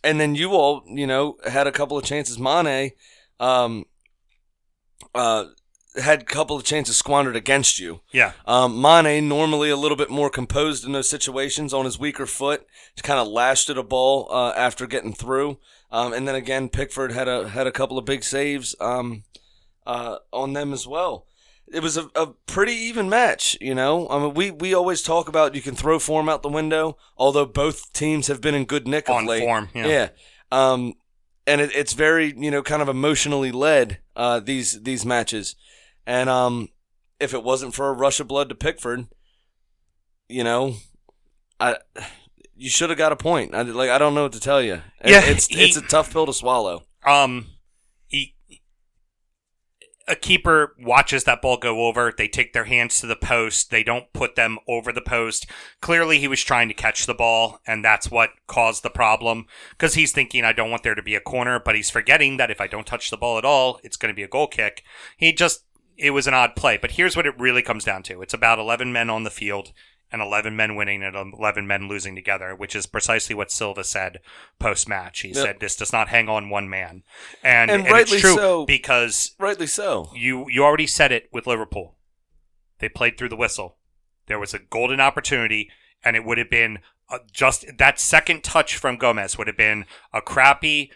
and 0.03 0.19
then 0.19 0.35
you 0.35 0.51
all, 0.51 0.83
you 0.85 1.07
know, 1.07 1.37
had 1.47 1.67
a 1.67 1.71
couple 1.71 1.97
of 1.97 2.03
chances. 2.03 2.37
Mane, 2.37 2.91
um, 3.39 3.85
uh, 5.15 5.45
had 6.01 6.21
a 6.21 6.25
couple 6.25 6.55
of 6.55 6.63
chances 6.63 6.97
squandered 6.97 7.35
against 7.35 7.79
you. 7.79 8.01
Yeah. 8.11 8.33
Um, 8.45 8.81
Mane, 8.81 9.27
normally 9.27 9.69
a 9.69 9.75
little 9.75 9.97
bit 9.97 10.09
more 10.09 10.29
composed 10.29 10.85
in 10.85 10.93
those 10.93 11.09
situations 11.09 11.73
on 11.73 11.85
his 11.85 11.99
weaker 11.99 12.25
foot, 12.25 12.65
kind 13.03 13.19
of 13.19 13.27
lashed 13.27 13.69
at 13.69 13.77
a 13.77 13.83
ball 13.83 14.27
uh, 14.31 14.53
after 14.55 14.87
getting 14.87 15.13
through. 15.13 15.59
Um, 15.91 16.13
and 16.13 16.27
then 16.27 16.35
again, 16.35 16.69
Pickford 16.69 17.11
had 17.11 17.27
a 17.27 17.49
had 17.49 17.67
a 17.67 17.71
couple 17.71 17.97
of 17.97 18.05
big 18.05 18.23
saves 18.23 18.75
um, 18.79 19.23
uh, 19.85 20.17
on 20.31 20.53
them 20.53 20.71
as 20.71 20.87
well. 20.87 21.25
It 21.73 21.81
was 21.81 21.95
a, 21.97 22.09
a 22.15 22.27
pretty 22.47 22.73
even 22.73 23.07
match, 23.09 23.57
you 23.61 23.73
know. 23.73 24.07
I 24.09 24.19
mean, 24.19 24.33
we, 24.33 24.51
we 24.51 24.73
always 24.73 25.01
talk 25.01 25.27
about 25.29 25.55
you 25.55 25.61
can 25.61 25.75
throw 25.75 25.99
form 25.99 26.27
out 26.27 26.41
the 26.43 26.49
window, 26.49 26.97
although 27.17 27.45
both 27.45 27.93
teams 27.93 28.27
have 28.27 28.41
been 28.41 28.55
in 28.55 28.65
good 28.65 28.87
nick 28.87 29.07
of 29.09 29.15
On 29.15 29.25
late. 29.25 29.39
form, 29.41 29.69
yeah. 29.73 29.87
yeah. 29.87 30.09
Um, 30.51 30.93
and 31.47 31.61
it, 31.61 31.71
it's 31.73 31.93
very 31.93 32.33
you 32.37 32.51
know 32.51 32.61
kind 32.61 32.81
of 32.81 32.89
emotionally 32.89 33.51
led 33.51 33.99
uh, 34.15 34.39
these 34.41 34.83
these 34.83 35.05
matches, 35.05 35.55
and 36.05 36.29
um, 36.29 36.67
if 37.19 37.33
it 37.33 37.43
wasn't 37.43 37.73
for 37.73 37.87
a 37.87 37.93
rush 37.93 38.19
of 38.19 38.27
blood 38.27 38.49
to 38.49 38.55
Pickford, 38.55 39.07
you 40.27 40.43
know, 40.43 40.75
I 41.59 41.77
you 42.55 42.69
should 42.69 42.89
have 42.89 42.97
got 42.97 43.11
a 43.11 43.15
point. 43.15 43.55
I, 43.55 43.61
like 43.63 43.89
I 43.89 43.97
don't 43.97 44.13
know 44.13 44.23
what 44.23 44.33
to 44.33 44.39
tell 44.39 44.61
you. 44.61 44.81
It- 45.03 45.11
Yeah, 45.11 45.21
it's 45.25 45.47
he- 45.47 45.63
it's 45.63 45.77
a 45.77 45.81
tough 45.81 46.11
pill 46.11 46.25
to 46.25 46.33
swallow. 46.33 46.83
Um, 47.05 47.47
a 50.07 50.15
keeper 50.15 50.75
watches 50.79 51.23
that 51.23 51.41
ball 51.41 51.57
go 51.57 51.85
over. 51.85 52.13
They 52.15 52.27
take 52.27 52.53
their 52.53 52.65
hands 52.65 52.99
to 52.99 53.07
the 53.07 53.15
post. 53.15 53.69
They 53.69 53.83
don't 53.83 54.11
put 54.13 54.35
them 54.35 54.57
over 54.67 54.91
the 54.91 55.01
post. 55.01 55.45
Clearly, 55.81 56.19
he 56.19 56.27
was 56.27 56.43
trying 56.43 56.67
to 56.67 56.73
catch 56.73 57.05
the 57.05 57.13
ball, 57.13 57.59
and 57.65 57.83
that's 57.83 58.09
what 58.09 58.31
caused 58.47 58.83
the 58.83 58.89
problem. 58.89 59.45
Because 59.71 59.93
he's 59.93 60.11
thinking, 60.11 60.43
I 60.43 60.53
don't 60.53 60.71
want 60.71 60.83
there 60.83 60.95
to 60.95 61.03
be 61.03 61.15
a 61.15 61.21
corner, 61.21 61.59
but 61.59 61.75
he's 61.75 61.89
forgetting 61.89 62.37
that 62.37 62.51
if 62.51 62.61
I 62.61 62.67
don't 62.67 62.87
touch 62.87 63.09
the 63.09 63.17
ball 63.17 63.37
at 63.37 63.45
all, 63.45 63.79
it's 63.83 63.97
going 63.97 64.11
to 64.11 64.15
be 64.15 64.23
a 64.23 64.27
goal 64.27 64.47
kick. 64.47 64.83
He 65.17 65.33
just, 65.33 65.63
it 65.97 66.11
was 66.11 66.27
an 66.27 66.33
odd 66.33 66.55
play. 66.55 66.77
But 66.77 66.91
here's 66.91 67.15
what 67.15 67.27
it 67.27 67.39
really 67.39 67.61
comes 67.61 67.83
down 67.83 68.03
to 68.03 68.21
it's 68.21 68.33
about 68.33 68.59
11 68.59 68.91
men 68.91 69.09
on 69.09 69.23
the 69.23 69.29
field 69.29 69.71
and 70.11 70.21
11 70.21 70.55
men 70.55 70.75
winning 70.75 71.03
and 71.03 71.15
11 71.15 71.65
men 71.65 71.87
losing 71.87 72.15
together, 72.15 72.53
which 72.55 72.75
is 72.75 72.85
precisely 72.85 73.33
what 73.35 73.51
Silva 73.51 73.83
said 73.83 74.19
post 74.59 74.87
match. 74.89 75.21
He 75.21 75.29
Yep. 75.29 75.37
said, 75.37 75.59
This 75.59 75.75
does 75.75 75.93
not 75.93 76.09
hang 76.09 76.27
on 76.29 76.49
one 76.49 76.69
man. 76.69 77.03
And, 77.43 77.71
And 77.71 77.83
and, 77.83 77.91
rightly 77.91 78.17
it's 78.17 78.21
true 78.21 78.35
so. 78.35 78.65
because 78.65 79.35
Rightly 79.39 79.67
so. 79.67 80.09
you, 80.13 80.45
you 80.49 80.63
already 80.63 80.87
said 80.87 81.11
it 81.11 81.29
with 81.31 81.47
Liverpool. 81.47 81.95
They 82.79 82.89
played 82.89 83.17
through 83.17 83.29
the 83.29 83.35
whistle. 83.37 83.77
There 84.27 84.39
was 84.39 84.53
a 84.53 84.59
golden 84.59 84.99
opportunity, 84.99 85.69
and 86.03 86.15
it 86.15 86.25
would 86.25 86.37
have 86.37 86.49
been 86.49 86.79
uh, 87.09 87.19
just 87.31 87.65
that 87.77 87.99
second 87.99 88.43
touch 88.43 88.75
from 88.77 88.97
Gomez 88.97 89.37
would 89.37 89.47
have 89.47 89.57
been 89.57 89.85
a 90.13 90.21
crappy, 90.21 90.91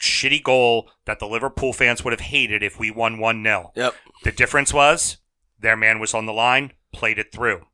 shitty 0.00 0.42
goal 0.42 0.90
that 1.04 1.18
the 1.18 1.26
Liverpool 1.26 1.72
fans 1.72 2.02
would 2.04 2.12
have 2.12 2.20
hated 2.20 2.62
if 2.62 2.78
we 2.78 2.90
won 2.90 3.18
1 3.18 3.42
0. 3.42 3.72
Yep. 3.74 3.94
The 4.24 4.32
difference 4.32 4.72
was 4.72 5.18
their 5.58 5.76
man 5.76 5.98
was 6.00 6.14
on 6.14 6.26
the 6.26 6.32
line, 6.32 6.72
played 6.92 7.18
it 7.18 7.32
through. 7.32 7.66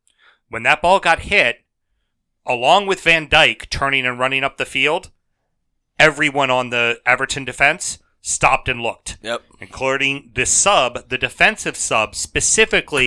When 0.48 0.62
that 0.64 0.82
ball 0.82 1.00
got 1.00 1.20
hit, 1.20 1.64
along 2.46 2.86
with 2.86 3.00
Van 3.02 3.28
Dijk 3.28 3.68
turning 3.70 4.06
and 4.06 4.18
running 4.18 4.44
up 4.44 4.56
the 4.56 4.66
field, 4.66 5.10
everyone 5.98 6.50
on 6.50 6.70
the 6.70 7.00
Everton 7.06 7.44
defense 7.44 7.98
stopped 8.20 8.68
and 8.68 8.80
looked, 8.80 9.18
Yep. 9.22 9.42
including 9.60 10.30
the 10.34 10.46
sub, 10.46 11.08
the 11.08 11.18
defensive 11.18 11.76
sub, 11.76 12.14
specifically 12.14 13.04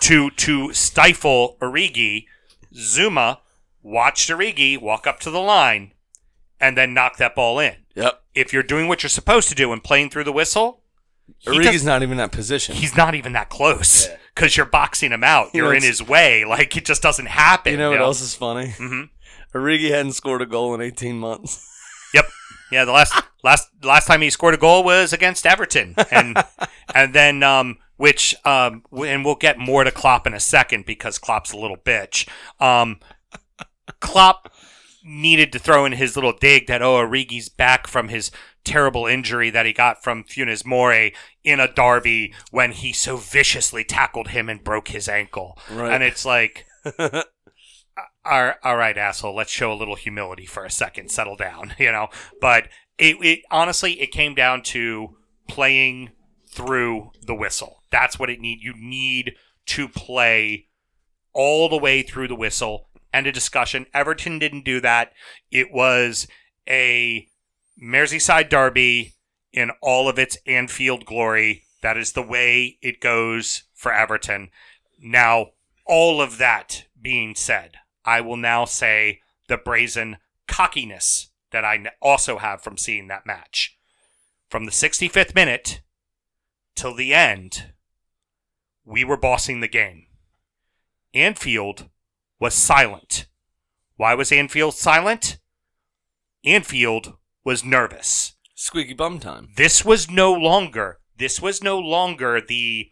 to 0.00 0.30
to 0.30 0.72
stifle 0.72 1.56
Origi. 1.60 2.26
Zouma 2.74 3.38
watched 3.82 4.30
Origi 4.30 4.78
walk 4.80 5.06
up 5.06 5.20
to 5.20 5.30
the 5.30 5.40
line 5.40 5.92
and 6.60 6.76
then 6.76 6.94
knock 6.94 7.16
that 7.18 7.34
ball 7.34 7.58
in. 7.58 7.76
Yep. 7.94 8.22
If 8.34 8.52
you're 8.52 8.62
doing 8.62 8.88
what 8.88 9.02
you're 9.02 9.10
supposed 9.10 9.48
to 9.48 9.54
do 9.54 9.72
and 9.72 9.82
playing 9.82 10.10
through 10.10 10.24
the 10.24 10.32
whistle, 10.32 10.82
Origi's 11.46 11.84
not 11.84 12.02
even 12.02 12.16
that 12.18 12.32
position. 12.32 12.74
he's 12.74 12.96
not 12.96 13.14
even 13.14 13.32
that 13.32 13.48
close 13.50 14.08
because 14.34 14.56
you're 14.56 14.66
boxing 14.66 15.12
him 15.12 15.24
out. 15.24 15.54
You're 15.54 15.74
in 15.74 15.82
his 15.82 16.02
way. 16.02 16.44
Like 16.44 16.76
it 16.76 16.84
just 16.84 17.02
doesn't 17.02 17.26
happen. 17.26 17.72
You 17.72 17.78
know 17.78 17.90
what 17.90 18.00
else 18.00 18.20
is 18.20 18.34
funny? 18.34 18.68
Mhm. 18.78 19.10
Origi 19.54 19.90
hadn't 19.90 20.12
scored 20.12 20.42
a 20.42 20.46
goal 20.46 20.74
in 20.74 20.80
18 20.80 21.18
months. 21.18 21.70
Yep. 22.14 22.26
Yeah. 22.70 22.84
The 22.84 22.92
last 22.92 23.12
last 23.42 23.68
last 23.82 24.06
time 24.06 24.20
he 24.20 24.30
scored 24.30 24.54
a 24.54 24.56
goal 24.56 24.84
was 24.84 25.12
against 25.12 25.44
Everton, 25.46 25.96
and 26.12 26.36
and 26.94 27.12
then 27.12 27.42
um, 27.42 27.78
which 27.96 28.36
um, 28.44 28.84
and 29.04 29.24
we'll 29.24 29.34
get 29.34 29.58
more 29.58 29.82
to 29.82 29.90
Klopp 29.90 30.24
in 30.28 30.32
a 30.32 30.38
second 30.38 30.86
because 30.86 31.18
Klopp's 31.18 31.50
a 31.50 31.56
little 31.56 31.76
bitch. 31.76 32.28
Um, 32.60 33.00
Klopp 34.00 34.52
needed 35.04 35.52
to 35.52 35.58
throw 35.58 35.84
in 35.84 35.92
his 35.92 36.14
little 36.16 36.32
dig 36.32 36.68
that 36.68 36.82
oh 36.82 36.94
Origi's 36.94 37.48
back 37.48 37.86
from 37.88 38.08
his 38.08 38.30
terrible 38.64 39.06
injury 39.06 39.50
that 39.50 39.66
he 39.66 39.72
got 39.72 40.02
from 40.02 40.24
Funes 40.24 40.64
Mori 40.64 41.14
in 41.42 41.60
a 41.60 41.72
derby 41.72 42.34
when 42.50 42.72
he 42.72 42.92
so 42.92 43.16
viciously 43.16 43.84
tackled 43.84 44.28
him 44.28 44.48
and 44.48 44.64
broke 44.64 44.88
his 44.88 45.08
ankle. 45.08 45.58
Right. 45.70 45.92
And 45.92 46.02
it's 46.02 46.24
like 46.24 46.66
all 48.24 48.52
all 48.62 48.76
right, 48.76 48.96
asshole, 48.96 49.34
let's 49.34 49.50
show 49.50 49.72
a 49.72 49.74
little 49.74 49.96
humility 49.96 50.46
for 50.46 50.64
a 50.64 50.70
second, 50.70 51.10
settle 51.10 51.36
down, 51.36 51.74
you 51.78 51.92
know. 51.92 52.08
But 52.40 52.68
it, 52.98 53.16
it 53.22 53.40
honestly, 53.50 54.00
it 54.00 54.12
came 54.12 54.34
down 54.34 54.62
to 54.64 55.16
playing 55.48 56.10
through 56.48 57.10
the 57.26 57.34
whistle. 57.34 57.82
That's 57.90 58.18
what 58.18 58.30
it 58.30 58.40
need. 58.40 58.60
You 58.62 58.74
need 58.76 59.34
to 59.66 59.88
play 59.88 60.68
all 61.32 61.68
the 61.68 61.78
way 61.78 62.02
through 62.02 62.28
the 62.28 62.36
whistle. 62.36 62.88
End 63.12 63.26
of 63.26 63.34
discussion. 63.34 63.86
Everton 63.92 64.38
didn't 64.38 64.64
do 64.64 64.80
that. 64.80 65.12
It 65.50 65.72
was 65.72 66.26
a 66.68 67.28
Merseyside 67.80 68.48
derby 68.48 69.14
in 69.52 69.70
all 69.80 70.08
of 70.08 70.18
its 70.18 70.36
Anfield 70.46 71.04
glory. 71.04 71.64
That 71.82 71.96
is 71.96 72.12
the 72.12 72.22
way 72.22 72.78
it 72.80 73.00
goes 73.00 73.64
for 73.74 73.92
Everton. 73.92 74.50
Now, 75.00 75.48
all 75.86 76.20
of 76.20 76.38
that 76.38 76.84
being 77.00 77.34
said, 77.34 77.76
I 78.04 78.20
will 78.20 78.36
now 78.36 78.64
say 78.64 79.20
the 79.48 79.58
brazen 79.58 80.18
cockiness 80.46 81.28
that 81.50 81.64
I 81.64 81.84
also 82.00 82.38
have 82.38 82.62
from 82.62 82.78
seeing 82.78 83.08
that 83.08 83.26
match. 83.26 83.76
From 84.48 84.64
the 84.64 84.70
65th 84.70 85.34
minute 85.34 85.82
till 86.74 86.94
the 86.94 87.12
end, 87.12 87.72
we 88.84 89.04
were 89.04 89.16
bossing 89.16 89.60
the 89.60 89.68
game. 89.68 90.06
Anfield 91.12 91.88
was 92.40 92.54
silent. 92.54 93.26
Why 93.96 94.14
was 94.14 94.32
Anfield 94.32 94.74
silent? 94.74 95.38
Anfield 96.44 97.16
was 97.44 97.64
nervous 97.64 98.34
Squeaky 98.54 98.94
bum 98.94 99.18
time. 99.20 99.50
this 99.56 99.84
was 99.84 100.10
no 100.10 100.32
longer 100.32 100.98
this 101.16 101.40
was 101.40 101.62
no 101.62 101.78
longer 101.78 102.40
the 102.40 102.90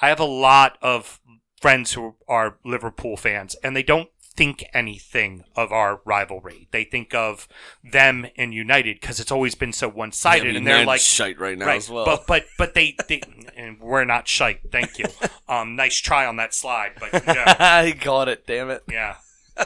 I 0.00 0.08
have 0.08 0.20
a 0.20 0.24
lot 0.24 0.78
of 0.82 1.20
friends 1.60 1.92
who 1.92 2.16
are 2.28 2.58
Liverpool 2.64 3.16
fans 3.16 3.54
and 3.62 3.76
they 3.76 3.82
don't 3.84 4.08
think 4.34 4.64
anything 4.72 5.44
of 5.54 5.72
our 5.72 6.00
rivalry. 6.04 6.68
They 6.72 6.84
think 6.84 7.14
of 7.14 7.46
them 7.84 8.26
and 8.36 8.54
United 8.54 9.00
because 9.00 9.20
it's 9.20 9.30
always 9.30 9.54
been 9.54 9.72
so 9.72 9.88
one-sided 9.88 10.52
Yeah, 10.52 10.56
and 10.56 10.66
they're 10.66 10.86
like 10.86 11.00
shite 11.00 11.38
right 11.38 11.56
now 11.56 11.66
right, 11.66 11.76
as 11.76 11.90
well. 11.90 12.04
But 12.04 12.26
but 12.26 12.46
but 12.58 12.74
they, 12.74 12.96
they 13.08 13.20
and 13.56 13.78
we're 13.80 14.04
not 14.04 14.28
shite. 14.28 14.60
Thank 14.70 14.98
you. 14.98 15.06
Um 15.48 15.76
nice 15.76 15.96
try 15.96 16.24
on 16.24 16.36
that 16.36 16.54
slide, 16.54 16.92
but 16.98 17.84
he 17.84 17.92
caught 17.92 18.28
it. 18.28 18.46
Damn 18.46 18.70
it. 18.70 18.82
Yeah. 18.90 19.16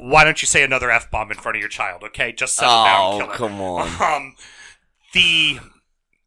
Why 0.00 0.24
don't 0.24 0.40
you 0.40 0.46
say 0.46 0.62
another 0.62 0.90
F 0.90 1.10
bomb 1.10 1.30
in 1.30 1.36
front 1.36 1.56
of 1.56 1.60
your 1.60 1.68
child, 1.68 2.02
okay? 2.04 2.32
Just 2.32 2.56
settle 2.56 2.84
down, 2.84 3.22
Oh, 3.22 3.26
come 3.34 3.60
on. 3.60 3.88
Um, 4.16 4.34
the 5.12 5.58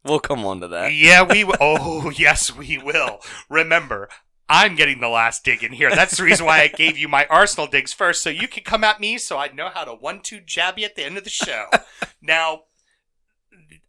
We'll 0.04 0.20
come 0.20 0.44
on 0.44 0.60
to 0.60 0.68
that. 0.68 0.92
yeah, 0.92 1.22
we. 1.22 1.40
w- 1.42 1.56
Oh, 1.60 2.10
yes, 2.10 2.54
we 2.54 2.76
will. 2.78 3.20
Remember, 3.48 4.08
I'm 4.48 4.76
getting 4.76 5.00
the 5.00 5.08
last 5.08 5.44
dig 5.44 5.64
in 5.64 5.72
here. 5.72 5.88
That's 5.90 6.18
the 6.18 6.22
reason 6.24 6.44
why 6.44 6.60
I 6.60 6.68
gave 6.68 6.98
you 6.98 7.08
my 7.08 7.26
Arsenal 7.30 7.66
digs 7.66 7.92
first, 7.94 8.22
so 8.22 8.28
you 8.30 8.46
can 8.46 8.62
come 8.64 8.84
at 8.84 9.00
me, 9.00 9.16
so 9.18 9.38
I'd 9.38 9.56
know 9.56 9.70
how 9.72 9.84
to 9.84 9.92
one-two 9.92 10.40
jab 10.40 10.78
you 10.78 10.84
at 10.84 10.94
the 10.94 11.04
end 11.04 11.16
of 11.16 11.24
the 11.24 11.30
show. 11.30 11.66
now, 12.22 12.64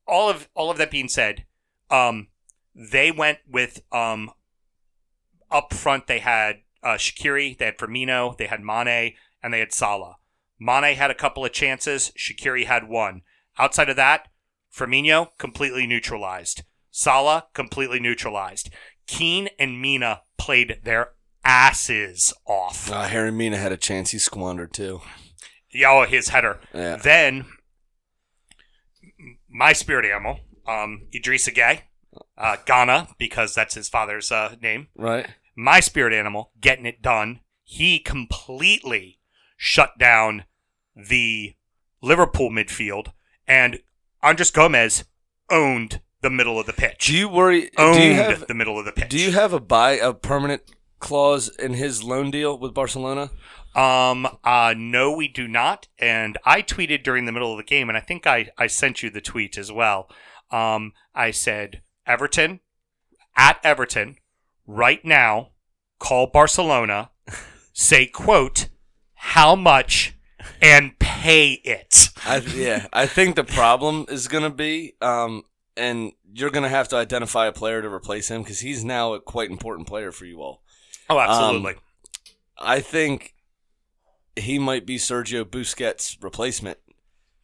all 0.07 0.29
of 0.29 0.47
all 0.55 0.71
of 0.71 0.77
that 0.77 0.89
being 0.91 1.09
said, 1.09 1.43
um, 1.91 2.27
they 2.73 3.11
went 3.11 3.39
with 3.49 3.81
um, 3.91 4.31
up 5.51 5.73
front. 5.73 6.07
They 6.07 6.19
had 6.19 6.61
uh, 6.81 6.93
Shaqiri, 6.95 7.57
they 7.57 7.65
had 7.65 7.77
Firmino, 7.77 8.37
they 8.37 8.47
had 8.47 8.61
Mane, 8.63 9.13
and 9.45 9.53
they 9.53 9.59
had 9.59 9.71
Salah. 9.71 10.15
Mane 10.59 10.95
had 10.95 11.11
a 11.11 11.15
couple 11.15 11.45
of 11.45 11.53
chances. 11.53 12.11
Shaqiri 12.17 12.65
had 12.65 12.89
one. 12.89 13.21
Outside 13.59 13.89
of 13.89 13.95
that, 13.95 14.27
Firmino 14.75 15.29
completely 15.37 15.85
neutralized. 15.85 16.63
Salah 16.89 17.45
completely 17.53 17.99
neutralized. 17.99 18.71
Keane 19.05 19.49
and 19.59 19.79
Mina 19.79 20.21
played 20.39 20.79
their 20.83 21.09
asses 21.43 22.33
off. 22.47 22.91
Uh, 22.91 23.07
Yerry 23.07 23.31
Mina 23.31 23.57
had 23.57 23.71
a 23.71 23.77
chance. 23.77 24.09
He 24.09 24.17
squandered 24.17 24.73
too. 24.73 25.01
Oh, 25.85 26.05
his 26.05 26.29
header. 26.29 26.59
Yeah. 26.73 26.95
Then 26.95 27.45
my 29.47 29.73
spirit 29.73 30.05
animal, 30.05 30.39
um, 30.67 31.07
Idrissa 31.13 31.53
Gueye, 31.53 31.81
uh, 32.35 32.57
Gana, 32.65 33.09
because 33.19 33.53
that's 33.53 33.75
his 33.75 33.89
father's 33.89 34.31
uh, 34.31 34.55
name. 34.59 34.87
Right. 34.95 35.27
My 35.55 35.81
spirit 35.81 36.13
animal, 36.13 36.51
getting 36.59 36.87
it 36.87 37.03
done. 37.03 37.41
He 37.63 37.99
completely 37.99 39.14
shut 39.55 39.97
down 39.97 40.45
the 40.95 41.55
Liverpool 42.01 42.49
midfield, 42.49 43.11
and 43.47 43.79
Andres 44.21 44.51
Gomes 44.51 45.05
owned 45.49 46.01
the 46.21 46.29
middle 46.29 46.59
of 46.59 46.65
the 46.65 46.73
pitch. 46.73 47.07
Do 47.07 47.17
you 47.17 47.29
worry? 47.29 47.69
owned 47.77 47.97
Do 47.97 48.03
you 48.03 48.13
have? 48.15 48.47
the 48.47 48.53
middle 48.53 48.79
of 48.79 48.85
the 48.85 48.91
pitch. 48.91 49.09
Do 49.09 49.19
you 49.19 49.31
have 49.31 49.53
a 49.53 49.59
buy 49.59 49.91
a 49.91 50.13
permanent 50.13 50.63
clause 50.99 51.49
in 51.59 51.73
his 51.73 52.03
loan 52.03 52.31
deal 52.31 52.57
with 52.57 52.73
Barcelona? 52.73 53.29
Um, 53.75 54.27
uh, 54.43 54.73
no, 54.75 55.11
we 55.11 55.27
do 55.27 55.47
not. 55.47 55.87
And 55.99 56.37
I 56.45 56.61
tweeted 56.61 57.03
during 57.03 57.25
the 57.25 57.31
middle 57.31 57.51
of 57.51 57.57
the 57.57 57.63
game, 57.63 57.89
and 57.89 57.97
I 57.97 58.01
think 58.01 58.25
I, 58.25 58.49
I 58.57 58.67
sent 58.67 59.03
you 59.03 59.09
the 59.09 59.21
tweet 59.21 59.57
as 59.57 59.71
well. 59.71 60.09
Um, 60.49 60.93
I 61.13 61.31
said, 61.31 61.81
Everton, 62.07 62.61
at 63.35 63.59
Everton, 63.63 64.15
right 64.65 65.03
now, 65.03 65.49
call 65.99 66.27
Barcelona, 66.27 67.11
say, 67.73 68.07
quote, 68.07 68.69
how 69.25 69.55
much, 69.55 70.15
and 70.61 70.97
pay 70.99 71.53
it. 71.53 72.09
I, 72.25 72.37
yeah, 72.37 72.85
I 72.93 73.07
think 73.07 73.35
the 73.35 73.43
problem 73.43 74.05
is 74.07 74.27
going 74.27 74.43
to 74.43 74.51
be, 74.51 74.93
um, 75.01 75.43
and 75.75 76.11
you're 76.31 76.51
going 76.51 76.63
to 76.63 76.69
have 76.69 76.87
to 76.89 76.95
identify 76.95 77.47
a 77.47 77.51
player 77.51 77.81
to 77.81 77.91
replace 77.91 78.29
him 78.29 78.43
because 78.43 78.59
he's 78.59 78.85
now 78.85 79.13
a 79.13 79.19
quite 79.19 79.49
important 79.49 79.87
player 79.87 80.11
for 80.11 80.25
you 80.25 80.41
all. 80.41 80.61
Oh, 81.09 81.19
absolutely. 81.19 81.75
I 82.57 82.79
think 82.79 83.33
he 84.35 84.59
might 84.59 84.85
be 84.85 84.97
Sergio 84.97 85.43
Busquets' 85.43 86.21
replacement 86.23 86.77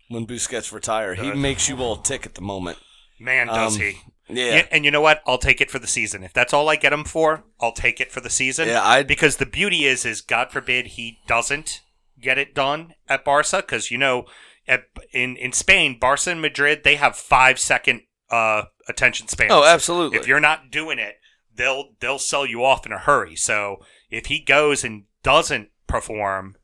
when 0.08 0.28
Busquets 0.28 0.72
retire. 0.72 1.16
He 1.16 1.32
makes 1.32 1.68
you 1.68 1.78
all 1.78 1.98
tick 1.98 2.28
at 2.28 2.36
the 2.36 2.42
moment. 2.42 2.78
Man, 3.20 3.48
does 3.48 3.76
um, 3.76 3.82
he. 3.82 3.98
Yeah, 4.36 4.56
Yeah, 4.56 4.68
and 4.72 4.86
you 4.86 4.92
know 4.92 5.02
what? 5.02 5.22
I'll 5.26 5.38
take 5.38 5.62
it 5.62 5.72
for 5.72 5.80
the 5.80 5.88
season. 5.88 6.24
If 6.24 6.34
that's 6.34 6.54
all 6.54 6.70
I 6.70 6.76
get 6.76 6.94
him 6.94 7.04
for, 7.04 7.44
I'll 7.60 7.72
take 7.72 8.00
it 8.00 8.12
for 8.12 8.22
the 8.22 8.30
season. 8.30 8.68
yeah. 8.68 8.84
I 8.84 9.04
because 9.04 9.38
the 9.38 9.46
beauty 9.46 9.86
is 9.86 10.06
is 10.06 10.22
god 10.22 10.52
forbid 10.52 10.88
he 10.88 11.20
doesn't 11.28 11.82
get 12.20 12.38
it 12.38 12.54
done 12.54 12.94
at 13.10 13.26
barca 13.26 13.58
because 13.58 13.90
you 13.90 13.98
know 13.98 14.26
at, 14.68 14.84
in 15.12 15.36
in 15.38 15.52
spain 15.52 15.98
barca 16.00 16.30
and 16.30 16.40
madrid 16.40 16.84
they 16.84 16.96
have 16.96 17.16
five 17.16 17.58
second 17.58 18.02
uh 18.30 18.64
attention 18.88 19.28
spans 19.28 19.52
oh, 19.52 19.64
absolutely. 19.66 20.20
if 20.20 20.28
you're 20.28 20.40
not 20.40 20.70
doing 20.70 21.00
it 21.00 21.16
they'll 21.56 21.94
they'll 22.00 22.20
sell 22.20 22.46
you 22.46 22.64
off 22.64 22.86
in 22.86 22.92
a 22.92 23.00
hurry 23.00 23.36
so 23.36 23.78
if 24.12 24.28
he 24.28 24.40
goes 24.40 24.84
and 24.84 25.06
doesn't 25.24 25.70
perform 25.88 26.56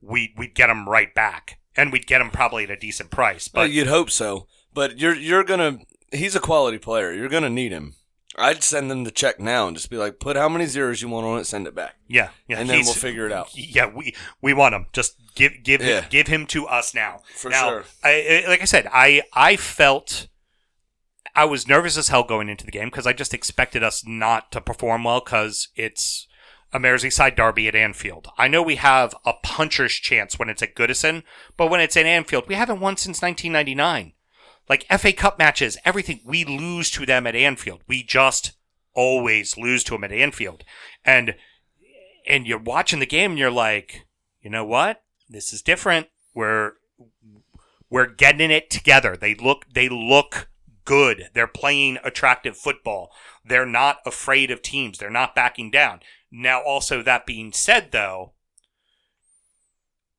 we 0.00 0.32
we'd 0.38 0.54
get 0.54 0.70
him 0.70 0.88
right 0.88 1.14
back 1.14 1.58
and 1.76 1.92
we'd 1.92 2.06
get 2.06 2.20
him 2.20 2.30
probably 2.30 2.64
at 2.64 2.70
a 2.70 2.76
decent 2.76 3.10
price 3.10 3.50
Well, 3.52 3.64
but 3.64 3.70
you'd 3.72 3.88
hope 3.88 4.10
so, 4.10 4.46
but 4.72 4.98
you're 4.98 5.14
you're 5.14 5.44
gonna. 5.44 5.78
He's 6.14 6.34
a 6.36 6.40
quality 6.40 6.78
player. 6.78 7.12
You're 7.12 7.28
gonna 7.28 7.50
need 7.50 7.72
him. 7.72 7.94
I'd 8.36 8.64
send 8.64 8.90
them 8.90 9.04
the 9.04 9.12
check 9.12 9.38
now 9.38 9.68
and 9.68 9.76
just 9.76 9.90
be 9.90 9.96
like, 9.96 10.18
put 10.18 10.36
how 10.36 10.48
many 10.48 10.66
zeros 10.66 11.00
you 11.00 11.08
want 11.08 11.24
on 11.24 11.38
it, 11.38 11.44
send 11.44 11.68
it 11.68 11.74
back, 11.74 11.94
yeah 12.08 12.30
yeah 12.48 12.58
and 12.58 12.68
then 12.68 12.76
he's- 12.78 12.86
we'll 12.86 12.94
figure 12.94 13.26
it 13.26 13.32
out. 13.32 13.48
Yeah, 13.56 13.86
we 13.86 14.14
we 14.42 14.52
want 14.54 14.74
him. 14.74 14.86
Just 14.92 15.14
give 15.36 15.52
give 15.62 15.80
Yeah. 15.82 16.00
him, 16.00 16.06
give 16.10 16.26
him 16.26 16.46
to 16.46 16.66
us 16.66 16.94
now. 16.94 17.20
For 17.34 17.48
now, 17.50 17.68
sure. 17.68 17.84
I, 18.02 18.42
I- 18.44 18.48
like 18.48 18.62
I 18.62 18.64
said, 18.64 18.88
I 18.92 19.22
I 19.32 19.56
felt 19.56 20.26
I 21.36 21.44
was 21.44 21.68
nervous 21.68 21.96
as 21.96 22.08
hell 22.08 22.22
going 22.24 22.48
into 22.48 22.64
the 22.64 22.70
game 22.72 22.88
because 22.88 23.06
I 23.06 23.12
just 23.12 23.34
expected 23.34 23.82
us 23.84 24.04
not 24.06 24.50
to 24.52 24.60
perform 24.60 25.04
well 25.04 25.20
because 25.20 25.68
it's 25.76 26.26
a 26.72 26.80
Merseyside 26.80 27.36
derby 27.36 27.68
at 27.68 27.76
Anfield. 27.76 28.26
I 28.36 28.48
know 28.48 28.62
we 28.62 28.76
have 28.76 29.14
a 29.24 29.32
puncher's 29.44 29.94
chance 29.94 30.40
when 30.40 30.48
it's 30.48 30.62
at 30.62 30.74
Goodison, 30.74 31.22
but 31.56 31.68
when 31.70 31.80
it's 31.80 31.96
at 31.96 32.04
Anfield, 32.06 32.48
we 32.48 32.56
haven't 32.56 32.80
won 32.80 32.96
since 32.96 33.22
1999. 33.22 34.13
Like 34.68 34.86
FA 34.98 35.12
Cup 35.12 35.38
matches, 35.38 35.76
everything 35.84 36.20
we 36.24 36.44
lose 36.44 36.90
to 36.92 37.04
them 37.04 37.26
at 37.26 37.36
Anfield. 37.36 37.82
We 37.86 38.02
just 38.02 38.52
always 38.94 39.58
lose 39.58 39.84
to 39.84 39.92
them 39.92 40.04
at 40.04 40.12
Anfield, 40.12 40.64
and 41.04 41.34
and 42.26 42.46
you're 42.46 42.58
watching 42.58 43.00
the 43.00 43.06
game 43.06 43.32
and 43.32 43.38
you're 43.38 43.50
like, 43.50 44.06
you 44.40 44.50
know 44.50 44.64
what? 44.64 45.02
This 45.28 45.52
is 45.52 45.62
different. 45.62 46.08
We're 46.34 46.72
we're 47.90 48.06
getting 48.06 48.50
it 48.50 48.70
together. 48.70 49.16
They 49.16 49.34
look 49.34 49.66
they 49.72 49.88
look 49.88 50.48
good. 50.84 51.28
They're 51.34 51.46
playing 51.46 51.98
attractive 52.02 52.56
football. 52.56 53.10
They're 53.44 53.66
not 53.66 53.98
afraid 54.06 54.50
of 54.50 54.62
teams. 54.62 54.98
They're 54.98 55.10
not 55.10 55.34
backing 55.34 55.70
down. 55.70 56.00
Now 56.30 56.62
also 56.62 57.02
that 57.02 57.26
being 57.26 57.52
said 57.52 57.92
though, 57.92 58.32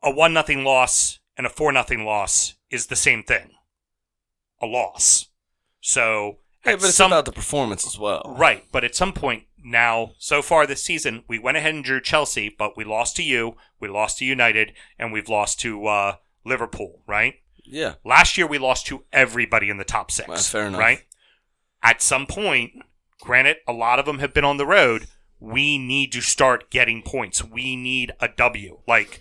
a 0.02 0.12
1 0.12 0.34
nothing 0.34 0.64
loss 0.64 1.20
and 1.36 1.46
a 1.46 1.50
4 1.50 1.72
nothing 1.72 2.06
loss 2.06 2.56
is 2.70 2.88
the 2.88 2.96
same 2.96 3.24
thing. 3.24 3.55
A 4.62 4.66
loss. 4.66 5.28
So 5.82 6.38
Yeah, 6.66 6.76
but 6.76 6.86
it's 6.86 6.96
some 6.96 7.12
about 7.12 7.26
the 7.26 7.32
performance 7.32 7.86
as 7.86 8.00
well. 8.00 8.36
Right, 8.38 8.66
but 8.72 8.84
at 8.84 8.96
some 8.96 9.14
point 9.14 9.44
now, 9.64 10.12
so 10.18 10.42
far 10.42 10.66
this 10.68 10.84
season, 10.84 11.24
we 11.28 11.40
went 11.40 11.58
ahead 11.58 11.74
and 11.74 11.84
drew 11.84 12.00
Chelsea, 12.00 12.54
but 12.56 12.78
we 12.78 12.84
lost 12.84 13.16
to 13.18 13.24
you, 13.24 13.56
we 13.80 13.88
lost 13.88 14.20
to 14.20 14.26
United, 14.26 14.74
and 15.00 15.12
we've 15.12 15.30
lost 15.30 15.60
to 15.62 15.86
uh, 15.88 16.16
Liverpool. 16.46 17.02
Right. 17.08 17.36
Yeah, 17.68 17.96
Last 18.06 18.38
year 18.38 18.46
we 18.46 18.60
lost 18.60 18.86
to 18.88 19.06
everybody 19.12 19.70
in 19.72 19.78
the 19.78 19.84
top 19.84 20.12
six. 20.12 20.28
Well, 20.28 20.38
fair 20.38 20.68
enough. 20.68 20.80
Right. 20.80 21.04
At 21.82 22.02
some 22.02 22.28
point, 22.28 22.74
granted, 23.20 23.58
a 23.68 23.74
lot 23.74 23.98
of 23.98 24.06
them 24.06 24.20
have 24.20 24.36
been 24.36 24.46
on 24.46 24.58
the 24.58 24.68
road. 24.68 25.08
We 25.40 25.80
need 25.80 26.12
to 26.14 26.22
start 26.22 26.70
getting 26.70 27.02
points. 27.02 27.44
We 27.44 27.76
need 27.76 28.12
a 28.20 28.28
W. 28.28 28.80
Like, 28.88 29.20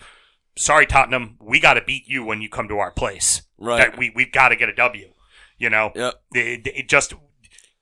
sorry, 0.57 0.85
Tottenham, 0.87 1.39
we 1.41 1.59
got 1.59 1.75
to 1.75 1.83
beat 1.83 2.07
you 2.07 2.23
when 2.23 2.43
you 2.43 2.51
come 2.51 2.69
to 2.69 2.79
our 2.79 2.91
place. 2.91 3.43
right. 3.59 3.79
That 3.79 3.99
we 3.99 4.13
we've 4.15 4.33
got 4.33 4.51
to 4.51 4.57
get 4.57 4.69
a 4.69 4.75
W. 4.75 5.11
You 5.65 5.71
know 5.71 5.93
Yep. 5.95 6.15
it, 6.35 6.67
it 6.81 6.89
just 6.89 7.15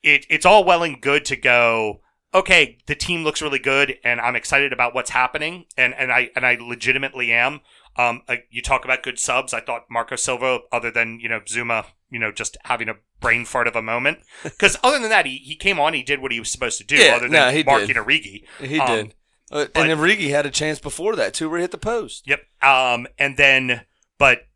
it, 0.01 0.25
it's 0.29 0.45
all 0.45 0.63
well 0.63 0.83
and 0.83 0.99
good 1.01 1.25
to 1.25 1.35
go 1.35 1.99
okay 2.33 2.77
the 2.87 2.95
team 2.95 3.23
looks 3.23 3.41
really 3.41 3.59
good 3.59 3.95
and 4.03 4.19
i'm 4.21 4.35
excited 4.35 4.71
about 4.73 4.95
what's 4.95 5.09
happening 5.11 5.65
and 5.77 5.93
and 6.01 6.11
i 6.11 6.29
and 6.35 6.45
i 6.45 6.57
legitimately 6.59 7.31
am 7.31 7.59
um 7.97 8.21
uh, 8.27 8.37
you 8.49 8.61
talk 8.61 8.85
about 8.85 9.03
good 9.03 9.19
subs 9.19 9.53
i 9.53 9.59
thought 9.59 9.83
marco 9.89 10.15
silva 10.15 10.59
other 10.71 10.89
than 10.89 11.19
you 11.21 11.29
know 11.29 11.41
zouma 11.41 11.85
you 12.09 12.17
know 12.19 12.31
just 12.31 12.55
having 12.63 12.87
a 12.89 12.95
brain 13.19 13.43
fart 13.45 13.67
of 13.67 13.75
a 13.75 13.81
moment 13.81 14.17
because 14.43 14.77
other 14.83 14.97
than 14.99 15.09
that 15.09 15.25
he, 15.25 15.37
he 15.37 15.55
came 15.55 15.79
on 15.79 15.93
he 15.93 16.01
did 16.03 16.21
what 16.21 16.31
he 16.31 16.39
was 16.39 16.49
supposed 16.51 16.77
to 16.79 16.83
do 16.85 16.95
Yeah, 16.95 17.15
other 17.17 17.27
no, 17.29 17.45
than 17.45 17.55
he 17.55 17.63
marking 17.63 17.87
did. 17.89 17.97
Origi. 17.97 18.43
He 18.59 18.79
Um, 18.79 18.87
did. 18.95 19.15
Uh, 19.51 19.65
but- 19.73 19.89
and 19.89 19.99
Origi 19.99 20.29
had 20.29 20.45
a 20.47 20.51
chance 20.51 20.79
before 20.79 21.15
that 21.17 21.33
too, 21.35 21.49
where 21.49 21.59
he 21.59 21.63
hit 21.63 21.71
the 21.71 21.77
post. 21.77 22.23
Yep. 22.27 22.41
Um, 22.63 23.05
and 23.19 23.37
then, 23.37 23.81
but 24.17 24.47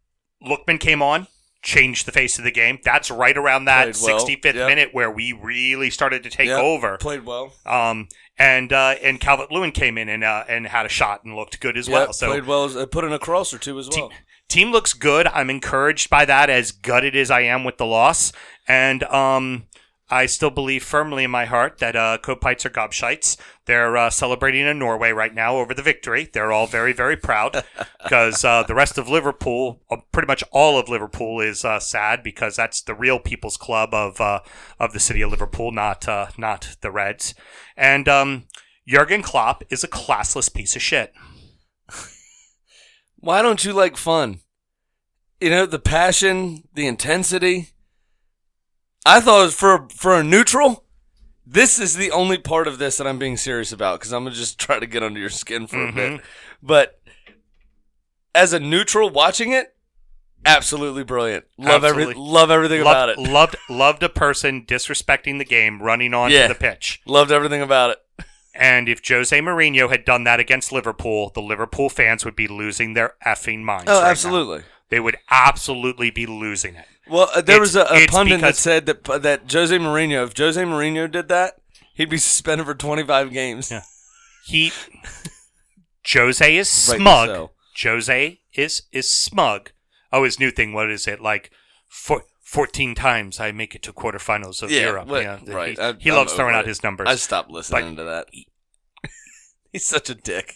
Lookman 0.43 0.80
came 0.80 1.01
on, 1.03 1.28
changed 1.68 2.05
the 2.05 2.13
face 2.13 2.38
of 2.38 2.45
the 2.45 2.51
game. 2.51 2.80
That's 2.82 3.11
right 3.11 3.36
around 3.36 3.65
that 3.65 3.93
Played 3.93 4.13
well. 4.13 4.20
65th 4.26 4.55
Yep. 4.55 4.68
minute 4.70 4.89
where 4.93 5.11
we 5.11 5.34
really 5.34 5.89
started 5.89 6.24
to 6.24 6.30
take 6.30 6.47
Yep. 6.47 6.59
over. 6.59 6.97
Played 6.97 7.26
well. 7.26 7.51
Um, 7.65 8.07
and 8.39 8.72
uh, 8.72 8.95
and 9.03 9.20
Calvert 9.20 9.51
Lewin 9.51 9.74
came 9.74 9.97
in 9.97 10.07
and 10.07 10.24
uh, 10.24 10.45
and 10.47 10.65
had 10.65 10.86
a 10.86 10.89
shot 10.89 11.26
and 11.26 11.36
looked 11.36 11.59
good 11.59 11.76
as 11.78 11.89
well. 11.89 12.05
Yep, 12.05 12.13
So 12.13 12.28
played 12.28 12.45
well. 12.45 12.63
As, 12.63 12.78
uh, 12.78 12.86
put 12.86 13.03
in 13.03 13.11
a 13.11 13.20
cross 13.20 13.53
or 13.53 13.57
two 13.57 13.78
as 13.80 13.89
well. 13.89 14.11
team 14.47 14.72
looks 14.72 14.93
good. 14.93 15.28
I'm 15.28 15.49
encouraged 15.49 16.09
by 16.09 16.24
that. 16.24 16.49
As 16.49 16.72
gutted 16.72 17.18
as 17.18 17.30
I 17.30 17.41
am 17.41 17.65
with 17.65 17.78
the 17.78 17.86
loss, 17.86 18.32
and 18.65 19.03
um, 19.03 19.65
I 20.10 20.26
still 20.26 20.49
believe 20.49 20.84
firmly 20.84 21.26
in 21.26 21.32
my 21.32 21.45
heart 21.45 21.80
that 21.80 21.95
uh, 21.95 22.18
Kopites 22.22 22.66
are 22.66 22.70
gobshites. 22.70 23.36
They're 23.66 23.97
uh, 23.97 24.10
celebrating 24.10 24.66
in 24.66 24.80
Norway 24.80 25.12
right 25.12 25.34
now 25.34 25.58
over 25.58 25.74
the 25.74 25.82
victory. 25.82 26.30
They're 26.32 26.51
all 26.51 26.66
very, 26.66 26.93
very 26.93 27.18
proud 27.18 27.66
because 28.03 28.45
uh, 28.45 28.64
the 28.64 28.76
rest 28.76 28.97
of 28.97 29.10
Liverpool, 29.10 29.82
uh, 29.91 29.97
pretty 30.14 30.28
much 30.28 30.45
all 30.51 30.80
of 30.80 30.88
Liverpool, 30.88 31.41
is 31.41 31.66
uh, 31.66 31.80
sad 31.80 32.24
because 32.24 32.55
that's 32.55 32.82
the 32.82 32.95
real 32.95 33.20
people's 33.20 33.58
club 33.58 33.93
of 33.93 34.22
uh, 34.22 34.39
of 34.80 34.93
the 34.93 34.99
city 34.99 35.22
of 35.22 35.32
Liverpool, 35.32 35.74
not 35.74 36.08
uh, 36.08 36.28
not 36.38 36.78
the 36.80 36.91
Reds. 36.91 37.36
And 37.76 38.08
um, 38.08 38.45
Jurgen 38.88 39.22
Klopp 39.22 39.64
is 39.70 39.84
a 39.84 39.89
classless 39.89 40.53
piece 40.53 40.78
of 40.78 40.82
shit. 40.82 41.14
Why 43.18 43.41
don't 43.41 43.66
you 43.66 43.74
like 43.74 43.97
fun? 43.97 44.39
You 45.41 45.49
know, 45.49 45.66
the 45.66 45.80
passion, 45.80 46.64
the 46.74 46.88
intensity. 46.88 47.72
I 49.08 49.22
thought 49.22 49.39
it 49.39 49.45
was 49.45 49.55
for 49.55 49.88
for 49.89 50.14
a 50.14 50.24
neutral. 50.24 50.84
This 51.45 51.80
is 51.80 51.95
the 51.95 52.12
only 52.12 52.38
part 52.38 52.68
of 52.68 52.78
this 52.78 52.97
that 52.97 53.08
I'm 53.08 53.18
being 53.18 53.38
serious 53.38 53.72
about 53.72 53.99
because 53.99 54.12
I'm 54.12 54.26
gonna 54.26 54.36
just 54.36 54.60
try 54.60 54.80
to 54.80 54.86
get 54.86 55.01
under 55.01 55.20
your 55.20 55.30
skin 55.30 55.66
for 55.66 55.82
a 55.82 55.88
mm-hmm. 55.88 55.95
bit. 55.95 56.22
But 56.62 56.99
as 58.36 58.51
a 58.51 58.60
neutral 58.60 59.10
watching 59.10 59.53
it, 59.53 59.74
absolutely 60.45 61.05
brilliant. 61.05 61.45
Love 61.58 61.86
every 61.86 62.14
love 62.14 62.51
everything 62.51 62.82
about 62.82 63.08
Loved, 63.08 63.20
it. 63.20 63.32
loved 63.32 63.55
loved 63.70 64.03
a 64.03 64.10
person 64.10 64.66
disrespecting 64.66 65.38
the 65.38 65.45
game, 65.45 65.82
running 65.82 66.14
onto 66.14 66.36
Yeah. 66.36 66.47
the 66.47 66.55
pitch. 66.55 67.01
Loved 67.05 67.32
everything 67.32 67.62
about 67.62 67.91
it. 67.91 68.26
And 68.53 68.89
if 68.89 69.08
Jose 69.08 69.39
Mourinho 69.39 69.89
had 69.89 70.03
done 70.03 70.24
that 70.24 70.39
against 70.39 70.72
Liverpool, 70.72 71.32
the 71.34 71.41
Liverpool 71.41 71.89
fans 71.89 72.26
would 72.26 72.36
be 72.36 72.47
losing 72.47 72.93
their 72.93 73.14
effing 73.26 73.62
minds. 73.62 73.86
Oh, 73.88 73.93
right 73.93 74.01
now. 74.01 74.10
absolutely. 74.10 74.64
They 74.89 74.99
would 74.99 75.18
absolutely 75.30 76.10
be 76.10 76.26
losing 76.26 76.76
it. 76.76 76.88
Well, 77.10 77.30
uh, 77.36 77.41
there 77.41 77.55
It's- 77.55 77.60
was 77.60 77.76
a, 77.76 77.82
a 77.84 77.97
it's 78.03 78.12
pundit 78.14 78.41
that 78.41 78.47
because- 78.47 78.60
said 78.60 78.86
that 78.86 79.03
that 79.24 79.51
Jose 79.51 79.78
Mourinho, 79.78 80.26
if 80.26 80.38
Jose 80.38 80.62
Mourinho 80.62 81.10
did 81.12 81.28
that, 81.30 81.55
he'd 81.93 82.10
be 82.10 82.18
suspended 82.18 82.66
for 82.68 82.76
25 82.76 83.32
games. 83.32 83.72
Yeah. 83.72 83.84
He 84.45 84.72
Jose 86.14 86.55
is 86.58 86.88
Rightly 86.89 87.03
smug. 87.03 87.28
so. 87.30 87.51
Jose 87.84 88.39
is 88.53 88.84
is 88.91 89.12
smug. 89.12 89.72
Oh, 90.12 90.24
his 90.24 90.39
new 90.39 90.51
thing. 90.51 90.74
What 90.74 90.89
is 90.89 91.08
it 91.08 91.22
like? 91.22 91.51
Four, 91.88 92.24
Fourteen 92.41 92.95
times 92.95 93.41
I 93.41 93.51
make 93.51 93.76
it 93.76 93.84
to 93.84 93.91
quarterfinals 93.93 94.64
of 94.64 94.72
Europe. 94.72 95.08
what- 95.10 95.22
yeah, 95.24 95.39
right. 95.47 95.78
He, 95.78 95.84
I- 95.84 95.93
he 95.99 96.10
I'm 96.12 96.16
loves 96.16 96.32
throwing 96.34 96.51
over 96.53 96.60
out 96.60 96.66
it. 96.66 96.70
his 96.70 96.82
numbers. 96.82 97.08
I 97.10 97.16
stopped 97.16 97.49
listening 97.51 97.97
to 97.97 98.03
that. 98.05 98.28
He's 99.74 99.86
such 99.86 100.10
a 100.10 100.16
dick. 100.16 100.55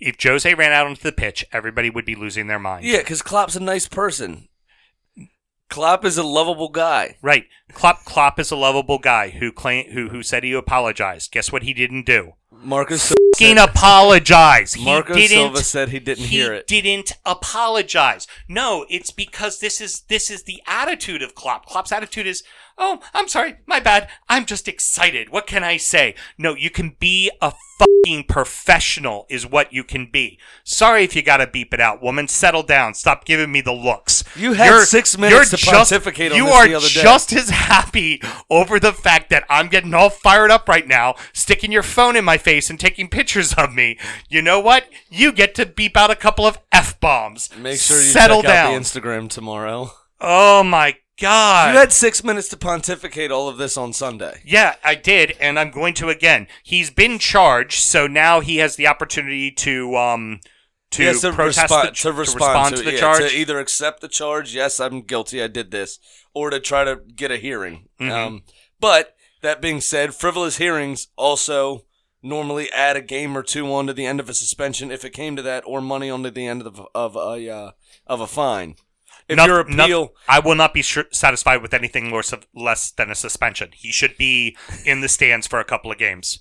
if 0.00 0.16
Jose 0.20 0.52
ran 0.54 0.72
out 0.72 0.86
onto 0.88 1.02
the 1.02 1.12
pitch, 1.12 1.44
everybody 1.52 1.90
would 1.90 2.04
be 2.04 2.16
losing 2.16 2.48
their 2.48 2.58
mind. 2.58 2.84
Yeah, 2.84 2.98
because 2.98 3.22
Klopp's 3.22 3.54
a 3.54 3.60
nice 3.60 3.86
person. 3.86 4.48
Klopp 5.70 6.04
is 6.04 6.18
a 6.18 6.24
lovable 6.24 6.68
guy. 6.68 7.16
Right. 7.22 7.46
Klopp, 7.72 8.04
Klopp 8.04 8.38
is 8.40 8.50
a 8.50 8.56
lovable 8.56 8.98
guy 8.98 9.30
who 9.30 9.52
claim 9.52 9.90
who 9.92 10.08
who 10.08 10.22
said 10.22 10.42
he 10.42 10.52
apologized. 10.52 11.30
Guess 11.30 11.52
what 11.52 11.62
he 11.62 11.72
didn't 11.72 12.04
do? 12.04 12.32
Marcus 12.52 13.14
Fucking 13.40 13.58
apologize. 13.58 14.74
He 14.74 14.84
Marco 14.84 15.14
didn't. 15.14 15.28
Silva 15.28 15.62
said 15.62 15.88
he 15.90 15.98
didn't 15.98 16.24
he 16.24 16.36
hear 16.38 16.52
it. 16.52 16.66
didn't 16.66 17.12
apologize. 17.24 18.26
No, 18.48 18.84
it's 18.90 19.10
because 19.10 19.60
this 19.60 19.80
is 19.80 20.02
this 20.08 20.30
is 20.30 20.42
the 20.42 20.62
attitude 20.66 21.22
of 21.22 21.34
Klopp. 21.34 21.64
Klopp's 21.66 21.92
attitude 21.92 22.26
is, 22.26 22.42
"Oh, 22.76 23.00
I'm 23.14 23.28
sorry, 23.28 23.56
my 23.66 23.80
bad. 23.80 24.08
I'm 24.28 24.44
just 24.44 24.68
excited. 24.68 25.30
What 25.30 25.46
can 25.46 25.64
I 25.64 25.78
say?" 25.78 26.14
No, 26.36 26.54
you 26.54 26.70
can 26.70 26.96
be 26.98 27.30
a 27.40 27.54
fucking 27.78 28.24
professional 28.24 29.26
is 29.30 29.46
what 29.46 29.72
you 29.72 29.82
can 29.84 30.10
be. 30.10 30.38
Sorry 30.64 31.04
if 31.04 31.16
you 31.16 31.22
got 31.22 31.38
to 31.38 31.46
beep 31.46 31.72
it 31.72 31.80
out, 31.80 32.02
woman. 32.02 32.28
Settle 32.28 32.62
down. 32.62 32.92
Stop 32.92 33.24
giving 33.24 33.50
me 33.50 33.62
the 33.62 33.72
looks. 33.72 34.22
You 34.36 34.52
had 34.52 34.82
six 34.82 35.16
minutes 35.16 35.50
to 35.50 35.56
pontificate 35.56 36.32
on 36.32 36.36
You 36.36 36.48
are 36.48 36.66
the 36.68 36.74
other 36.74 36.88
day. 36.88 37.00
just 37.02 37.32
as 37.32 37.48
happy 37.48 38.20
over 38.50 38.78
the 38.78 38.92
fact 38.92 39.30
that 39.30 39.44
I'm 39.48 39.68
getting 39.68 39.94
all 39.94 40.10
fired 40.10 40.50
up 40.50 40.68
right 40.68 40.86
now, 40.86 41.14
sticking 41.32 41.72
your 41.72 41.82
phone 41.82 42.16
in 42.16 42.24
my 42.24 42.36
face 42.40 42.70
and 42.70 42.78
taking 42.80 43.08
pictures 43.08 43.52
of 43.54 43.74
me. 43.74 43.98
You 44.28 44.42
know 44.42 44.60
what? 44.60 44.88
You 45.10 45.32
get 45.32 45.54
to 45.56 45.66
beep 45.66 45.96
out 45.96 46.10
a 46.10 46.16
couple 46.16 46.46
of 46.46 46.58
f 46.72 46.98
bombs. 47.00 47.50
Make 47.56 47.78
sure 47.78 47.96
you 47.98 48.02
settle 48.02 48.42
check 48.42 48.50
down. 48.50 48.66
out 48.66 48.74
the 48.74 48.80
Instagram 48.80 49.28
tomorrow. 49.28 49.92
oh 50.20 50.62
my 50.62 50.96
god! 51.20 51.74
You 51.74 51.80
had 51.80 51.92
six 51.92 52.24
minutes 52.24 52.48
to 52.48 52.56
pontificate 52.56 53.30
all 53.30 53.48
of 53.48 53.58
this 53.58 53.76
on 53.76 53.92
Sunday. 53.92 54.40
Yeah, 54.44 54.76
I 54.84 54.94
did, 54.94 55.36
and 55.40 55.58
I'm 55.58 55.70
going 55.70 55.94
to 55.94 56.08
again. 56.08 56.48
He's 56.62 56.90
been 56.90 57.18
charged, 57.18 57.80
so 57.80 58.06
now 58.06 58.40
he 58.40 58.56
has 58.58 58.76
the 58.76 58.86
opportunity 58.86 59.50
to 59.52 59.96
um 59.96 60.40
to 60.92 61.04
Yes, 61.04 61.20
to 61.20 61.32
protest 61.32 61.62
respond, 61.62 61.88
the, 61.88 61.92
to 61.92 62.12
respond 62.12 62.76
to, 62.76 62.82
the 62.82 62.92
yeah, 62.92 62.98
charge. 62.98 63.30
to 63.30 63.36
either 63.36 63.58
accept 63.58 64.00
the 64.00 64.08
charge, 64.08 64.54
yes, 64.54 64.80
I'm 64.80 65.02
guilty, 65.02 65.42
I 65.42 65.46
did 65.46 65.70
this, 65.70 65.98
or 66.34 66.50
to 66.50 66.58
try 66.58 66.84
to 66.84 67.00
get 67.14 67.30
a 67.30 67.36
hearing. 67.36 67.88
Mm-hmm. 68.00 68.10
Um, 68.10 68.42
but 68.80 69.14
that 69.42 69.62
being 69.62 69.80
said, 69.80 70.14
frivolous 70.14 70.56
hearings 70.56 71.08
also 71.16 71.84
normally 72.22 72.70
add 72.72 72.96
a 72.96 73.02
game 73.02 73.36
or 73.36 73.42
two 73.42 73.72
onto 73.72 73.92
the 73.92 74.06
end 74.06 74.20
of 74.20 74.28
a 74.28 74.34
suspension 74.34 74.90
if 74.90 75.04
it 75.04 75.10
came 75.10 75.36
to 75.36 75.42
that, 75.42 75.64
or 75.66 75.80
money 75.80 76.10
onto 76.10 76.30
the 76.30 76.46
end 76.46 76.62
of 76.62 76.86
of 76.94 77.16
a 77.16 77.50
uh, 77.50 77.70
of 78.06 78.20
a 78.20 78.26
fine. 78.26 78.76
If 79.28 79.38
your 79.46 79.60
appeal, 79.60 80.14
I 80.28 80.40
will 80.40 80.56
not 80.56 80.74
be 80.74 80.82
sure, 80.82 81.04
satisfied 81.12 81.62
with 81.62 81.72
anything 81.72 82.12
less, 82.12 82.32
of, 82.32 82.48
less 82.52 82.90
than 82.90 83.10
a 83.10 83.14
suspension. 83.14 83.70
He 83.72 83.92
should 83.92 84.16
be 84.16 84.56
in 84.84 85.02
the 85.02 85.08
stands 85.08 85.46
for 85.46 85.60
a 85.60 85.64
couple 85.64 85.92
of 85.92 85.98
games. 85.98 86.40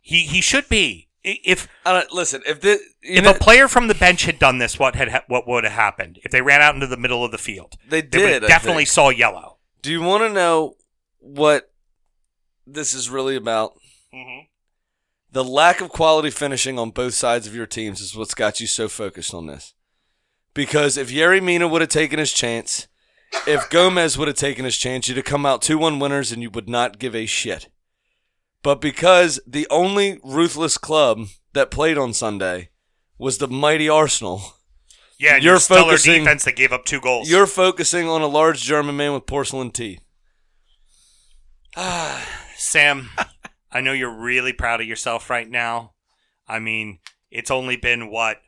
He 0.00 0.22
he 0.22 0.40
should 0.40 0.68
be. 0.68 1.08
If 1.22 1.68
don't, 1.86 2.12
listen, 2.12 2.42
if 2.46 2.62
you 2.64 2.78
if 3.02 3.24
know, 3.24 3.30
a 3.30 3.34
player 3.34 3.68
from 3.68 3.88
the 3.88 3.94
bench 3.94 4.24
had 4.24 4.38
done 4.38 4.58
this, 4.58 4.78
what 4.78 4.94
had 4.96 5.08
ha- 5.08 5.24
what 5.28 5.48
would 5.48 5.64
have 5.64 5.72
happened? 5.72 6.18
If 6.22 6.32
they 6.32 6.42
ran 6.42 6.60
out 6.60 6.74
into 6.74 6.86
the 6.86 6.98
middle 6.98 7.24
of 7.24 7.30
the 7.30 7.38
field, 7.38 7.76
they 7.88 8.02
they 8.02 8.08
did 8.08 8.44
I 8.44 8.48
definitely 8.48 8.84
saw 8.84 9.08
yellow. 9.08 9.58
Do 9.80 9.90
you 9.90 10.02
want 10.02 10.22
to 10.24 10.30
know 10.30 10.74
what 11.20 11.72
this 12.66 12.92
is 12.92 13.08
really 13.08 13.36
about? 13.36 13.74
Mm-hmm. 14.12 14.46
The 15.34 15.42
lack 15.44 15.80
of 15.80 15.88
quality 15.88 16.30
finishing 16.30 16.78
on 16.78 16.90
both 16.90 17.12
sides 17.14 17.48
of 17.48 17.56
your 17.56 17.66
teams 17.66 18.00
is 18.00 18.16
what's 18.16 18.34
got 18.34 18.60
you 18.60 18.68
so 18.68 18.86
focused 18.88 19.34
on 19.34 19.46
this. 19.46 19.74
Because 20.54 20.96
if 20.96 21.10
Yerry 21.10 21.42
Mina 21.42 21.66
would 21.66 21.80
have 21.80 21.90
taken 21.90 22.20
his 22.20 22.32
chance, 22.32 22.86
if 23.44 23.68
Gomez 23.68 24.16
would 24.16 24.28
have 24.28 24.36
taken 24.36 24.64
his 24.64 24.76
chance, 24.76 25.08
you'd 25.08 25.16
have 25.16 25.26
come 25.26 25.44
out 25.44 25.60
2 25.60 25.76
1 25.76 25.98
winners 25.98 26.30
and 26.30 26.40
you 26.40 26.50
would 26.50 26.68
not 26.68 27.00
give 27.00 27.16
a 27.16 27.26
shit. 27.26 27.68
But 28.62 28.80
because 28.80 29.40
the 29.44 29.66
only 29.70 30.20
ruthless 30.22 30.78
club 30.78 31.26
that 31.52 31.68
played 31.72 31.98
on 31.98 32.12
Sunday 32.14 32.68
was 33.18 33.38
the 33.38 33.48
mighty 33.48 33.88
Arsenal, 33.88 34.40
Yeah, 35.18 35.32
You're 35.34 35.54
your 35.54 35.58
stellar 35.58 35.82
focusing- 35.90 36.22
defense 36.22 36.44
that 36.44 36.54
gave 36.54 36.72
up 36.72 36.84
two 36.84 37.00
goals. 37.00 37.28
you're 37.28 37.48
focusing 37.48 38.08
on 38.08 38.22
a 38.22 38.28
large 38.28 38.62
German 38.62 38.96
man 38.96 39.12
with 39.14 39.26
porcelain 39.26 39.72
teeth. 39.72 40.00
Ah, 41.76 42.24
Sam, 42.56 43.10
I 43.74 43.80
know 43.80 43.92
you're 43.92 44.08
really 44.14 44.52
proud 44.54 44.80
of 44.80 44.86
yourself 44.86 45.28
right 45.28 45.50
now. 45.50 45.92
I 46.48 46.58
mean, 46.60 47.00
it's 47.30 47.50
only 47.50 47.76
been 47.76 48.10
what 48.10 48.38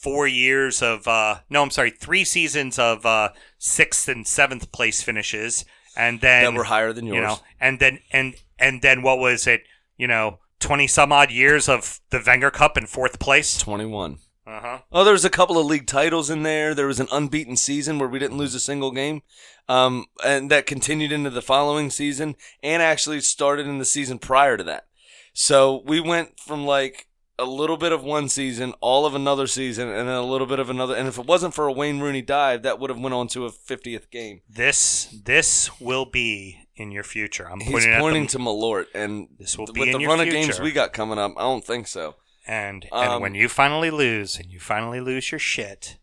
four 0.00 0.26
years 0.26 0.82
of 0.82 1.06
uh 1.08 1.36
no, 1.48 1.62
I'm 1.62 1.70
sorry, 1.70 1.90
three 1.90 2.24
seasons 2.24 2.78
of 2.78 3.06
uh 3.06 3.30
sixth 3.58 4.08
and 4.08 4.26
seventh 4.26 4.72
place 4.72 5.02
finishes, 5.02 5.64
and 5.96 6.20
then 6.20 6.44
That 6.44 6.58
were 6.58 6.64
higher 6.64 6.92
than 6.92 7.06
yours. 7.06 7.16
you 7.16 7.22
know, 7.22 7.38
and 7.60 7.78
then 7.78 8.00
and 8.12 8.34
and 8.58 8.82
then 8.82 9.02
what 9.02 9.18
was 9.18 9.46
it? 9.46 9.62
You 9.96 10.08
know, 10.08 10.40
twenty 10.58 10.86
some 10.88 11.12
odd 11.12 11.30
years 11.30 11.68
of 11.68 12.00
the 12.10 12.22
Wenger 12.26 12.50
Cup 12.50 12.76
in 12.76 12.86
fourth 12.86 13.18
place. 13.20 13.56
21. 13.58 14.14
Uh 14.14 14.16
huh. 14.46 14.78
Oh, 14.90 15.04
there 15.04 15.12
was 15.12 15.24
a 15.24 15.30
couple 15.30 15.58
of 15.58 15.66
league 15.66 15.86
titles 15.86 16.30
in 16.30 16.42
there. 16.42 16.74
There 16.74 16.86
was 16.86 17.00
an 17.00 17.08
unbeaten 17.12 17.56
season 17.56 17.98
where 17.98 18.08
we 18.08 18.18
didn't 18.18 18.38
lose 18.38 18.54
a 18.54 18.60
single 18.60 18.90
game, 18.90 19.22
um, 19.68 20.06
and 20.24 20.50
that 20.50 20.66
continued 20.66 21.12
into 21.12 21.30
the 21.30 21.42
following 21.42 21.90
season, 21.90 22.36
and 22.62 22.82
actually 22.82 23.20
started 23.20 23.66
in 23.66 23.78
the 23.78 23.84
season 23.84 24.18
prior 24.18 24.56
to 24.56 24.64
that. 24.64 24.86
So 25.32 25.82
we 25.86 26.00
went 26.00 26.38
from 26.38 26.66
like 26.66 27.06
a 27.38 27.44
little 27.44 27.76
bit 27.76 27.92
of 27.92 28.04
one 28.04 28.28
season, 28.28 28.74
all 28.80 29.06
of 29.06 29.14
another 29.14 29.46
season, 29.46 29.88
and 29.88 30.08
then 30.08 30.14
a 30.14 30.24
little 30.24 30.46
bit 30.46 30.58
of 30.58 30.70
another. 30.70 30.94
And 30.94 31.08
if 31.08 31.18
it 31.18 31.26
wasn't 31.26 31.54
for 31.54 31.66
a 31.66 31.72
Wayne 31.72 32.00
Rooney 32.00 32.22
dive, 32.22 32.62
that 32.62 32.78
would 32.78 32.90
have 32.90 33.00
went 33.00 33.14
on 33.14 33.28
to 33.28 33.46
a 33.46 33.50
50th 33.50 34.10
game. 34.10 34.42
This 34.48 35.06
this 35.24 35.80
will 35.80 36.04
be 36.04 36.68
in 36.76 36.90
your 36.90 37.04
future. 37.04 37.50
I'm 37.50 37.60
He's 37.60 37.72
pointing, 37.72 38.00
pointing 38.00 38.26
to 38.28 38.38
Malort, 38.38 38.86
and 38.94 39.28
This 39.38 39.56
will 39.56 39.66
with 39.66 39.74
be 39.74 39.90
in 39.90 39.98
the 39.98 40.06
run 40.06 40.20
of 40.20 40.28
games 40.28 40.60
we 40.60 40.72
got 40.72 40.92
coming 40.92 41.18
up, 41.18 41.32
I 41.36 41.42
don't 41.42 41.64
think 41.64 41.86
so. 41.86 42.16
And 42.46 42.86
Um, 42.92 43.08
and 43.12 43.22
when 43.22 43.34
you 43.34 43.48
finally 43.48 43.90
lose 43.90 44.36
and 44.36 44.50
you 44.50 44.58
finally 44.60 45.00
lose 45.00 45.30
your 45.30 45.38
shit, 45.38 45.98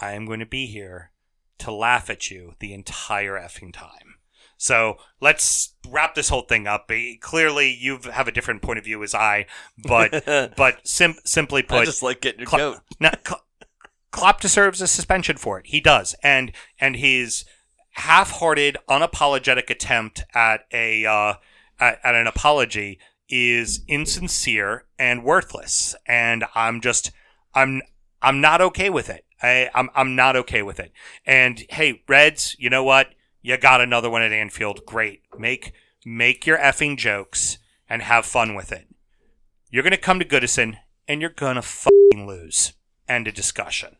I 0.00 0.12
am 0.12 0.24
going 0.26 0.40
to 0.40 0.46
be 0.46 0.66
here 0.66 1.12
to 1.58 1.72
laugh 1.72 2.08
at 2.08 2.30
you 2.30 2.54
the 2.60 2.72
entire 2.72 3.38
effing 3.38 3.72
time. 3.72 4.14
So 4.56 4.96
let's 5.20 5.74
wrap 5.88 6.14
this 6.14 6.30
whole 6.30 6.42
thing 6.42 6.66
up. 6.66 6.90
Eh, 6.90 7.14
Clearly, 7.20 7.72
you 7.72 7.98
have 8.12 8.26
a 8.28 8.32
different 8.32 8.62
point 8.62 8.78
of 8.78 8.84
view 8.84 9.02
as 9.02 9.14
I, 9.14 9.46
but 9.76 10.24
but 10.56 10.86
sim- 10.86 11.18
simply 11.24 11.62
I 11.62 11.66
put, 11.66 11.84
just 11.84 12.02
like 12.02 12.20
getting 12.20 12.40
your 12.40 12.48
Klo- 12.48 12.58
coat. 12.74 12.80
no, 12.98 13.10
Klo- 13.24 13.40
Klopp 14.10 14.40
deserves 14.40 14.80
a 14.80 14.86
suspension 14.88 15.36
for 15.36 15.58
it. 15.60 15.66
He 15.66 15.80
does, 15.80 16.14
and 16.24 16.50
and 16.80 16.96
his 16.96 17.44
half-hearted, 17.92 18.76
unapologetic 18.88 19.70
attempt 19.70 20.24
at 20.34 20.62
a 20.72 21.04
uh, 21.06 21.34
at, 21.78 21.98
at 22.02 22.14
an 22.14 22.26
apology 22.26 22.98
is 23.28 23.84
insincere 23.88 24.84
and 24.98 25.24
worthless. 25.24 25.94
And 26.06 26.44
I'm 26.54 26.80
just 26.80 27.10
I'm 27.54 27.82
I'm 28.22 28.40
not 28.40 28.60
okay 28.60 28.90
with 28.90 29.10
it. 29.10 29.24
I, 29.42 29.70
I'm 29.74 29.90
I'm 29.94 30.16
not 30.16 30.36
okay 30.36 30.62
with 30.62 30.80
it. 30.80 30.92
And 31.26 31.64
hey, 31.70 32.02
Reds, 32.08 32.56
you 32.58 32.70
know 32.70 32.84
what? 32.84 33.08
You 33.42 33.56
got 33.56 33.80
another 33.80 34.10
one 34.10 34.22
at 34.22 34.32
Anfield. 34.32 34.84
Great. 34.86 35.22
Make 35.38 35.72
make 36.04 36.46
your 36.46 36.58
effing 36.58 36.96
jokes 36.96 37.58
and 37.88 38.02
have 38.02 38.26
fun 38.26 38.54
with 38.54 38.72
it. 38.72 38.88
You're 39.70 39.82
gonna 39.82 39.96
come 39.96 40.18
to 40.18 40.24
Goodison 40.24 40.78
and 41.06 41.20
you're 41.20 41.30
gonna 41.30 41.62
fucking 41.62 42.26
lose. 42.26 42.72
End 43.08 43.26
of 43.26 43.34
discussion. 43.34 43.96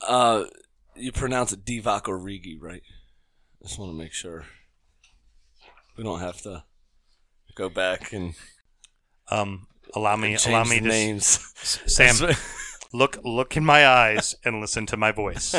Uh, 0.00 0.44
you 0.94 1.10
pronounce 1.10 1.52
it 1.52 1.64
Divock 1.64 2.02
Origi, 2.02 2.56
right? 2.60 2.82
Just 3.62 3.78
want 3.78 3.90
to 3.90 3.98
make 3.98 4.12
sure 4.12 4.44
we 5.96 6.04
don't 6.04 6.20
have 6.20 6.40
to 6.42 6.64
go 7.54 7.68
back 7.68 8.12
and 8.12 8.34
Um, 9.30 9.66
allow 9.94 10.16
me, 10.16 10.36
allow 10.46 10.64
me 10.64 10.80
to, 10.80 10.86
names. 10.86 11.52
Sam, 11.86 12.14
look, 12.92 13.18
look 13.24 13.56
in 13.56 13.64
my 13.64 13.86
eyes 13.86 14.34
and 14.44 14.60
listen 14.60 14.86
to 14.86 14.96
my 14.96 15.12
voice. 15.12 15.54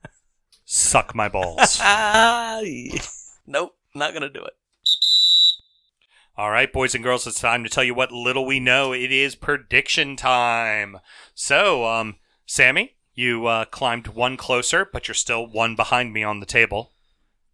suck 0.64 1.14
my 1.14 1.28
balls. 1.28 1.78
Nope, 3.46 3.74
not 3.94 4.12
gonna 4.14 4.28
do 4.28 4.44
it. 4.44 4.52
All 6.36 6.50
right, 6.50 6.72
boys 6.72 6.94
and 6.94 7.02
girls, 7.02 7.26
it's 7.26 7.40
time 7.40 7.64
to 7.64 7.68
tell 7.70 7.82
you 7.84 7.94
what 7.94 8.12
little 8.12 8.46
we 8.46 8.60
know. 8.60 8.92
It 8.92 9.10
is 9.12 9.34
prediction 9.34 10.16
time. 10.16 10.98
So, 11.34 11.84
um, 11.84 12.16
Sammy, 12.46 12.94
you 13.14 13.46
uh, 13.46 13.64
climbed 13.66 14.06
one 14.08 14.36
closer, 14.36 14.88
but 14.90 15.08
you're 15.08 15.14
still 15.14 15.46
one 15.46 15.74
behind 15.76 16.12
me 16.12 16.22
on 16.22 16.40
the 16.40 16.46
table. 16.46 16.92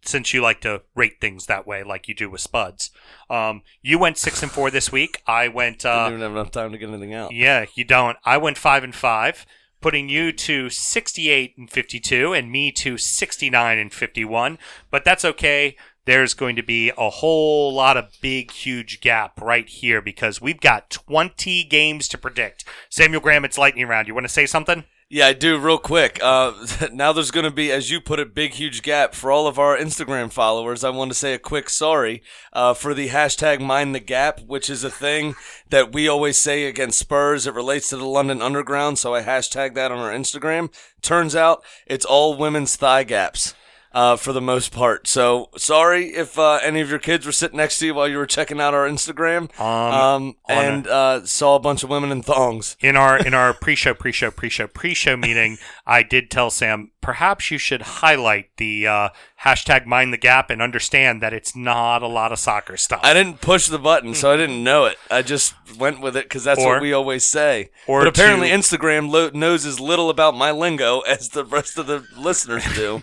Since 0.07 0.33
you 0.33 0.41
like 0.41 0.61
to 0.61 0.81
rate 0.95 1.19
things 1.19 1.45
that 1.47 1.67
way, 1.67 1.83
like 1.83 2.07
you 2.07 2.15
do 2.15 2.29
with 2.29 2.41
Spuds, 2.41 2.91
um, 3.29 3.61
you 3.81 3.99
went 3.99 4.17
six 4.17 4.41
and 4.41 4.51
four 4.51 4.71
this 4.71 4.91
week. 4.91 5.21
I 5.27 5.47
went. 5.47 5.79
Didn't 5.79 5.97
Uh, 5.99 6.07
even 6.09 6.21
have 6.21 6.31
enough 6.31 6.51
time 6.51 6.71
to 6.71 6.77
get 6.77 6.89
anything 6.89 7.13
out. 7.13 7.33
yeah, 7.33 7.65
you 7.75 7.83
don't. 7.83 8.17
I 8.23 8.37
went 8.37 8.57
five 8.57 8.83
and 8.83 8.95
five, 8.95 9.45
putting 9.81 10.09
you 10.09 10.31
to 10.31 10.69
sixty-eight 10.69 11.55
and 11.57 11.69
fifty-two, 11.69 12.33
and 12.33 12.51
me 12.51 12.71
to 12.71 12.97
sixty-nine 12.97 13.77
and 13.77 13.93
fifty-one. 13.93 14.57
But 14.89 15.03
that's 15.05 15.25
okay. 15.25 15.75
There's 16.05 16.33
going 16.33 16.55
to 16.55 16.63
be 16.63 16.89
a 16.97 17.09
whole 17.09 17.73
lot 17.73 17.97
of 17.97 18.13
big, 18.21 18.51
huge 18.51 19.01
gap 19.01 19.41
right 19.41 19.67
here 19.67 20.01
because 20.01 20.39
we've 20.39 20.61
got 20.61 20.89
20 20.89 21.65
games 21.65 22.07
to 22.07 22.17
predict. 22.17 22.63
Samuel 22.89 23.19
Graham, 23.19 23.43
it's 23.43 23.57
lightning 23.57 23.87
round. 23.89 24.07
You 24.07 24.13
want 24.13 24.23
to 24.23 24.31
say 24.31 24.45
something? 24.45 24.85
Yeah, 25.09 25.27
I 25.27 25.33
do. 25.33 25.57
Real 25.57 25.77
quick. 25.77 26.19
Uh, 26.21 26.51
now 26.91 27.13
there's 27.13 27.31
going 27.31 27.45
to 27.45 27.51
be, 27.51 27.71
as 27.71 27.89
you 27.89 28.01
put 28.01 28.19
it, 28.19 28.35
big, 28.35 28.55
huge 28.55 28.81
gap 28.81 29.13
for 29.13 29.31
all 29.31 29.47
of 29.47 29.57
our 29.57 29.77
Instagram 29.77 30.29
followers. 30.29 30.83
I 30.83 30.89
want 30.89 31.11
to 31.11 31.17
say 31.17 31.33
a 31.33 31.39
quick 31.39 31.69
sorry 31.69 32.21
uh, 32.51 32.73
for 32.73 32.93
the 32.93 33.07
hashtag 33.07 33.61
Mind 33.61 33.95
the 33.95 34.01
Gap, 34.01 34.41
which 34.41 34.69
is 34.69 34.83
a 34.83 34.91
thing 34.91 35.35
that 35.69 35.93
we 35.93 36.09
always 36.09 36.37
say 36.37 36.65
against 36.65 36.99
Spurs. 36.99 37.47
It 37.47 37.53
relates 37.53 37.87
to 37.89 37.97
the 37.97 38.05
London 38.05 38.41
Underground, 38.41 38.99
so 38.99 39.15
I 39.15 39.23
hashtag 39.23 39.75
that 39.75 39.93
on 39.93 39.99
our 39.99 40.11
Instagram. 40.11 40.73
Turns 41.01 41.37
out 41.37 41.63
it's 41.85 42.05
all 42.05 42.35
women's 42.35 42.75
thigh 42.75 43.05
gaps. 43.05 43.53
Uh, 43.97 44.15
for 44.15 44.31
the 44.31 44.41
most 44.41 44.71
part. 44.71 45.07
So 45.07 45.49
sorry 45.57 46.09
if 46.09 46.37
uh, 46.37 46.59
any 46.61 46.81
of 46.81 46.89
your 46.91 46.99
kids 46.99 47.25
were 47.25 47.31
sitting 47.31 47.57
next 47.57 47.79
to 47.79 47.87
you 47.87 47.95
while 47.95 48.07
you 48.07 48.17
were 48.17 48.27
checking 48.27 48.61
out 48.61 48.75
our 48.75 48.87
Instagram 48.87 49.49
Um, 49.59 49.65
um, 49.65 50.35
on 50.47 50.55
a- 50.55 50.59
and 50.59 50.87
uh, 50.87 51.25
saw 51.25 51.55
a 51.55 51.59
bunch 51.59 51.81
of 51.83 51.89
women 51.89 52.11
in 52.11 52.21
thongs. 52.21 52.77
in 52.79 52.95
our 52.95 53.17
in 53.17 53.33
our 53.33 53.55
pre-show, 53.55 53.95
pre-show, 53.95 54.29
pre-show, 54.29 54.67
pre-show 54.67 55.17
meeting, 55.17 55.57
I 55.87 56.03
did 56.03 56.29
tell 56.29 56.51
Sam 56.51 56.91
perhaps 57.07 57.49
you 57.51 57.57
should 57.57 57.81
highlight 57.81 58.49
the 58.57 58.85
uh, 58.85 59.07
hashtag 59.45 59.85
Mind 59.85 60.11
the 60.11 60.17
Gap 60.17 60.49
and 60.49 60.61
understand 60.61 61.21
that 61.21 61.31
it's 61.31 61.55
not 61.55 62.03
a 62.03 62.07
lot 62.07 62.33
of 62.33 62.37
soccer 62.37 62.75
stuff. 62.75 62.99
I 63.01 63.13
didn't 63.13 63.39
push 63.39 63.67
the 63.67 63.79
button, 63.79 64.13
so 64.13 64.29
I 64.33 64.35
didn't 64.43 64.61
know 64.61 64.83
it. 64.83 64.97
I 65.09 65.21
just 65.21 65.53
went 65.79 66.01
with 66.01 66.17
it 66.17 66.25
because 66.25 66.43
that's 66.43 66.59
Or- 66.59 66.73
what 66.73 66.81
we 66.81 66.91
always 66.91 67.23
say. 67.25 67.69
or 67.87 68.01
but 68.01 68.09
apparently, 68.09 68.49
to- 68.49 68.55
Instagram 68.55 69.09
lo- 69.09 69.31
knows 69.33 69.65
as 69.65 69.79
little 69.79 70.09
about 70.09 70.35
my 70.35 70.51
lingo 70.51 70.99
as 71.07 71.29
the 71.29 71.45
rest 71.45 71.77
of 71.77 71.87
the 71.87 72.03
listeners 72.17 72.65
do. 72.75 73.01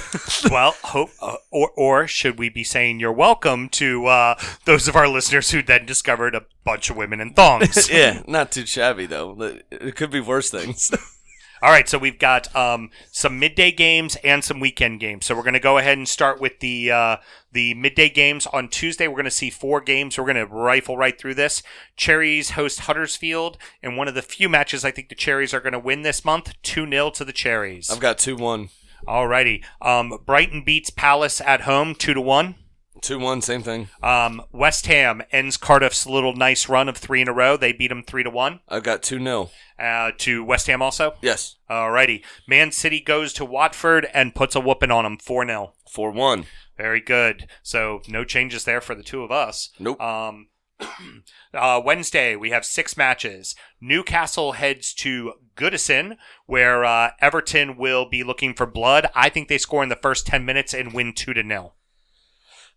well, 0.50 0.76
hope 0.84 1.08
uh, 1.22 1.36
or 1.50 1.70
or 1.78 2.06
should 2.06 2.38
we 2.38 2.50
be 2.50 2.62
saying 2.62 3.00
you're 3.00 3.10
welcome 3.10 3.70
to 3.70 4.04
uh, 4.04 4.34
those 4.66 4.86
of 4.86 4.96
our 4.96 5.08
listeners 5.08 5.50
who 5.52 5.62
then 5.62 5.86
discovered 5.86 6.34
a 6.34 6.44
bunch 6.62 6.90
of 6.90 6.96
women 6.98 7.20
in 7.22 7.32
thongs? 7.32 7.88
yeah, 7.88 8.22
not 8.26 8.52
too 8.52 8.66
shabby 8.66 9.06
though. 9.06 9.34
It 9.70 9.96
could 9.96 10.10
be 10.10 10.20
worse 10.20 10.50
things. 10.50 10.92
All 11.62 11.70
right, 11.70 11.88
so 11.88 11.96
we've 11.96 12.18
got 12.18 12.54
um, 12.54 12.90
some 13.10 13.38
midday 13.38 13.70
games 13.70 14.16
and 14.16 14.44
some 14.44 14.60
weekend 14.60 15.00
games. 15.00 15.24
So 15.24 15.34
we're 15.34 15.42
going 15.42 15.54
to 15.54 15.60
go 15.60 15.78
ahead 15.78 15.96
and 15.96 16.06
start 16.06 16.40
with 16.40 16.60
the 16.60 16.90
uh, 16.90 17.16
the 17.52 17.72
midday 17.74 18.10
games 18.10 18.46
on 18.48 18.68
Tuesday. 18.68 19.08
We're 19.08 19.14
going 19.14 19.24
to 19.24 19.30
see 19.30 19.48
four 19.48 19.80
games. 19.80 20.18
We're 20.18 20.24
going 20.24 20.36
to 20.36 20.46
rifle 20.46 20.98
right 20.98 21.18
through 21.18 21.34
this. 21.34 21.62
Cherries 21.96 22.50
host 22.50 22.80
Huddersfield, 22.80 23.56
and 23.82 23.96
one 23.96 24.06
of 24.08 24.14
the 24.14 24.22
few 24.22 24.48
matches 24.48 24.84
I 24.84 24.90
think 24.90 25.08
the 25.08 25.14
Cherries 25.14 25.54
are 25.54 25.60
going 25.60 25.72
to 25.72 25.78
win 25.78 26.02
this 26.02 26.24
month. 26.24 26.52
Two 26.62 26.88
0 26.88 27.10
to 27.10 27.24
the 27.24 27.32
Cherries. 27.32 27.90
I've 27.90 28.00
got 28.00 28.18
two 28.18 28.36
one, 28.36 28.68
All 29.06 29.26
righty. 29.26 29.64
Um, 29.80 30.18
Brighton 30.26 30.62
beats 30.62 30.90
Palace 30.90 31.40
at 31.40 31.62
home, 31.62 31.94
two 31.94 32.12
to 32.12 32.20
one. 32.20 32.56
Two 33.06 33.18
one, 33.20 33.40
same 33.40 33.62
thing. 33.62 33.88
Um, 34.02 34.42
West 34.52 34.86
Ham 34.86 35.22
ends 35.30 35.56
Cardiff's 35.56 36.06
little 36.06 36.34
nice 36.34 36.68
run 36.68 36.88
of 36.88 36.96
three 36.96 37.20
in 37.22 37.28
a 37.28 37.32
row. 37.32 37.56
They 37.56 37.72
beat 37.72 37.88
them 37.88 38.02
three 38.02 38.24
to 38.24 38.30
one. 38.30 38.60
I've 38.68 38.82
got 38.82 39.02
two 39.02 39.18
nil. 39.18 39.50
Uh, 39.78 40.10
to 40.18 40.42
West 40.42 40.66
Ham 40.66 40.82
also. 40.82 41.14
Yes, 41.20 41.56
Alrighty. 41.70 42.22
Man 42.48 42.72
City 42.72 43.00
goes 43.00 43.32
to 43.34 43.44
Watford 43.44 44.08
and 44.12 44.34
puts 44.34 44.54
a 44.56 44.60
whooping 44.60 44.90
on 44.90 45.04
them 45.04 45.18
4 45.18 45.46
0. 45.46 45.74
four 45.88 46.10
one. 46.10 46.46
Very 46.76 47.00
good. 47.00 47.46
So 47.62 48.02
no 48.08 48.24
changes 48.24 48.64
there 48.64 48.80
for 48.80 48.94
the 48.94 49.02
two 49.02 49.22
of 49.22 49.30
us. 49.30 49.70
Nope. 49.78 50.00
Um, 50.00 50.48
uh, 51.54 51.80
Wednesday, 51.84 52.36
we 52.36 52.50
have 52.50 52.64
six 52.64 52.96
matches. 52.96 53.54
Newcastle 53.80 54.52
heads 54.52 54.92
to 54.94 55.34
Goodison, 55.56 56.16
where 56.46 56.84
uh, 56.84 57.10
Everton 57.20 57.76
will 57.76 58.08
be 58.08 58.22
looking 58.22 58.52
for 58.52 58.66
blood. 58.66 59.06
I 59.14 59.28
think 59.28 59.48
they 59.48 59.58
score 59.58 59.82
in 59.82 59.88
the 59.88 59.96
first 59.96 60.26
10 60.26 60.44
minutes 60.44 60.74
and 60.74 60.92
win 60.92 61.12
2 61.14 61.32
to 61.34 61.42
0. 61.42 61.72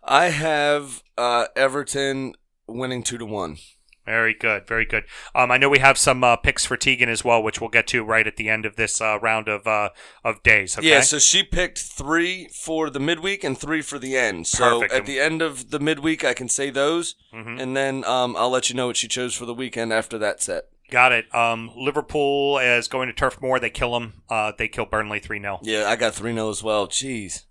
I 0.09 0.29
have 0.29 1.03
uh, 1.17 1.45
Everton 1.55 2.33
winning 2.67 3.03
two 3.03 3.17
to 3.19 3.25
one. 3.25 3.57
Very 4.05 4.33
good, 4.33 4.65
very 4.67 4.85
good. 4.85 5.03
Um, 5.35 5.51
I 5.51 5.57
know 5.57 5.69
we 5.69 5.77
have 5.77 5.95
some 5.95 6.23
uh, 6.23 6.35
picks 6.35 6.65
for 6.65 6.75
Tegan 6.75 7.09
as 7.09 7.23
well, 7.23 7.43
which 7.43 7.61
we'll 7.61 7.69
get 7.69 7.85
to 7.87 8.03
right 8.03 8.25
at 8.25 8.37
the 8.37 8.49
end 8.49 8.65
of 8.65 8.75
this 8.75 8.99
uh, 8.99 9.19
round 9.21 9.47
of 9.47 9.67
uh, 9.67 9.89
of 10.23 10.41
days. 10.41 10.75
Okay? 10.79 10.89
Yeah, 10.89 11.01
so 11.01 11.19
she 11.19 11.43
picked 11.43 11.77
three 11.77 12.47
for 12.63 12.89
the 12.89 12.99
midweek 12.99 13.43
and 13.43 13.55
three 13.55 13.83
for 13.83 13.99
the 13.99 14.17
end. 14.17 14.47
So 14.47 14.79
Perfect. 14.81 14.93
at 14.93 15.05
the 15.05 15.19
end 15.19 15.43
of 15.43 15.69
the 15.69 15.79
midweek, 15.79 16.25
I 16.25 16.33
can 16.33 16.49
say 16.49 16.71
those, 16.71 17.13
Mhm. 17.31 17.61
and 17.61 17.77
then 17.77 18.03
um, 18.05 18.35
I'll 18.35 18.49
let 18.49 18.67
you 18.71 18.75
know 18.75 18.87
what 18.87 18.97
she 18.97 19.07
chose 19.07 19.35
for 19.35 19.45
the 19.45 19.53
weekend 19.53 19.93
after 19.93 20.17
that 20.17 20.41
set. 20.41 20.63
Got 20.89 21.11
it. 21.11 21.33
Um, 21.35 21.69
Liverpool 21.75 22.57
is 22.57 22.87
going 22.87 23.09
to 23.09 23.13
Turf 23.13 23.39
Moor. 23.43 23.59
They 23.59 23.69
kill 23.69 23.93
them. 23.93 24.23
Uh, 24.27 24.53
they 24.57 24.67
kill 24.67 24.87
Burnley 24.87 25.19
3 25.19 25.39
0. 25.39 25.59
Yeah, 25.61 25.87
I 25.87 25.95
got 25.95 26.15
3 26.15 26.33
0 26.33 26.49
as 26.49 26.63
well. 26.63 26.87
Jeez. 26.87 27.43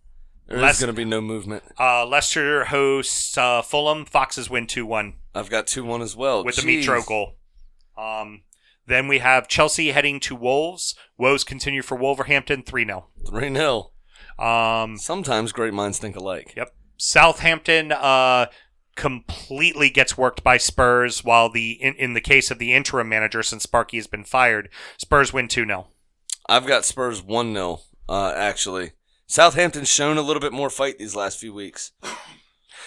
There's 0.48 0.80
going 0.80 0.88
to 0.88 0.96
be 0.96 1.04
no 1.04 1.20
movement. 1.20 1.62
Uh, 1.78 2.06
Leicester 2.06 2.64
hosts 2.64 3.36
uh, 3.36 3.62
Fulham. 3.62 4.04
Foxes 4.06 4.48
win 4.48 4.66
2 4.66 4.86
1 4.86 5.14
I've 5.34 5.50
got 5.50 5.66
2 5.66 5.84
1 5.84 6.02
as 6.02 6.16
well. 6.16 6.44
with 6.44 6.56
the 6.56 6.62
Jeez. 6.62 6.84
Mitro 6.84 7.06
goal. 7.06 7.36
Um, 7.96 8.42
then 8.86 9.08
we 9.08 9.18
have 9.18 9.48
Chelsea 9.48 9.92
heading 9.92 10.20
to 10.20 10.34
Wolves. 10.34 10.94
Woes 11.18 11.44
continue 11.44 11.82
for 11.82 11.96
Wolverhampton 11.96 12.62
3 12.62 12.86
0. 12.86 13.08
3 13.28 13.54
0. 13.54 13.90
Um, 14.38 14.96
Sometimes 14.96 15.52
great 15.52 15.74
minds 15.74 15.98
think 15.98 16.16
alike. 16.16 16.54
Yep. 16.56 16.74
Southampton 16.96 17.92
uh, 17.92 18.46
completely 18.96 19.90
gets 19.90 20.16
worked 20.16 20.42
by 20.42 20.56
Spurs, 20.56 21.22
while 21.22 21.50
the 21.50 21.72
in, 21.72 21.94
in 21.94 22.14
the 22.14 22.20
case 22.20 22.50
of 22.50 22.58
the 22.58 22.72
interim 22.72 23.08
manager, 23.08 23.42
since 23.42 23.64
Sparky 23.64 23.98
has 23.98 24.06
been 24.06 24.24
fired, 24.24 24.70
Spurs 24.96 25.32
win 25.32 25.48
2 25.48 25.66
0. 25.66 25.88
I've 26.48 26.66
got 26.66 26.84
Spurs 26.86 27.22
1 27.22 27.52
0, 27.52 27.80
uh, 28.08 28.32
actually. 28.34 28.92
Southampton's 29.28 29.88
shown 29.88 30.16
a 30.16 30.22
little 30.22 30.40
bit 30.40 30.52
more 30.52 30.70
fight 30.70 30.98
these 30.98 31.14
last 31.14 31.38
few 31.38 31.52
weeks. 31.52 31.92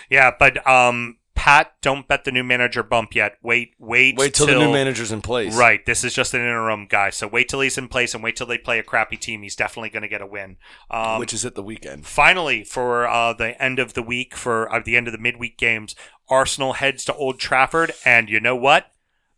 Yeah, 0.09 0.31
but 0.37 0.67
um, 0.67 1.19
Pat, 1.35 1.73
don't 1.81 2.07
bet 2.07 2.23
the 2.23 2.31
new 2.31 2.43
manager 2.43 2.81
bump 2.81 3.15
yet. 3.15 3.37
Wait, 3.43 3.73
wait, 3.79 4.17
Wait 4.17 4.33
till, 4.33 4.47
the 4.47 4.53
new 4.53 4.71
manager's 4.71 5.11
in 5.11 5.21
place. 5.21 5.55
Right, 5.55 5.85
this 5.85 6.03
is 6.03 6.13
just 6.13 6.33
an 6.33 6.41
interim 6.41 6.87
guy, 6.87 7.11
so 7.11 7.27
wait 7.27 7.47
till 7.47 7.61
he's 7.61 7.77
in 7.77 7.87
place 7.87 8.13
and 8.13 8.23
wait 8.23 8.35
till 8.35 8.47
they 8.47 8.57
play 8.57 8.79
a 8.79 8.83
crappy 8.83 9.17
team. 9.17 9.43
He's 9.43 9.55
definitely 9.55 9.89
going 9.89 10.01
to 10.01 10.09
get 10.09 10.21
a 10.21 10.27
win. 10.27 10.57
Um, 10.89 11.19
Which 11.19 11.33
is 11.33 11.45
at 11.45 11.55
the 11.55 11.63
weekend. 11.63 12.05
Finally, 12.05 12.63
for 12.63 13.07
uh, 13.07 13.33
the 13.33 13.59
end 13.61 13.79
of 13.79 13.93
the 13.93 14.03
week, 14.03 14.35
for 14.35 14.71
uh, 14.73 14.81
the 14.83 14.97
end 14.97 15.07
of 15.07 15.13
the 15.13 15.19
midweek 15.19 15.57
games, 15.57 15.95
Arsenal 16.27 16.73
heads 16.73 17.05
to 17.05 17.13
Old 17.13 17.39
Trafford, 17.39 17.91
and 18.03 18.29
you 18.29 18.39
know 18.39 18.55
what? 18.55 18.90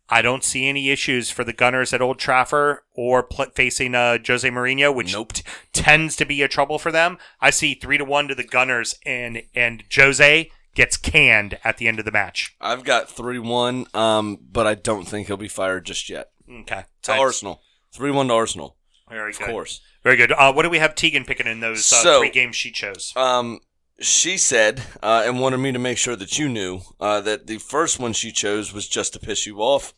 I 0.08 0.20
don't 0.22 0.44
see 0.44 0.68
any 0.68 0.90
issues 0.90 1.30
for 1.30 1.44
the 1.44 1.52
Gunners 1.52 1.92
at 1.94 2.02
Old 2.02 2.18
Trafford 2.18 2.80
or 2.94 3.22
pl- 3.22 3.46
facing 3.54 3.94
uh, 3.94 4.18
Jose 4.26 4.48
Mourinho, 4.48 4.94
which 4.94 5.12
Nope. 5.14 5.32
t- 5.32 5.42
tends 5.72 6.14
to 6.16 6.24
be 6.26 6.42
a 6.42 6.48
trouble 6.48 6.78
for 6.78 6.92
them. 6.92 7.16
I 7.40 7.50
see 7.50 7.74
three 7.74 7.96
to 7.98 8.04
one 8.04 8.28
to 8.28 8.34
the 8.34 8.44
Gunners, 8.44 8.94
and 9.06 9.42
and 9.54 9.82
Jose 9.94 10.50
gets 10.74 10.96
canned 10.96 11.58
at 11.64 11.78
the 11.78 11.88
end 11.88 11.98
of 11.98 12.04
the 12.04 12.10
match. 12.12 12.54
I've 12.60 12.82
got 12.84 13.08
3 13.08 13.38
1, 13.38 13.86
um, 13.94 14.38
but 14.50 14.66
I 14.66 14.74
don't 14.74 15.04
think 15.06 15.28
he'll 15.28 15.36
be 15.36 15.46
fired 15.48 15.86
just 15.86 16.08
yet. 16.10 16.30
Okay, 16.50 16.82
To 17.02 17.12
Arsenal. 17.12 17.62
3 17.92 18.10
1 18.10 18.26
to 18.28 18.34
Arsenal, 18.34 18.76
Very 19.08 19.30
good. 19.32 19.40
of 19.40 19.46
good. 19.46 19.52
course. 19.52 19.80
Very 20.02 20.16
good. 20.16 20.32
Uh, 20.32 20.52
what 20.52 20.64
do 20.64 20.70
we 20.70 20.78
have 20.80 20.94
Tegan 20.96 21.24
picking 21.24 21.46
in 21.46 21.60
those 21.60 21.78
uh, 21.92 21.96
So- 22.02 22.18
three 22.20 22.30
games 22.30 22.56
she 22.56 22.70
chose? 22.72 23.12
Um, 23.16 23.60
she 24.00 24.36
said, 24.36 24.82
uh, 25.02 25.22
and 25.26 25.40
wanted 25.40 25.58
me 25.58 25.72
to 25.72 25.78
make 25.78 25.98
sure 25.98 26.16
that 26.16 26.38
you 26.38 26.48
knew, 26.48 26.80
uh, 27.00 27.20
that 27.20 27.46
the 27.46 27.58
first 27.58 27.98
one 27.98 28.12
she 28.12 28.32
chose 28.32 28.72
was 28.72 28.88
just 28.88 29.12
to 29.12 29.18
piss 29.20 29.46
you 29.46 29.58
off. 29.58 29.94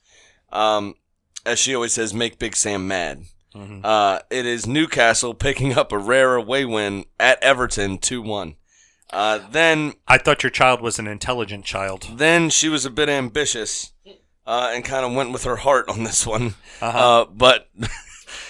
Um, 0.53 0.95
as 1.45 1.59
she 1.59 1.75
always 1.75 1.93
says, 1.95 2.13
make 2.15 2.39
Big 2.39 2.57
Sam 2.57 2.87
mad. 2.89 3.25
Mhm. 3.55 3.81
Uh, 3.85 4.21
it 4.31 4.45
is 4.45 4.67
Newcastle 4.67 5.33
picking 5.35 5.77
up 5.79 5.93
a 5.93 5.99
rare 5.99 6.35
away 6.35 6.65
win 6.65 7.07
at 7.19 7.43
Everton 7.43 7.99
2 7.99 8.21
1. 8.23 8.57
Uh, 9.13 9.39
then, 9.51 9.95
I 10.09 10.19
thought 10.19 10.43
your 10.43 10.51
child 10.51 10.81
was 10.83 10.99
an 10.99 11.07
intelligent 11.07 11.65
child. 11.65 12.09
then 12.17 12.51
she 12.51 12.69
was 12.69 12.85
a 12.85 12.91
bit 12.91 13.09
ambitious, 13.09 13.93
uh, 14.47 14.73
and 14.75 14.85
kind 14.85 15.07
of 15.07 15.15
went 15.15 15.33
with 15.33 15.45
her 15.45 15.57
heart 15.57 15.89
on 15.89 16.03
this 16.05 16.27
one. 16.27 16.55
Uh-huh. 16.83 17.23
Uh, 17.23 17.25
but 17.27 17.69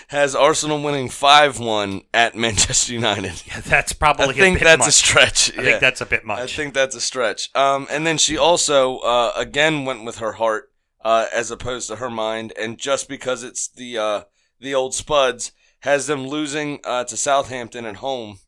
has 0.08 0.34
Arsenal 0.34 0.82
winning 0.82 1.08
5 1.08 1.58
1 1.58 2.02
at 2.14 2.34
Manchester 2.34 2.92
United. 2.92 3.42
Yeah, 3.46 3.60
that's 3.60 3.92
probably 3.92 4.28
I 4.28 4.32
think 4.32 4.60
a 4.60 4.64
that's 4.64 4.78
much. 4.78 4.88
a 4.88 4.92
stretch. 4.92 5.52
I 5.58 5.62
yeah. 5.62 5.68
think 5.70 5.80
that's 5.80 6.00
a 6.00 6.06
bit 6.06 6.24
much. 6.24 6.38
I 6.38 6.46
think 6.46 6.74
that's 6.74 6.94
a 6.94 7.00
stretch. 7.00 7.54
Um, 7.56 7.86
and 7.90 8.06
then 8.06 8.18
she 8.18 8.36
also 8.36 8.98
uh, 8.98 9.32
again 9.36 9.84
went 9.84 10.04
with 10.04 10.18
her 10.18 10.32
heart 10.32 10.70
uh, 11.04 11.26
as 11.34 11.50
opposed 11.50 11.88
to 11.88 11.96
her 11.96 12.10
mind, 12.10 12.52
and 12.58 12.78
just 12.78 13.08
because 13.08 13.42
it's 13.42 13.68
the 13.68 13.98
uh, 13.98 14.22
the 14.60 14.74
old 14.74 14.94
Spuds 14.94 15.52
has 15.80 16.06
them 16.06 16.26
losing 16.26 16.80
uh, 16.84 17.04
to 17.04 17.16
Southampton 17.16 17.84
at 17.84 17.96
home 17.96 18.38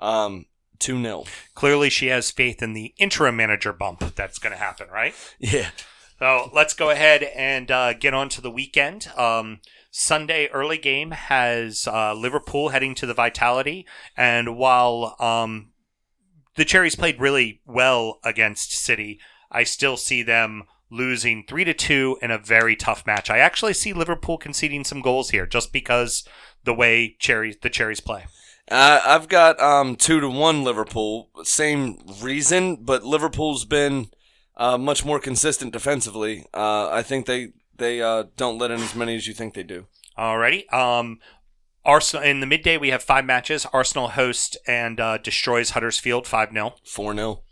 Um, 0.00 0.46
2 0.78 1.00
0. 1.00 1.24
Clearly, 1.54 1.88
she 1.90 2.08
has 2.08 2.30
faith 2.30 2.62
in 2.62 2.72
the 2.72 2.92
interim 2.98 3.36
manager 3.36 3.72
bump 3.72 4.14
that's 4.16 4.38
going 4.38 4.52
to 4.52 4.58
happen, 4.58 4.88
right? 4.92 5.14
Yeah. 5.38 5.70
So 6.18 6.50
let's 6.54 6.74
go 6.74 6.90
ahead 6.90 7.22
and 7.22 7.70
uh, 7.70 7.92
get 7.94 8.14
on 8.14 8.28
to 8.30 8.40
the 8.40 8.50
weekend. 8.50 9.08
Um, 9.16 9.60
Sunday 9.94 10.48
early 10.48 10.78
game 10.78 11.10
has 11.10 11.86
uh, 11.86 12.14
Liverpool 12.14 12.70
heading 12.70 12.94
to 12.96 13.06
the 13.06 13.12
Vitality, 13.12 13.86
and 14.16 14.56
while 14.56 15.14
um, 15.20 15.72
the 16.56 16.64
Cherries 16.64 16.96
played 16.96 17.20
really 17.20 17.60
well 17.66 18.18
against 18.24 18.72
City, 18.72 19.20
I 19.50 19.64
still 19.64 19.98
see 19.98 20.22
them 20.22 20.64
losing 20.90 21.44
three 21.46 21.64
to 21.64 21.74
two 21.74 22.18
in 22.22 22.30
a 22.30 22.38
very 22.38 22.74
tough 22.74 23.06
match. 23.06 23.28
I 23.28 23.38
actually 23.38 23.74
see 23.74 23.92
Liverpool 23.92 24.38
conceding 24.38 24.82
some 24.82 25.02
goals 25.02 25.28
here, 25.28 25.46
just 25.46 25.74
because 25.74 26.26
the 26.64 26.74
way 26.74 27.14
Cherries 27.18 27.58
the 27.60 27.70
Cherries 27.70 28.00
play. 28.00 28.24
Uh, 28.70 29.00
I've 29.04 29.28
got 29.28 29.60
um, 29.60 29.96
2 29.96 30.20
to 30.20 30.28
1 30.30 30.64
Liverpool. 30.64 31.28
Same 31.42 31.98
reason, 32.22 32.76
but 32.76 33.04
Liverpool's 33.04 33.66
been 33.66 34.08
uh, 34.56 34.78
much 34.78 35.04
more 35.04 35.20
consistent 35.20 35.72
defensively. 35.72 36.46
Uh, 36.54 36.88
I 36.88 37.02
think 37.02 37.26
they, 37.26 37.48
they 37.78 38.00
uh, 38.00 38.24
don't 38.36 38.58
let 38.58 38.70
in 38.70 38.80
as 38.80 38.94
many 38.94 39.16
as 39.16 39.26
you 39.26 39.34
think 39.34 39.54
they 39.54 39.62
do. 39.62 39.86
Alrighty. 40.18 40.72
Um, 40.72 41.18
Arsenal 41.84 42.24
in 42.24 42.40
the 42.40 42.46
midday 42.46 42.76
we 42.76 42.90
have 42.90 43.02
five 43.02 43.24
matches. 43.24 43.66
Arsenal 43.72 44.08
hosts 44.08 44.56
and 44.66 45.00
uh, 45.00 45.18
destroys 45.18 45.70
Huddersfield 45.70 46.26
five 46.26 46.52
0 46.52 46.74
4 46.84 47.14
0. 47.14 47.42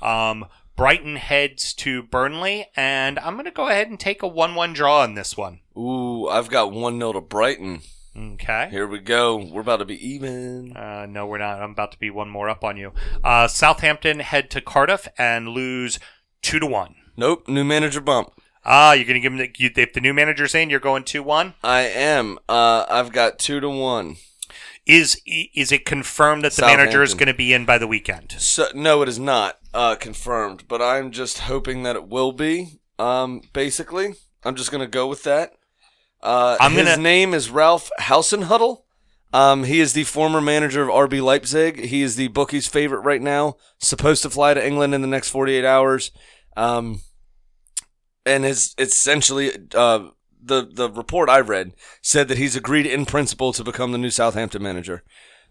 Um, 0.00 0.46
Brighton 0.76 1.16
heads 1.16 1.74
to 1.74 2.02
Burnley, 2.02 2.68
and 2.74 3.18
I'm 3.18 3.34
going 3.34 3.44
to 3.44 3.50
go 3.50 3.68
ahead 3.68 3.88
and 3.88 4.00
take 4.00 4.22
a 4.22 4.28
one-one 4.28 4.72
draw 4.72 5.04
in 5.04 5.14
this 5.14 5.36
one. 5.36 5.60
Ooh, 5.76 6.26
I've 6.28 6.48
got 6.48 6.72
1 6.72 6.98
0 6.98 7.12
to 7.12 7.20
Brighton. 7.20 7.80
Okay. 8.16 8.68
Here 8.70 8.86
we 8.86 8.98
go. 8.98 9.36
We're 9.36 9.60
about 9.60 9.78
to 9.78 9.84
be 9.84 10.04
even. 10.06 10.76
Uh, 10.76 11.06
no, 11.06 11.26
we're 11.26 11.38
not. 11.38 11.60
I'm 11.60 11.72
about 11.72 11.92
to 11.92 11.98
be 11.98 12.10
one 12.10 12.28
more 12.28 12.48
up 12.48 12.64
on 12.64 12.76
you. 12.76 12.92
Uh, 13.22 13.46
Southampton 13.46 14.20
head 14.20 14.50
to 14.50 14.60
Cardiff 14.60 15.06
and 15.16 15.48
lose 15.48 15.98
two 16.42 16.58
to 16.58 16.66
one. 16.66 16.94
Nope, 17.16 17.48
new 17.48 17.64
manager 17.64 18.00
bump. 18.00 18.32
Ah, 18.64 18.92
you're 18.92 19.04
going 19.06 19.14
to 19.14 19.20
give 19.20 19.32
them 19.32 19.38
the, 19.38 19.50
you, 19.56 19.70
if 19.74 19.92
the 19.92 20.00
new 20.00 20.12
manager's 20.12 20.54
in, 20.54 20.68
you're 20.70 20.80
going 20.80 21.04
two 21.04 21.22
one. 21.22 21.54
I 21.62 21.82
am. 21.82 22.38
Uh, 22.48 22.84
I've 22.88 23.12
got 23.12 23.38
2 23.38 23.60
to 23.60 23.68
1. 23.68 24.16
Is 24.86 25.20
is 25.26 25.70
it 25.70 25.84
confirmed 25.84 26.42
that 26.44 26.52
the 26.52 26.62
manager 26.62 27.02
is 27.02 27.14
going 27.14 27.28
to 27.28 27.34
be 27.34 27.52
in 27.52 27.64
by 27.64 27.78
the 27.78 27.86
weekend? 27.86 28.32
So, 28.38 28.66
no, 28.74 29.02
it 29.02 29.08
is 29.08 29.18
not 29.18 29.58
uh, 29.72 29.94
confirmed, 29.94 30.64
but 30.66 30.82
I'm 30.82 31.10
just 31.12 31.40
hoping 31.40 31.82
that 31.84 31.96
it 31.96 32.08
will 32.08 32.32
be. 32.32 32.80
Um, 32.98 33.42
basically, 33.52 34.14
I'm 34.44 34.56
just 34.56 34.72
gonna 34.72 34.86
go 34.88 35.06
with 35.06 35.22
that. 35.24 35.52
Uh, 36.22 36.56
I'm 36.60 36.72
his 36.72 36.88
gonna- 36.88 37.02
name 37.02 37.34
is 37.34 37.50
Ralph 37.50 37.90
Hasenhüttl. 38.00 38.82
Um, 39.32 39.64
he 39.64 39.80
is 39.80 39.92
the 39.92 40.04
former 40.04 40.40
manager 40.40 40.82
of 40.82 40.88
RB 40.88 41.22
Leipzig. 41.22 41.84
He 41.84 42.02
is 42.02 42.16
the 42.16 42.28
bookie's 42.28 42.66
favorite 42.66 43.00
right 43.00 43.22
now. 43.22 43.56
Supposed 43.78 44.22
to 44.22 44.30
fly 44.30 44.54
to 44.54 44.66
England 44.66 44.92
in 44.94 45.02
the 45.02 45.06
next 45.08 45.28
48 45.28 45.64
hours. 45.64 46.10
Um, 46.56 47.02
and 48.26 48.44
is 48.44 48.74
essentially 48.78 49.52
uh, 49.74 50.08
the 50.42 50.68
the 50.72 50.90
report 50.90 51.28
I 51.28 51.40
read 51.40 51.72
said 52.02 52.28
that 52.28 52.38
he's 52.38 52.56
agreed 52.56 52.86
in 52.86 53.06
principle 53.06 53.52
to 53.52 53.64
become 53.64 53.92
the 53.92 53.98
new 53.98 54.10
Southampton 54.10 54.62
manager. 54.62 55.02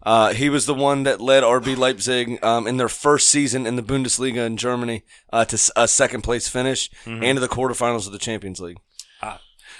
Uh, 0.02 0.34
he 0.34 0.50
was 0.50 0.66
the 0.66 0.74
one 0.74 1.04
that 1.04 1.20
led 1.20 1.44
RB 1.44 1.76
Leipzig 1.76 2.42
um, 2.42 2.68
in 2.68 2.78
their 2.78 2.88
first 2.88 3.28
season 3.28 3.66
in 3.68 3.76
the 3.76 3.84
Bundesliga 3.84 4.46
in 4.46 4.56
Germany 4.56 5.04
uh, 5.34 5.44
to 5.44 5.72
a 5.76 5.90
second 5.90 6.22
place 6.22 6.48
finish 6.48 6.90
and 7.06 7.36
to 7.36 7.42
the 7.42 7.50
quarterfinals 7.50 8.06
of 8.06 8.14
the 8.14 8.18
Champions 8.18 8.62
League. 8.62 8.78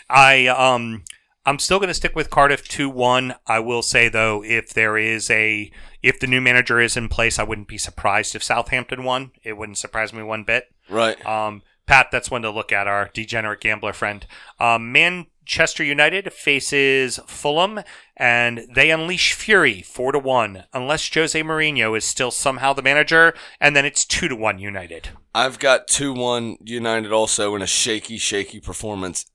I 0.10 0.48
um 0.48 1.04
I'm 1.46 1.60
still 1.60 1.80
going 1.80 1.88
to 1.88 1.94
stick 1.94 2.16
with 2.16 2.30
Cardiff 2.30 2.68
2-1. 2.68 3.36
I 3.48 3.60
will 3.60 3.82
say 3.82 4.10
though 4.10 4.44
if 4.44 4.74
there 4.74 4.98
is 4.98 5.30
a 5.30 5.72
if 6.04 6.20
the 6.20 6.28
new 6.28 6.42
manager 6.42 6.80
is 6.80 6.98
in 6.98 7.10
place, 7.10 7.40
I 7.40 7.44
wouldn't 7.44 7.68
be 7.68 7.78
surprised 7.78 8.36
if 8.36 8.44
Southampton 8.44 9.04
won. 9.04 9.32
It 9.44 9.54
wouldn't 9.54 9.78
surprise 9.78 10.14
me 10.14 10.24
one 10.24 10.44
bit. 10.44 10.66
Right. 10.90 11.24
Um 11.26 11.62
Pat, 11.90 12.12
that's 12.12 12.30
one 12.30 12.44
to 12.44 12.52
look 12.52 12.72
at 12.72 12.88
our 12.88 13.10
degenerate 13.16 13.62
gambler 13.62 13.94
friend. 13.94 14.28
Um 14.60 14.92
Manchester 14.92 15.84
United 15.84 16.32
faces 16.32 17.20
Fulham 17.26 17.80
and 18.16 18.68
they 18.72 18.92
unleash 18.92 19.34
fury 19.34 19.82
4 19.82 20.12
to 20.12 20.20
1 20.20 20.66
unless 20.72 21.12
Jose 21.12 21.42
Mourinho 21.42 21.98
is 21.98 22.06
still 22.06 22.30
somehow 22.30 22.74
the 22.74 22.84
manager 22.84 23.34
and 23.60 23.76
then 23.76 23.86
it's 23.86 24.06
2 24.06 24.28
to 24.28 24.36
1 24.36 24.60
United. 24.60 25.10
I've 25.34 25.58
got 25.58 25.88
2 25.88 26.14
1 26.14 26.58
United 26.62 27.12
also 27.12 27.56
in 27.56 27.64
a 27.64 27.68
shaky, 27.68 28.20
shaky 28.20 28.60
performance. 28.60 29.26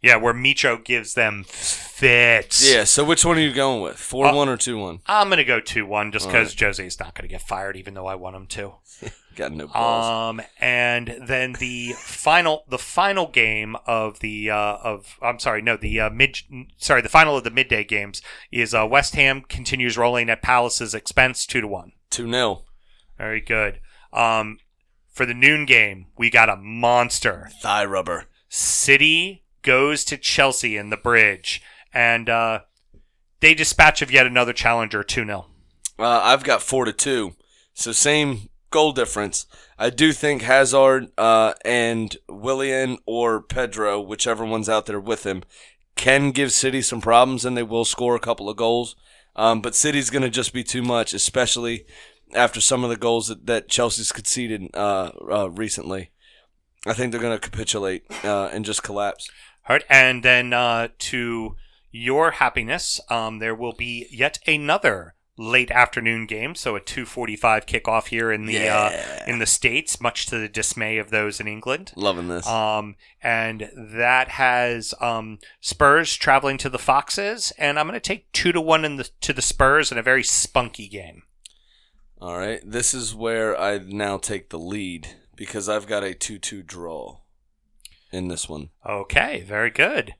Yeah, 0.00 0.16
where 0.16 0.32
Micho 0.32 0.82
gives 0.82 1.12
them 1.12 1.44
fits. 1.46 2.72
Yeah, 2.72 2.84
so 2.84 3.04
which 3.04 3.26
one 3.26 3.36
are 3.36 3.42
you 3.42 3.52
going 3.52 3.82
with? 3.82 3.98
4 3.98 4.34
1 4.34 4.48
or 4.48 4.56
2 4.56 4.78
1? 4.78 5.00
I'm 5.04 5.28
gonna 5.28 5.44
go 5.44 5.60
two 5.60 5.84
one 5.84 6.10
just 6.10 6.26
because 6.26 6.54
because 6.54 6.78
Jose's 6.78 6.98
not 6.98 7.14
gonna 7.14 7.28
get 7.28 7.42
fired, 7.42 7.76
even 7.76 7.92
though 7.92 8.06
I 8.06 8.14
want 8.14 8.34
him 8.34 8.46
to. 8.46 8.76
Got 9.40 9.52
no 9.52 9.68
balls. 9.68 10.38
Um, 10.38 10.46
and 10.60 11.16
then 11.18 11.54
the 11.54 11.94
final, 11.96 12.64
the 12.68 12.76
final 12.76 13.26
game 13.26 13.74
of 13.86 14.20
the 14.20 14.50
uh, 14.50 14.76
of 14.82 15.16
I'm 15.22 15.38
sorry, 15.38 15.62
no, 15.62 15.78
the 15.78 15.98
uh, 15.98 16.10
mid, 16.10 16.36
sorry, 16.76 17.00
the 17.00 17.08
final 17.08 17.38
of 17.38 17.44
the 17.44 17.50
midday 17.50 17.82
games 17.82 18.20
is 18.52 18.74
uh, 18.74 18.86
West 18.86 19.14
Ham 19.14 19.40
continues 19.40 19.96
rolling 19.96 20.28
at 20.28 20.42
Palace's 20.42 20.94
expense, 20.94 21.46
two 21.46 21.62
to 21.62 21.66
one. 21.66 21.92
2 22.10 22.30
0. 22.30 22.64
Very 23.16 23.40
good. 23.40 23.80
Um, 24.12 24.58
for 25.08 25.24
the 25.24 25.32
noon 25.32 25.64
game, 25.64 26.08
we 26.18 26.28
got 26.28 26.50
a 26.50 26.56
monster. 26.56 27.48
Thigh 27.62 27.86
rubber. 27.86 28.26
City 28.50 29.46
goes 29.62 30.04
to 30.04 30.18
Chelsea 30.18 30.76
in 30.76 30.90
the 30.90 30.98
bridge, 30.98 31.62
and 31.94 32.28
uh, 32.28 32.60
they 33.40 33.54
dispatch 33.54 34.02
of 34.02 34.10
yet 34.10 34.26
another 34.26 34.52
challenger, 34.52 35.02
two 35.02 35.24
0 35.24 35.46
Uh, 35.98 36.20
I've 36.24 36.44
got 36.44 36.60
four 36.60 36.84
to 36.84 36.92
two, 36.92 37.36
so 37.72 37.92
same 37.92 38.49
goal 38.70 38.92
difference. 38.92 39.46
I 39.78 39.90
do 39.90 40.12
think 40.12 40.42
Hazard 40.42 41.10
uh, 41.18 41.54
and 41.64 42.16
Willian 42.28 42.98
or 43.06 43.42
Pedro, 43.42 44.00
whichever 44.00 44.44
one's 44.44 44.68
out 44.68 44.86
there 44.86 45.00
with 45.00 45.24
him, 45.24 45.42
can 45.96 46.30
give 46.30 46.52
City 46.52 46.82
some 46.82 47.00
problems, 47.00 47.44
and 47.44 47.56
they 47.56 47.62
will 47.62 47.84
score 47.84 48.14
a 48.14 48.20
couple 48.20 48.48
of 48.48 48.56
goals. 48.56 48.96
Um, 49.36 49.60
but 49.60 49.74
City's 49.74 50.10
going 50.10 50.22
to 50.22 50.30
just 50.30 50.52
be 50.52 50.64
too 50.64 50.82
much, 50.82 51.14
especially 51.14 51.84
after 52.34 52.60
some 52.60 52.84
of 52.84 52.90
the 52.90 52.96
goals 52.96 53.28
that, 53.28 53.46
that 53.46 53.68
Chelsea's 53.68 54.12
conceded 54.12 54.70
uh, 54.74 55.10
uh, 55.30 55.50
recently. 55.50 56.10
I 56.86 56.94
think 56.94 57.12
they're 57.12 57.20
going 57.20 57.38
to 57.38 57.50
capitulate 57.50 58.04
uh, 58.24 58.46
and 58.46 58.64
just 58.64 58.82
collapse. 58.82 59.30
All 59.68 59.74
right, 59.74 59.84
and 59.90 60.22
then 60.22 60.52
uh, 60.52 60.88
to 60.98 61.56
your 61.92 62.32
happiness, 62.32 63.00
um, 63.10 63.38
there 63.38 63.54
will 63.54 63.74
be 63.74 64.06
yet 64.10 64.38
another 64.46 65.14
late 65.40 65.70
afternoon 65.70 66.26
game, 66.26 66.54
so 66.54 66.76
a 66.76 66.80
two 66.80 67.06
forty-five 67.06 67.64
kickoff 67.64 68.08
here 68.08 68.30
in 68.30 68.44
the 68.46 68.52
Yeah. 68.52 69.22
uh, 69.22 69.24
in 69.26 69.38
the 69.38 69.46
states, 69.46 70.00
much 70.00 70.26
to 70.26 70.38
the 70.38 70.48
dismay 70.48 70.98
of 70.98 71.10
those 71.10 71.40
in 71.40 71.48
England. 71.48 71.92
Loving 71.96 72.28
this. 72.28 72.46
Um, 72.46 72.96
and 73.22 73.70
that 73.74 74.28
has 74.28 74.92
um, 75.00 75.38
Spurs 75.60 76.14
traveling 76.14 76.58
to 76.58 76.68
the 76.68 76.78
Foxes, 76.78 77.52
and 77.58 77.78
I'm 77.78 77.86
going 77.86 77.94
to 77.94 78.00
take 78.00 78.30
two 78.32 78.52
to 78.52 78.60
one 78.60 78.84
in 78.84 78.96
the 78.96 79.08
to 79.22 79.32
the 79.32 79.42
Spurs 79.42 79.90
in 79.90 79.96
a 79.98 80.02
very 80.02 80.22
spunky 80.22 80.88
game. 80.88 81.22
All 82.20 82.36
right, 82.36 82.60
this 82.62 82.92
is 82.92 83.14
where 83.14 83.58
I 83.58 83.78
now 83.78 84.18
take 84.18 84.50
the 84.50 84.58
lead 84.58 85.08
because 85.36 85.70
I've 85.70 85.86
got 85.86 86.04
a 86.04 86.12
2 86.12 86.38
2 86.38 86.62
draw 86.62 87.20
in 88.12 88.28
this 88.28 88.46
one. 88.46 88.68
Okay, 88.86 89.40
very 89.40 89.70
good. 89.70 90.14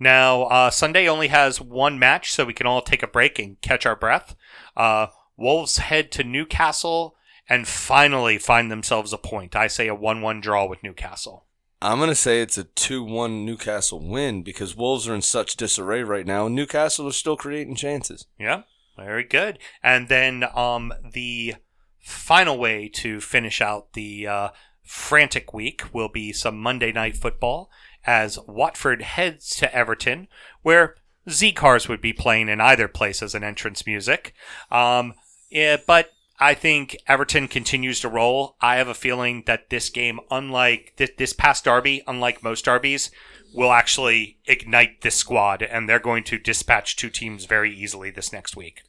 Now, 0.00 0.44
uh, 0.44 0.70
Sunday 0.70 1.06
only 1.06 1.28
has 1.28 1.60
one 1.60 1.98
match, 1.98 2.32
so 2.32 2.46
we 2.46 2.54
can 2.54 2.66
all 2.66 2.80
take 2.80 3.02
a 3.02 3.06
break 3.06 3.38
and 3.38 3.60
catch 3.60 3.84
our 3.84 3.94
breath. 3.94 4.34
Uh, 4.74 5.08
Wolves 5.36 5.76
head 5.76 6.10
to 6.12 6.24
Newcastle 6.24 7.16
and 7.48 7.68
finally 7.68 8.38
find 8.38 8.70
themselves 8.70 9.12
a 9.12 9.18
point. 9.18 9.54
I 9.54 9.66
say 9.66 9.88
a 9.88 9.94
1 9.94 10.22
1 10.22 10.40
draw 10.40 10.64
with 10.64 10.82
Newcastle. 10.82 11.44
I'm 11.82 11.98
going 11.98 12.10
to 12.10 12.14
say 12.14 12.40
it's 12.40 12.58
a 12.58 12.64
2 12.64 13.04
1 13.04 13.44
Newcastle 13.44 14.00
win 14.00 14.42
because 14.42 14.74
Wolves 14.74 15.06
are 15.06 15.14
in 15.14 15.22
such 15.22 15.56
disarray 15.56 16.02
right 16.02 16.26
now, 16.26 16.46
and 16.46 16.54
Newcastle 16.54 17.06
are 17.06 17.12
still 17.12 17.36
creating 17.36 17.74
chances. 17.74 18.26
Yeah, 18.38 18.62
very 18.96 19.24
good. 19.24 19.58
And 19.82 20.08
then 20.08 20.44
um, 20.54 20.94
the 21.12 21.56
final 21.98 22.58
way 22.58 22.88
to 22.88 23.20
finish 23.20 23.60
out 23.60 23.92
the 23.92 24.26
uh, 24.26 24.48
frantic 24.82 25.52
week 25.52 25.82
will 25.92 26.08
be 26.08 26.32
some 26.32 26.58
Monday 26.58 26.90
night 26.90 27.16
football 27.16 27.70
as 28.06 28.38
Watford 28.46 29.02
heads 29.02 29.54
to 29.56 29.74
Everton, 29.74 30.28
where 30.62 30.96
Z 31.28 31.52
Cars 31.52 31.88
would 31.88 32.00
be 32.00 32.12
playing 32.12 32.48
in 32.48 32.60
either 32.60 32.88
place 32.88 33.22
as 33.22 33.34
an 33.34 33.44
entrance 33.44 33.86
music. 33.86 34.34
Um, 34.70 35.14
yeah, 35.50 35.76
but 35.86 36.10
I 36.38 36.54
think 36.54 36.96
Everton 37.06 37.48
continues 37.48 38.00
to 38.00 38.08
roll. 38.08 38.56
I 38.60 38.76
have 38.76 38.88
a 38.88 38.94
feeling 38.94 39.42
that 39.46 39.68
this 39.68 39.90
game, 39.90 40.20
unlike 40.30 40.94
this, 40.96 41.10
this 41.18 41.32
past 41.34 41.64
derby, 41.64 42.02
unlike 42.06 42.42
most 42.42 42.64
derbies, 42.64 43.10
will 43.52 43.72
actually 43.72 44.38
ignite 44.46 45.02
this 45.02 45.16
squad, 45.16 45.62
and 45.62 45.88
they're 45.88 45.98
going 45.98 46.24
to 46.24 46.38
dispatch 46.38 46.96
two 46.96 47.10
teams 47.10 47.44
very 47.44 47.74
easily 47.74 48.10
this 48.10 48.32
next 48.32 48.56
week. 48.56 48.82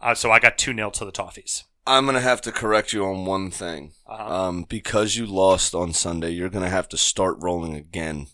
Uh, 0.00 0.14
so 0.14 0.30
I 0.30 0.38
got 0.38 0.56
2 0.56 0.74
0 0.74 0.90
to 0.90 1.04
the 1.04 1.12
Toffees. 1.12 1.64
I'm 1.86 2.04
going 2.04 2.14
to 2.14 2.20
have 2.20 2.40
to 2.42 2.52
correct 2.52 2.92
you 2.92 3.04
on 3.04 3.24
one 3.24 3.50
thing. 3.50 3.92
Uh-huh. 4.06 4.48
Um, 4.48 4.66
because 4.68 5.16
you 5.16 5.26
lost 5.26 5.74
on 5.74 5.92
Sunday, 5.92 6.30
you're 6.30 6.50
going 6.50 6.64
to 6.64 6.70
have 6.70 6.88
to 6.90 6.98
start 6.98 7.36
rolling 7.40 7.74
again. 7.74 8.28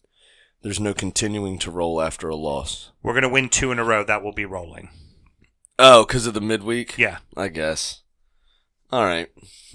There's 0.64 0.80
no 0.80 0.94
continuing 0.94 1.58
to 1.60 1.70
roll 1.70 2.00
after 2.00 2.28
a 2.30 2.34
loss. 2.34 2.90
We're 3.02 3.12
going 3.12 3.22
to 3.22 3.28
win 3.28 3.50
two 3.50 3.70
in 3.70 3.78
a 3.78 3.84
row. 3.84 4.02
That 4.02 4.22
will 4.24 4.32
be 4.32 4.46
rolling. 4.46 4.88
Oh, 5.78 6.04
because 6.06 6.26
of 6.26 6.32
the 6.32 6.40
midweek. 6.40 6.96
Yeah. 6.96 7.18
I 7.36 7.48
guess. 7.48 8.00
All 8.90 9.04
right. 9.04 9.28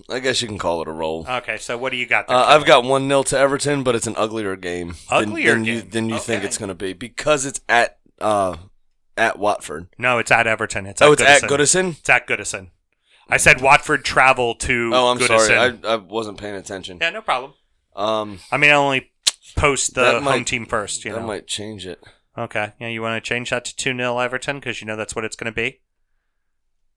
I 0.09 0.17
guess 0.19 0.41
you 0.41 0.47
can 0.47 0.57
call 0.57 0.81
it 0.81 0.87
a 0.87 0.91
roll. 0.91 1.27
Okay, 1.29 1.57
so 1.57 1.77
what 1.77 1.91
do 1.91 1.97
you 1.97 2.07
got 2.07 2.27
there? 2.27 2.35
Uh, 2.37 2.43
I've 2.45 2.65
got 2.65 2.83
one 2.85 3.07
0 3.07 3.21
to 3.23 3.37
Everton, 3.37 3.83
but 3.83 3.93
it's 3.95 4.07
an 4.07 4.15
uglier 4.17 4.55
game 4.55 4.95
than- 5.09 5.29
Uglier 5.29 5.53
than, 5.53 5.65
you 5.65 5.81
game. 5.81 5.89
than 5.91 6.09
you 6.09 6.17
think 6.17 6.43
it's 6.43 6.57
going 6.57 6.69
to 6.69 6.75
be 6.75 6.93
because 6.93 7.45
it's 7.45 7.61
at 7.69 7.99
uh 8.19 8.55
at 9.15 9.37
Watford. 9.37 9.89
No, 9.97 10.17
it's 10.17 10.31
at 10.31 10.47
Everton. 10.47 10.85
It's 10.87 11.01
oh, 11.01 11.13
at 11.13 11.19
it's 11.19 11.21
Goodison. 11.21 11.43
at 11.43 11.49
Goodison. 11.49 11.89
It's 11.99 12.09
at 12.09 12.27
Goodison. 12.27 12.69
I 13.29 13.37
said 13.37 13.61
Watford 13.61 14.03
travel 14.05 14.55
to 14.55 14.91
Oh, 14.93 15.09
I'm 15.09 15.19
Goodison. 15.19 15.47
sorry, 15.47 15.79
I, 15.83 15.93
I 15.93 15.95
wasn't 15.97 16.39
paying 16.39 16.55
attention. 16.55 16.97
yeah, 16.99 17.11
no 17.11 17.21
problem. 17.21 17.53
Um, 17.95 18.39
I 18.51 18.57
mean, 18.57 18.71
I 18.71 18.75
only 18.75 19.11
post 19.59 19.93
the 19.95 20.01
That 20.01 20.13
home 20.15 20.23
might- 20.23 20.47
team 20.47 20.65
first. 20.65 21.05
You 21.05 21.11
that 21.13 21.21
know. 21.21 21.27
might 21.27 21.47
change 21.47 21.85
it. 21.85 21.99
Okay. 22.37 22.73
Yeah, 22.79 22.87
you 22.87 23.01
want 23.01 23.21
to 23.21 23.27
change 23.27 23.49
that 23.49 23.65
to 23.65 23.75
two 23.75 23.95
0 23.95 24.17
Everton 24.19 24.59
because 24.59 24.79
you 24.81 24.87
know 24.87 24.95
that's 24.95 25.15
what 25.15 25.25
it's 25.25 25.35
going 25.35 25.51
to 25.51 25.55
be. 25.55 25.81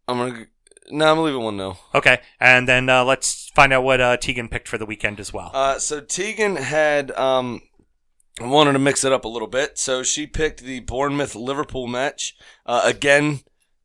I'm 0.08 0.18
gonna. 0.18 0.44
g- 0.44 0.50
No, 0.90 1.06
I'm 1.10 1.16
gonna 1.16 1.22
leave 1.22 1.34
it 1.34 1.38
one 1.38 1.56
0 1.56 1.78
Okay, 1.94 2.20
and 2.40 2.68
then 2.68 2.88
uh, 2.88 3.04
let's 3.04 3.50
find 3.54 3.72
out 3.72 3.84
what 3.84 4.00
uh, 4.00 4.16
Tegan 4.16 4.48
picked 4.48 4.68
for 4.68 4.78
the 4.78 4.86
weekend 4.86 5.20
as 5.20 5.32
well. 5.32 5.50
Uh, 5.54 5.78
so 5.78 6.00
Tegan 6.00 6.56
had 6.56 7.10
um 7.12 7.62
wanted 8.40 8.72
to 8.72 8.78
mix 8.78 9.04
it 9.04 9.12
up 9.12 9.24
a 9.24 9.28
little 9.28 9.48
bit, 9.48 9.78
so 9.78 10.02
she 10.02 10.26
picked 10.26 10.60
the 10.60 10.80
Bournemouth 10.80 11.34
Liverpool 11.34 11.86
match 11.86 12.34
uh, 12.66 12.82
again 12.84 13.40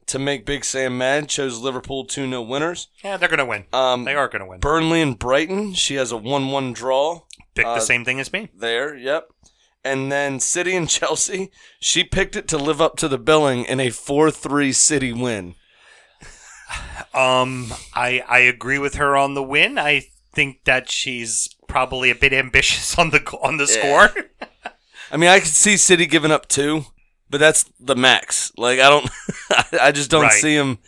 to 0.08 0.20
make 0.20 0.46
Big 0.46 0.66
Sam 0.66 0.98
mad. 0.98 1.30
Chose 1.30 1.60
Liverpool 1.60 2.06
two 2.06 2.28
0 2.30 2.42
winners. 2.42 2.88
yeah, 3.04 3.18
they're 3.18 3.30
going 3.30 3.40
to 3.40 3.46
win. 3.46 3.66
Um, 3.74 4.04
They 4.06 4.16
are 4.16 4.28
going 4.28 4.42
to 4.42 4.46
win. 4.48 4.60
Burnley 4.60 5.02
and 5.02 5.18
Brighton. 5.18 5.74
She 5.74 5.96
has 5.96 6.12
a 6.12 6.18
one 6.18 6.50
one 6.52 6.74
draw 6.74 7.22
Picked 7.56 7.68
uh, 7.68 7.76
the 7.76 7.82
same 7.82 8.06
thing 8.06 8.20
as 8.20 8.32
me. 8.34 8.50
there. 8.56 8.96
Yep. 8.96 9.30
And 9.84 10.12
then 10.12 10.40
City 10.40 10.76
and 10.76 10.90
Chelsea. 10.98 11.52
She 11.80 12.04
picked 12.04 12.36
it 12.36 12.48
to 12.50 12.58
live 12.58 12.82
up 12.82 12.98
to 12.98 13.08
the 13.08 13.18
billing 13.18 13.64
in 13.66 13.80
a 13.80 13.90
four 13.90 14.32
three 14.32 14.72
City 14.74 15.14
win. 15.14 15.56
Um, 17.14 17.72
I 17.96 18.24
I 18.28 18.40
agree 18.40 18.78
with 18.80 18.96
her 18.96 19.16
on 19.16 19.34
the 19.34 19.44
win. 19.44 19.78
I 19.78 20.04
think 20.34 20.66
that 20.66 20.92
she's 20.92 21.50
probably 21.68 22.10
a 22.12 22.16
bit 22.16 22.34
ambitious 22.34 22.98
on 23.00 23.10
the 23.12 23.22
on 23.42 23.58
the 23.58 23.66
Yeah. 23.66 24.08
score. 24.08 24.24
I 25.12 25.18
mean, 25.18 25.30
I 25.30 25.40
could 25.40 25.48
see 25.48 25.78
City 25.78 26.06
giving 26.06 26.32
up 26.32 26.48
two, 26.50 26.86
but 27.30 27.40
that's 27.40 27.66
the 27.80 27.96
max. 27.96 28.52
Like 28.58 28.80
I 28.80 28.90
don't, 28.90 29.10
I 29.82 29.92
just 29.92 30.10
don't 30.10 30.24
Right. 30.24 30.32
see 30.42 30.56
him, 30.56 30.80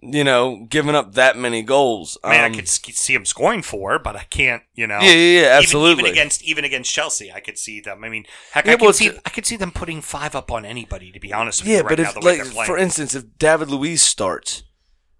you 0.00 0.22
know, 0.24 0.64
giving 0.68 0.94
up 0.94 1.14
that 1.14 1.36
many 1.36 1.62
goals. 1.62 2.16
I 2.22 2.30
mean, 2.30 2.40
I 2.40 2.46
Um, 2.46 2.54
could 2.54 2.68
see 2.68 3.14
him 3.14 3.24
scoring 3.24 3.62
four, 3.62 3.98
but 3.98 4.14
I 4.16 4.24
can't. 4.24 4.62
You 4.74 4.86
know. 4.86 5.00
Yeah, 5.00 5.12
yeah, 5.12 5.40
yeah, 5.40 5.48
absolutely. 5.58 6.04
Even, 6.04 6.12
against 6.12 6.42
even 6.44 6.64
against 6.64 6.92
Chelsea, 6.92 7.32
I 7.32 7.40
could 7.40 7.58
see 7.58 7.80
them. 7.80 8.04
I 8.04 8.08
mean, 8.08 8.24
heck, 8.52 8.66
Yeah, 8.66 8.72
I 8.72 8.76
could 8.76 8.94
see 8.94 9.10
I 9.26 9.30
could 9.30 9.46
see 9.46 9.56
them 9.56 9.72
putting 9.72 10.00
five 10.00 10.34
up 10.34 10.50
on 10.52 10.64
anybody. 10.64 11.10
To 11.12 11.20
be 11.20 11.32
honest 11.32 11.62
with 11.62 11.68
yeah, 11.70 11.78
you, 11.78 11.82
right 11.82 11.96
but 11.96 12.02
now, 12.02 12.10
if 12.16 12.22
way 12.24 12.42
like 12.42 12.66
for 12.66 12.78
instance, 12.78 13.14
if 13.14 13.24
David 13.38 13.70
Luiz 13.70 14.02
starts, 14.02 14.62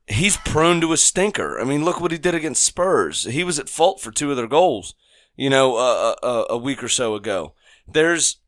he's 0.07 0.37
prone 0.37 0.81
to 0.81 0.93
a 0.93 0.97
stinker. 0.97 1.61
I 1.61 1.65
mean, 1.65 1.85
look 1.85 2.01
what 2.01 2.13
he 2.13 2.19
did 2.19 2.35
against 2.35 2.65
Spurs. 2.65 3.25
He 3.25 3.43
was 3.45 3.59
at 3.59 3.69
fault 3.69 4.01
for 4.01 4.11
two 4.13 4.31
of 4.31 4.37
their 4.37 4.47
goals. 4.47 4.95
You 5.37 5.51
know, 5.51 5.77
uh, 5.77 6.17
uh, 6.21 6.45
a 6.51 6.57
week 6.59 6.83
or 6.83 6.89
so 6.89 7.15
ago. 7.15 7.55
There's, 7.87 8.41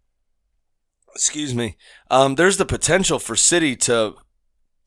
excuse 1.15 1.55
me, 1.55 1.77
um, 2.11 2.35
there's 2.35 2.57
the 2.57 2.67
potential 2.67 3.19
for 3.19 3.37
City 3.37 3.77
to 3.77 4.15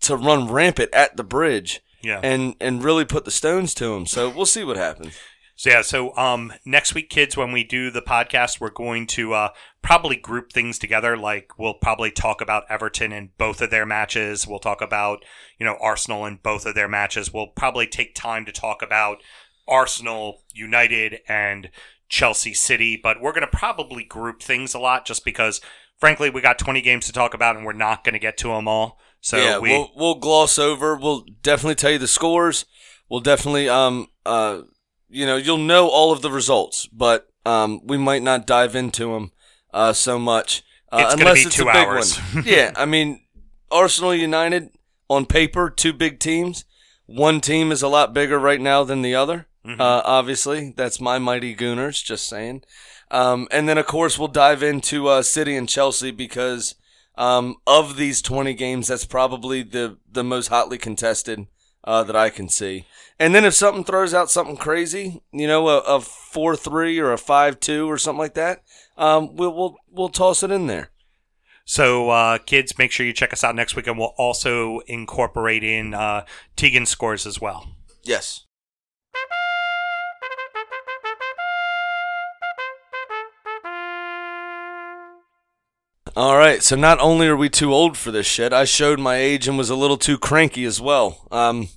to 0.02 0.18
run 0.18 0.50
rampant 0.50 0.94
at 0.94 1.16
the 1.16 1.24
bridge 1.24 1.82
yeah. 2.04 2.20
and 2.22 2.56
and 2.60 2.84
really 2.84 3.06
put 3.06 3.26
the 3.26 3.32
stones 3.32 3.74
to 3.76 3.94
him. 3.94 4.06
So 4.06 4.30
we'll 4.30 4.46
see 4.46 4.64
what 4.64 4.78
happens. 4.78 5.18
So 5.56 5.70
yeah, 5.70 5.82
so 5.84 6.16
um, 6.18 6.52
next 6.66 6.96
week, 6.96 7.10
kids, 7.10 7.38
when 7.38 7.52
we 7.52 7.64
do 7.64 7.92
the 7.92 8.02
podcast, 8.02 8.60
we're 8.60 8.72
going 8.72 9.06
to 9.08 9.34
uh, 9.34 9.50
probably 9.84 10.16
group 10.16 10.52
things 10.52 10.80
together. 10.80 11.16
Like 11.16 11.52
we'll 11.60 11.76
probably 11.76 12.10
talk 12.10 12.42
about 12.42 12.64
Everton 12.70 13.12
in 13.12 13.30
both 13.38 13.62
of 13.62 13.70
their 13.70 13.86
matches. 13.86 14.48
We'll 14.48 14.60
talk 14.60 14.82
about 14.82 15.24
you 15.60 15.66
know 15.66 15.78
Arsenal 15.80 16.26
in 16.26 16.40
both 16.42 16.66
of 16.66 16.76
their 16.76 16.90
matches. 16.90 17.32
We'll 17.32 17.48
probably 17.48 17.88
take 17.88 18.16
time 18.16 18.46
to 18.46 18.52
talk 18.52 18.82
about 18.82 19.20
Arsenal, 19.68 20.42
United, 20.54 21.20
and 21.28 21.70
Chelsea 22.10 22.54
City. 22.54 23.00
But 23.02 23.22
we're 23.22 23.32
going 23.32 23.42
to 23.42 23.58
probably 23.58 24.04
group 24.04 24.42
things 24.42 24.74
a 24.74 24.80
lot, 24.80 25.06
just 25.06 25.24
because, 25.24 25.62
frankly, 26.04 26.30
we 26.30 26.42
got 26.42 26.60
20 26.60 26.82
games 26.82 27.06
to 27.06 27.14
talk 27.14 27.34
about, 27.34 27.56
and 27.56 27.66
we're 27.66 27.72
not 27.72 28.04
going 28.04 28.12
to 28.12 28.20
get 28.20 28.36
to 28.40 28.50
them 28.50 28.68
all. 28.68 29.00
So 29.22 29.38
yeah, 29.38 29.58
we 29.58 29.70
we'll 29.70 29.90
we'll 29.96 30.16
gloss 30.16 30.60
over. 30.60 30.98
We'll 30.98 31.24
definitely 31.42 31.76
tell 31.76 31.92
you 31.92 31.98
the 31.98 32.10
scores. 32.10 32.66
We'll 33.08 33.22
definitely 33.22 33.70
um 33.70 34.08
uh 34.26 34.64
you 35.08 35.26
know 35.26 35.38
you'll 35.38 35.60
know 35.60 35.88
all 35.88 36.12
of 36.12 36.22
the 36.22 36.30
results, 36.30 36.88
but 36.88 37.30
um 37.46 37.80
we 37.88 37.98
might 37.98 38.22
not 38.22 38.46
dive 38.46 38.76
into 38.76 39.14
them 39.14 39.32
uh 39.74 39.94
so 39.94 40.20
much 40.20 40.62
uh, 40.92 41.04
It's 41.06 41.14
unless 41.14 41.36
be 41.36 41.42
it's 41.48 41.56
two 41.56 41.64
a 41.70 41.72
big 41.72 41.88
hours. 41.88 42.18
one. 42.18 42.44
yeah, 42.46 42.74
I 42.76 42.84
mean 42.86 43.22
Arsenal 43.72 44.14
United 44.14 44.72
on 45.10 45.26
paper 45.26 45.70
two 45.70 45.94
big 45.94 46.20
teams. 46.20 46.66
One 47.06 47.40
team 47.40 47.72
is 47.72 47.82
a 47.82 47.88
lot 47.88 48.14
bigger 48.14 48.38
right 48.38 48.60
now 48.60 48.84
than 48.84 49.04
the 49.04 49.16
other. 49.16 49.48
Mhm. 49.66 49.80
Uh, 49.80 50.02
obviously, 50.04 50.74
that's 50.76 51.00
my 51.00 51.18
mighty 51.18 51.56
Gooners. 51.56 52.04
Just 52.04 52.28
saying. 52.28 52.64
Um, 53.14 53.48
and 53.52 53.70
then 53.70 53.78
of 53.78 53.86
course 53.86 54.18
we'll 54.18 54.28
dive 54.28 54.64
into 54.64 55.08
uh, 55.08 55.22
City 55.22 55.56
and 55.56 55.70
Chelsea 55.70 56.12
because 56.12 56.76
um, 57.16 57.58
of 57.68 57.96
these 57.96 58.22
20 58.22 58.54
games, 58.56 58.88
that's 58.88 59.06
probably 59.06 59.62
the 59.62 59.98
the 60.12 60.24
most 60.24 60.48
hotly 60.48 60.78
contested 60.78 61.48
uh, 61.84 62.04
that 62.04 62.16
I 62.16 62.30
can 62.30 62.50
see. 62.50 62.86
And 63.20 63.36
then 63.36 63.46
if 63.46 63.54
something 63.54 63.84
throws 63.84 64.14
out 64.14 64.32
something 64.32 64.58
crazy, 64.58 65.22
you 65.32 65.48
know, 65.48 65.68
a, 65.70 65.80
a 65.80 66.02
four 66.02 66.56
three 66.56 66.98
or 67.00 67.12
a 67.12 67.18
five 67.18 67.60
two 67.60 67.90
or 67.90 67.98
something 68.00 68.20
like 68.20 68.34
that, 68.34 68.64
um, 68.98 69.36
we'll 69.36 69.54
we'll 69.54 69.76
we'll 69.92 70.10
toss 70.10 70.42
it 70.42 70.52
in 70.52 70.68
there. 70.68 70.90
So, 71.66 72.10
uh, 72.10 72.40
kids, 72.40 72.78
make 72.78 72.92
sure 72.92 73.06
you 73.06 73.14
check 73.14 73.32
us 73.32 73.44
out 73.44 73.56
next 73.56 73.76
week, 73.76 73.88
and 73.88 73.98
we'll 73.98 74.14
also 74.18 74.80
incorporate 74.88 75.64
in 75.64 75.94
uh, 75.94 76.26
Tegan 76.58 76.86
scores 76.86 77.26
as 77.26 77.40
well. 77.40 77.70
Yes. 78.04 78.46
All 86.16 86.38
right, 86.38 86.62
so 86.62 86.76
not 86.76 87.00
only 87.00 87.28
are 87.28 87.36
we 87.36 87.50
too 87.50 87.74
old 87.74 87.98
for 87.98 88.12
this 88.12 88.28
shit, 88.28 88.54
I 88.54 88.66
showed 88.66 89.00
my 89.00 89.16
age 89.16 89.48
and 89.48 89.58
was 89.58 89.72
a 89.72 89.76
little 89.76 89.98
too 89.98 90.20
cranky 90.20 90.64
as 90.64 90.80
well. 90.80 91.28
Um, 91.32 91.70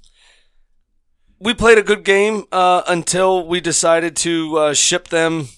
we 1.41 1.55
played 1.55 1.79
a 1.79 1.83
good 1.83 2.05
game 2.05 2.45
uh, 2.53 2.83
until 2.87 3.47
we 3.47 3.61
decided 3.61 4.15
to 4.17 4.59
uh, 4.59 4.75
ship 4.75 5.09
them 5.09 5.49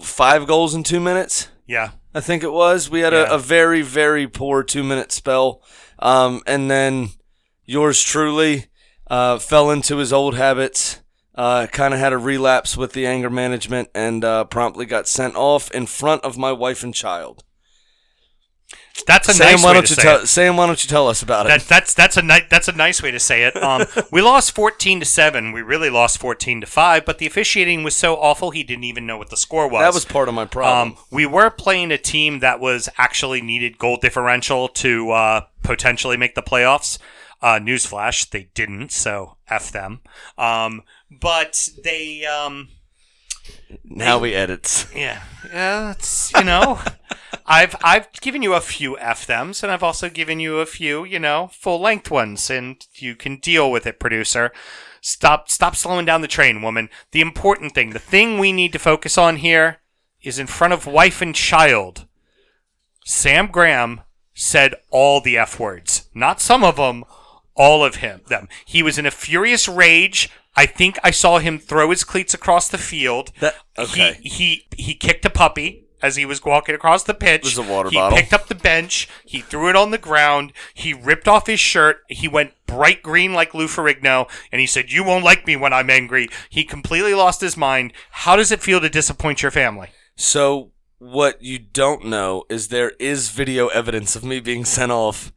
five 0.00 0.46
goals 0.46 0.74
in 0.74 0.82
two 0.82 1.00
minutes. 1.00 1.48
Yeah. 1.66 1.92
I 2.14 2.20
think 2.20 2.42
it 2.42 2.52
was. 2.52 2.90
We 2.90 3.00
had 3.00 3.14
Yeah. 3.14 3.30
a, 3.30 3.34
a 3.36 3.38
very, 3.38 3.80
very 3.80 4.28
poor 4.28 4.62
two 4.62 4.82
minute 4.84 5.10
spell. 5.10 5.62
Um, 5.98 6.42
and 6.46 6.70
then 6.70 7.10
yours 7.64 8.02
truly 8.02 8.66
uh, 9.08 9.38
fell 9.38 9.70
into 9.70 9.96
his 9.96 10.12
old 10.12 10.34
habits, 10.34 11.00
uh, 11.34 11.66
kind 11.72 11.94
of 11.94 12.00
had 12.00 12.12
a 12.12 12.18
relapse 12.18 12.76
with 12.76 12.92
the 12.92 13.06
anger 13.06 13.30
management, 13.30 13.88
and 13.94 14.22
uh, 14.22 14.44
promptly 14.44 14.84
got 14.84 15.08
sent 15.08 15.34
off 15.34 15.70
in 15.70 15.86
front 15.86 16.24
of 16.24 16.36
my 16.36 16.52
wife 16.52 16.82
and 16.82 16.94
child. 16.94 17.42
That's 19.06 19.28
a 19.28 19.34
Sam, 19.34 19.52
nice 19.52 19.62
why 19.64 19.70
way 19.70 19.74
don't 19.74 19.86
to 19.86 19.90
you 19.90 19.96
say 19.96 20.02
tell 20.02 20.20
it. 20.20 20.26
Sam? 20.28 20.56
Why 20.56 20.66
don't 20.66 20.84
you 20.84 20.88
tell 20.88 21.08
us 21.08 21.22
about 21.22 21.46
it? 21.46 21.62
That's 21.62 21.92
that's 21.94 22.16
a 22.16 22.22
ni- 22.22 22.46
that's 22.48 22.68
a 22.68 22.72
nice 22.72 23.02
way 23.02 23.10
to 23.10 23.18
say 23.18 23.44
it. 23.44 23.56
Um, 23.60 23.86
we 24.12 24.20
lost 24.20 24.52
fourteen 24.52 25.00
to 25.00 25.06
seven. 25.06 25.50
We 25.52 25.62
really 25.62 25.90
lost 25.90 26.18
fourteen 26.18 26.60
to 26.60 26.66
five, 26.66 27.04
but 27.04 27.18
the 27.18 27.26
officiating 27.26 27.82
was 27.82 27.96
so 27.96 28.16
awful 28.16 28.50
he 28.50 28.62
didn't 28.62 28.84
even 28.84 29.06
know 29.06 29.16
what 29.16 29.30
the 29.30 29.36
score 29.36 29.66
was. 29.66 29.80
that 29.80 29.94
was 29.94 30.04
part 30.04 30.28
of 30.28 30.34
my 30.34 30.44
problem. 30.44 30.92
Um, 30.92 31.04
we 31.10 31.26
were 31.26 31.50
playing 31.50 31.90
a 31.90 31.98
team 31.98 32.38
that 32.40 32.60
was 32.60 32.88
actually 32.98 33.40
needed 33.40 33.78
goal 33.78 33.96
differential 33.96 34.68
to 34.68 35.10
uh, 35.10 35.40
potentially 35.62 36.16
make 36.16 36.34
the 36.34 36.42
playoffs. 36.42 36.98
Uh, 37.40 37.58
newsflash, 37.58 38.30
they 38.30 38.50
didn't, 38.54 38.92
so 38.92 39.36
f 39.48 39.72
them. 39.72 40.00
Um, 40.38 40.82
but 41.10 41.70
they, 41.82 42.24
um, 42.24 42.68
now 43.84 44.18
we 44.20 44.32
edits. 44.32 44.86
yeah, 44.94 45.22
yeah, 45.52 45.90
it's 45.90 46.32
you 46.34 46.44
know, 46.44 46.78
I've 47.46 47.76
I've 47.82 48.12
given 48.20 48.42
you 48.42 48.54
a 48.54 48.60
few 48.60 48.98
f 48.98 49.26
thems, 49.26 49.62
and 49.62 49.72
I've 49.72 49.82
also 49.82 50.08
given 50.08 50.40
you 50.40 50.58
a 50.58 50.66
few, 50.66 51.04
you 51.04 51.18
know, 51.18 51.50
full 51.52 51.80
length 51.80 52.10
ones, 52.10 52.50
and 52.50 52.84
you 52.94 53.14
can 53.14 53.36
deal 53.36 53.70
with 53.70 53.86
it, 53.86 53.98
producer. 54.00 54.52
Stop 55.00 55.48
stop 55.48 55.74
slowing 55.76 56.04
down 56.06 56.20
the 56.20 56.28
train, 56.28 56.62
woman. 56.62 56.88
The 57.10 57.20
important 57.20 57.74
thing, 57.74 57.90
the 57.90 57.98
thing 57.98 58.38
we 58.38 58.52
need 58.52 58.72
to 58.72 58.78
focus 58.78 59.18
on 59.18 59.36
here, 59.36 59.78
is 60.22 60.38
in 60.38 60.46
front 60.46 60.72
of 60.72 60.86
wife 60.86 61.20
and 61.20 61.34
child. 61.34 62.06
Sam 63.04 63.48
Graham 63.48 64.02
said 64.34 64.74
all 64.90 65.20
the 65.20 65.36
f 65.36 65.58
words, 65.58 66.08
not 66.14 66.40
some 66.40 66.62
of 66.62 66.76
them, 66.76 67.04
all 67.54 67.84
of 67.84 67.96
him 67.96 68.20
them. 68.28 68.48
He 68.64 68.82
was 68.82 68.98
in 68.98 69.06
a 69.06 69.10
furious 69.10 69.68
rage. 69.68 70.30
I 70.54 70.66
think 70.66 70.98
I 71.02 71.10
saw 71.10 71.38
him 71.38 71.58
throw 71.58 71.90
his 71.90 72.04
cleats 72.04 72.34
across 72.34 72.68
the 72.68 72.78
field. 72.78 73.32
That- 73.40 73.56
okay. 73.76 74.18
He 74.22 74.28
he 74.28 74.66
he 74.76 74.94
kicked 74.94 75.24
a 75.24 75.30
puppy 75.30 75.86
as 76.02 76.16
he 76.16 76.26
was 76.26 76.44
walking 76.44 76.74
across 76.74 77.04
the 77.04 77.14
pitch. 77.14 77.56
a 77.56 77.62
water 77.62 77.88
he 77.90 77.96
bottle. 77.96 78.18
picked 78.18 78.32
up 78.32 78.48
the 78.48 78.54
bench. 78.54 79.08
He 79.24 79.40
threw 79.40 79.70
it 79.70 79.76
on 79.76 79.90
the 79.92 79.98
ground. 79.98 80.52
He 80.74 80.92
ripped 80.92 81.28
off 81.28 81.46
his 81.46 81.60
shirt. 81.60 82.02
He 82.08 82.28
went 82.28 82.52
bright 82.66 83.02
green 83.02 83.32
like 83.32 83.54
Lou 83.54 83.66
Ferrigno, 83.66 84.28
and 84.50 84.60
he 84.60 84.66
said, 84.66 84.90
"You 84.90 85.04
won't 85.04 85.24
like 85.24 85.46
me 85.46 85.56
when 85.56 85.72
I'm 85.72 85.90
angry." 85.90 86.28
He 86.50 86.64
completely 86.64 87.14
lost 87.14 87.40
his 87.40 87.56
mind. 87.56 87.92
How 88.10 88.36
does 88.36 88.50
it 88.50 88.60
feel 88.60 88.80
to 88.80 88.88
disappoint 88.88 89.42
your 89.42 89.50
family? 89.50 89.88
So 90.16 90.72
what 90.98 91.42
you 91.42 91.58
don't 91.58 92.04
know 92.06 92.44
is 92.48 92.68
there 92.68 92.90
is 92.98 93.30
video 93.30 93.68
evidence 93.68 94.14
of 94.16 94.24
me 94.24 94.40
being 94.40 94.64
sent 94.64 94.92
off, 94.92 95.32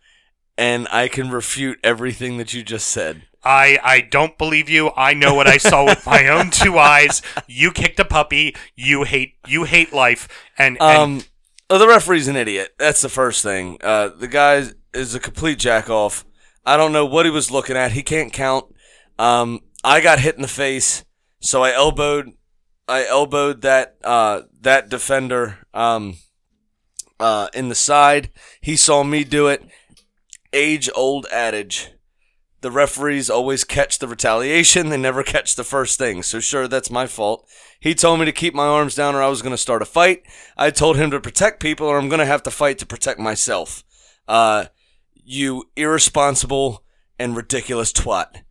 and 0.57 0.88
I 0.91 1.07
can 1.07 1.30
refute 1.30 1.80
everything 1.84 2.38
that 2.38 2.53
you 2.53 2.63
just 2.63 2.88
said. 2.88 3.24
I 3.45 3.79
I 3.83 4.01
don't 4.01 4.37
believe 4.37 4.69
you. 4.69 4.91
I 4.97 5.13
know 5.13 5.33
what 5.35 5.47
I 5.47 5.57
saw 5.57 5.85
with 5.85 6.05
my 6.05 6.27
own 6.27 6.49
two 6.49 6.77
eyes. 6.93 7.21
You 7.47 7.71
kicked 7.71 7.99
a 7.99 8.05
puppy. 8.05 8.55
You 8.75 9.03
hate 9.03 9.35
you 9.47 9.63
hate 9.65 9.93
life. 9.93 10.27
And, 10.57 10.77
and 10.81 11.01
Um, 11.21 11.21
oh, 11.69 11.77
the 11.77 11.87
referee's 11.87 12.27
an 12.27 12.35
idiot. 12.35 12.73
That's 12.79 13.01
the 13.01 13.09
first 13.09 13.43
thing. 13.43 13.77
Uh, 13.83 14.09
the 14.09 14.27
guy 14.27 14.63
is 14.93 15.13
a 15.15 15.19
complete 15.19 15.59
jack 15.59 15.89
off. 15.89 16.25
I 16.65 16.77
don't 16.77 16.91
know 16.91 17.05
what 17.05 17.25
he 17.25 17.31
was 17.31 17.51
looking 17.51 17.77
at. 17.77 17.91
He 17.91 18.01
can't 18.01 18.33
count. 18.33 18.65
Um, 19.19 19.61
I 19.83 20.01
got 20.01 20.19
hit 20.19 20.35
in 20.35 20.41
the 20.41 20.47
face, 20.47 21.05
so 21.39 21.63
I 21.63 21.71
elbowed, 21.71 22.31
I 22.87 23.05
elbowed 23.05 23.61
that 23.61 23.97
uh, 24.03 24.41
that 24.61 24.89
defender 24.89 25.59
um, 25.75 26.15
uh, 27.19 27.49
in 27.53 27.69
the 27.69 27.75
side. 27.75 28.31
He 28.61 28.75
saw 28.75 29.03
me 29.03 29.23
do 29.23 29.47
it. 29.47 29.63
Age 30.53 30.89
old 30.95 31.27
adage. 31.31 31.91
The 32.66 32.72
referees 32.72 33.30
always 33.30 33.63
catch 33.63 33.99
the 33.99 34.07
retaliation. 34.07 34.89
They 34.89 34.97
never 34.97 35.22
catch 35.22 35.55
the 35.55 35.63
first 35.63 35.99
thing. 35.99 36.24
So 36.24 36.39
sure, 36.39 36.68
that's 36.68 36.89
my 36.89 37.05
fault. 37.05 37.47
He 37.80 37.93
told 37.93 38.20
me 38.20 38.26
to 38.26 38.32
keep 38.32 38.55
my 38.55 38.66
arms 38.66 38.95
down 38.95 39.13
or 39.13 39.22
I 39.22 39.28
was 39.28 39.43
going 39.43 39.53
to 39.53 39.55
start 39.57 39.84
a 39.84 39.86
fight. 39.86 40.24
I 40.57 40.72
told 40.72 40.97
him 40.97 41.11
to 41.11 41.20
protect 41.20 41.59
people 41.59 41.86
or 41.86 41.99
I'm 41.99 42.09
going 42.09 42.22
to 42.22 42.26
have 42.26 42.41
to 42.41 42.49
fight 42.49 42.80
to 42.80 42.88
protect 42.88 43.20
myself. 43.20 43.84
Uh, 44.28 44.66
you 45.13 45.66
irresponsible 45.76 46.84
and 47.20 47.38
ridiculous 47.38 47.93
twat. 47.93 48.41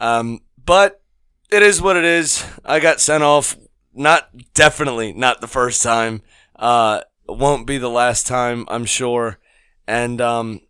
Um, 0.00 0.40
but 0.64 1.02
it 1.50 1.62
is 1.62 1.82
what 1.82 1.98
it 1.98 2.04
is. 2.04 2.42
I 2.64 2.80
got 2.80 3.00
sent 3.00 3.22
off. 3.22 3.54
Not 3.92 4.30
definitely 4.54 5.12
not 5.12 5.42
the 5.42 5.46
first 5.46 5.82
time. 5.82 6.22
Uh, 6.56 7.02
won't 7.26 7.66
be 7.66 7.76
the 7.76 7.90
last 7.90 8.26
time, 8.26 8.64
I'm 8.68 8.86
sure. 8.86 9.38
And 9.86 10.22
um, 10.22 10.62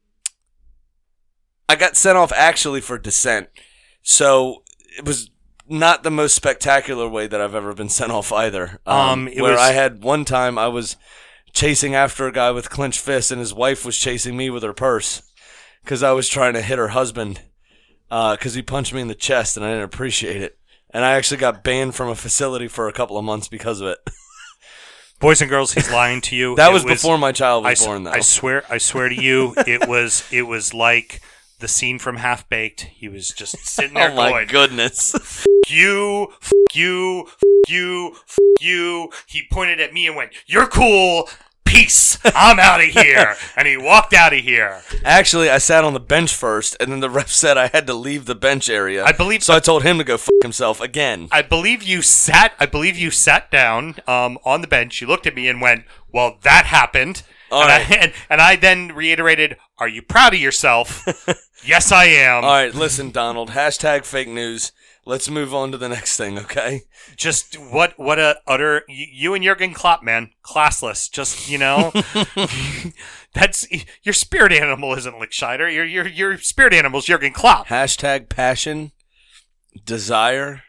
I 1.68 1.76
got 1.76 1.96
sent 1.96 2.16
off 2.16 2.32
actually 2.34 2.80
for 2.80 2.98
dissent. 2.98 3.48
So 4.02 4.62
it 4.96 5.04
was 5.04 5.30
not 5.68 6.02
the 6.02 6.10
most 6.10 6.34
spectacular 6.34 7.08
way 7.08 7.26
that 7.26 7.40
I've 7.40 7.54
ever 7.54 7.74
been 7.74 7.88
sent 7.98 8.10
off 8.10 8.32
either. 8.32 8.80
Um, 8.86 9.28
it 9.28 9.40
where 9.42 9.52
was- 9.52 9.60
I 9.60 9.72
had 9.72 10.02
one 10.02 10.24
time 10.24 10.58
I 10.58 10.68
was 10.68 10.96
chasing 11.52 11.94
after 11.94 12.26
a 12.26 12.32
guy 12.32 12.50
with 12.50 12.70
clenched 12.70 13.00
fists, 13.00 13.30
and 13.30 13.40
his 13.40 13.52
wife 13.54 13.84
was 13.84 13.96
chasing 13.98 14.36
me 14.36 14.48
with 14.50 14.62
her 14.62 14.72
purse 14.72 15.22
because 15.82 16.02
I 16.02 16.12
was 16.12 16.28
trying 16.28 16.54
to 16.54 16.62
hit 16.62 16.78
her 16.78 16.88
husband 16.88 17.40
because 18.08 18.54
he 18.54 18.62
punched 18.62 18.94
me 18.94 19.00
in 19.00 19.08
the 19.08 19.14
chest, 19.14 19.56
and 19.56 19.64
I 19.66 19.70
didn't 19.70 19.84
appreciate 19.84 20.40
it. 20.42 20.58
And 20.90 21.04
I 21.04 21.12
actually 21.12 21.36
got 21.36 21.62
banned 21.62 21.94
from 21.94 22.08
a 22.08 22.14
facility 22.14 22.66
for 22.68 22.88
a 22.88 22.92
couple 22.94 23.18
of 23.18 23.24
months 23.24 23.48
because 23.48 23.80
of 23.82 23.88
it. 23.88 23.98
boys 25.20 25.40
and 25.42 25.50
girls, 25.50 25.72
he's 25.74 25.90
lying 25.90 26.20
to 26.22 26.36
you. 26.36 26.54
that 26.56 26.70
It 26.70 26.72
was, 26.72 26.84
before 26.84 27.18
my 27.18 27.32
child 27.32 27.66
I, 27.66 27.70
was 27.70 27.80
s- 27.80 27.86
born, 27.86 28.04
though. 28.04 28.12
I 28.12 28.20
swear, 28.20 28.64
I 28.70 28.78
swear 28.78 29.08
to 29.10 29.14
you, 29.14 29.52
it 29.66 29.86
was 29.86 30.26
it 30.32 30.42
was 30.42 30.72
like 30.72 31.20
the 31.58 31.68
scene 31.68 31.98
from 31.98 32.16
Half 32.16 32.48
Baked. 32.48 32.82
He 32.82 33.08
was 33.08 33.28
just 33.28 33.56
sitting 33.66 33.94
there 33.94 34.10
oh 34.10 34.14
my 34.14 34.30
going, 34.30 34.46
goodness! 34.48 35.14
"F- 35.14 35.44
you, 35.68 36.28
f- 36.42 36.52
you, 36.74 37.26
f- 37.26 37.68
you, 37.68 38.16
you." 38.60 39.10
He 39.26 39.42
pointed 39.50 39.80
at 39.80 39.92
me 39.92 40.06
and 40.06 40.16
went, 40.16 40.32
"You're 40.46 40.66
cool." 40.68 41.28
Peace. 41.64 42.18
I'm 42.24 42.58
out 42.58 42.80
of 42.80 42.86
here. 42.86 43.36
And 43.56 43.68
he 43.68 43.76
walked 43.76 44.14
out 44.14 44.32
of 44.32 44.38
here. 44.38 44.80
Actually, 45.04 45.50
I 45.50 45.58
sat 45.58 45.84
on 45.84 45.92
the 45.92 46.00
bench 46.00 46.34
first, 46.34 46.74
and 46.80 46.90
then 46.90 47.00
the 47.00 47.10
ref 47.10 47.28
said 47.28 47.58
I 47.58 47.66
had 47.66 47.86
to 47.88 47.92
leave 47.94 48.24
the 48.24 48.34
bench 48.34 48.70
area. 48.70 49.04
I 49.04 49.12
believe- 49.12 49.42
so. 49.42 49.54
I 49.54 49.60
told 49.60 49.82
him 49.82 49.98
to 49.98 50.04
go 50.04 50.16
fuck 50.16 50.32
himself 50.42 50.80
again. 50.80 51.28
I 51.30 51.42
believe 51.42 51.82
you 51.82 52.00
sat. 52.00 52.54
I 52.58 52.64
believe 52.64 52.96
you 52.96 53.10
sat 53.10 53.50
down 53.50 53.96
um, 54.06 54.38
on 54.46 54.62
the 54.62 54.66
bench. 54.66 55.02
You 55.02 55.08
looked 55.08 55.26
at 55.26 55.34
me 55.34 55.46
and 55.46 55.60
went, 55.60 55.84
"Well, 56.10 56.38
that 56.42 56.64
happened." 56.64 57.22
All 57.50 57.62
and, 57.62 57.68
right. 57.68 57.90
I, 57.90 58.02
and, 58.02 58.12
and 58.30 58.40
I 58.40 58.56
then 58.56 58.88
reiterated, 58.94 59.56
"Are 59.78 59.88
you 59.88 60.02
proud 60.02 60.34
of 60.34 60.40
yourself?" 60.40 61.06
yes, 61.64 61.92
I 61.92 62.06
am. 62.06 62.44
All 62.44 62.50
right, 62.50 62.74
listen, 62.74 63.10
Donald. 63.10 63.50
Hashtag 63.50 64.04
fake 64.04 64.28
news. 64.28 64.72
Let's 65.04 65.30
move 65.30 65.54
on 65.54 65.72
to 65.72 65.78
the 65.78 65.88
next 65.88 66.18
thing, 66.18 66.38
okay? 66.38 66.82
Just 67.16 67.54
what 67.54 67.98
what 67.98 68.18
a 68.18 68.40
utter 68.46 68.82
you, 68.88 69.06
you 69.10 69.34
and 69.34 69.42
Jurgen 69.42 69.72
Klopp, 69.72 70.02
man, 70.02 70.32
classless. 70.44 71.10
Just 71.10 71.48
you 71.48 71.56
know, 71.56 71.92
that's 73.32 73.66
your 74.02 74.12
spirit 74.12 74.52
animal 74.52 74.94
isn't 74.94 75.14
Lichtsteiner. 75.14 75.72
Your 75.72 75.84
your 75.84 76.06
your 76.06 76.36
spirit 76.36 76.74
animal 76.74 76.88
animal's 76.88 77.06
Jurgen 77.06 77.32
Klopp. 77.32 77.68
Hashtag 77.68 78.28
passion, 78.28 78.92
desire, 79.84 80.62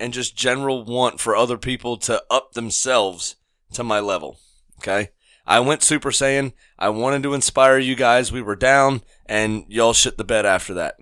and 0.00 0.12
just 0.12 0.36
general 0.36 0.84
want 0.84 1.20
for 1.20 1.36
other 1.36 1.58
people 1.58 1.96
to 1.98 2.22
up 2.30 2.52
themselves 2.52 3.36
to 3.72 3.84
my 3.84 4.00
level, 4.00 4.40
okay? 4.78 5.10
I 5.46 5.60
went 5.60 5.82
Super 5.82 6.10
Saiyan. 6.10 6.52
I 6.78 6.90
wanted 6.90 7.22
to 7.22 7.34
inspire 7.34 7.78
you 7.78 7.94
guys. 7.94 8.30
We 8.30 8.42
were 8.42 8.56
down, 8.56 9.02
and 9.26 9.64
y'all 9.68 9.94
shit 9.94 10.18
the 10.18 10.24
bed 10.24 10.44
after 10.44 10.74
that. 10.74 10.96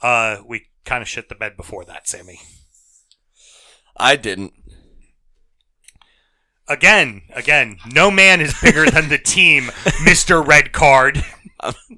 Uh, 0.00 0.38
we 0.46 0.66
kind 0.84 1.02
of 1.02 1.08
shit 1.08 1.28
the 1.28 1.34
bed 1.34 1.56
before 1.56 1.84
that, 1.86 2.06
Sammy. 2.06 2.40
I 3.96 4.16
didn't. 4.16 4.52
Again, 6.68 7.22
again, 7.32 7.78
no 7.92 8.10
man 8.10 8.40
is 8.40 8.54
bigger 8.60 8.86
than 8.86 9.08
the 9.08 9.18
team, 9.18 9.70
Mister 10.04 10.42
Red 10.42 10.72
Card. 10.72 11.24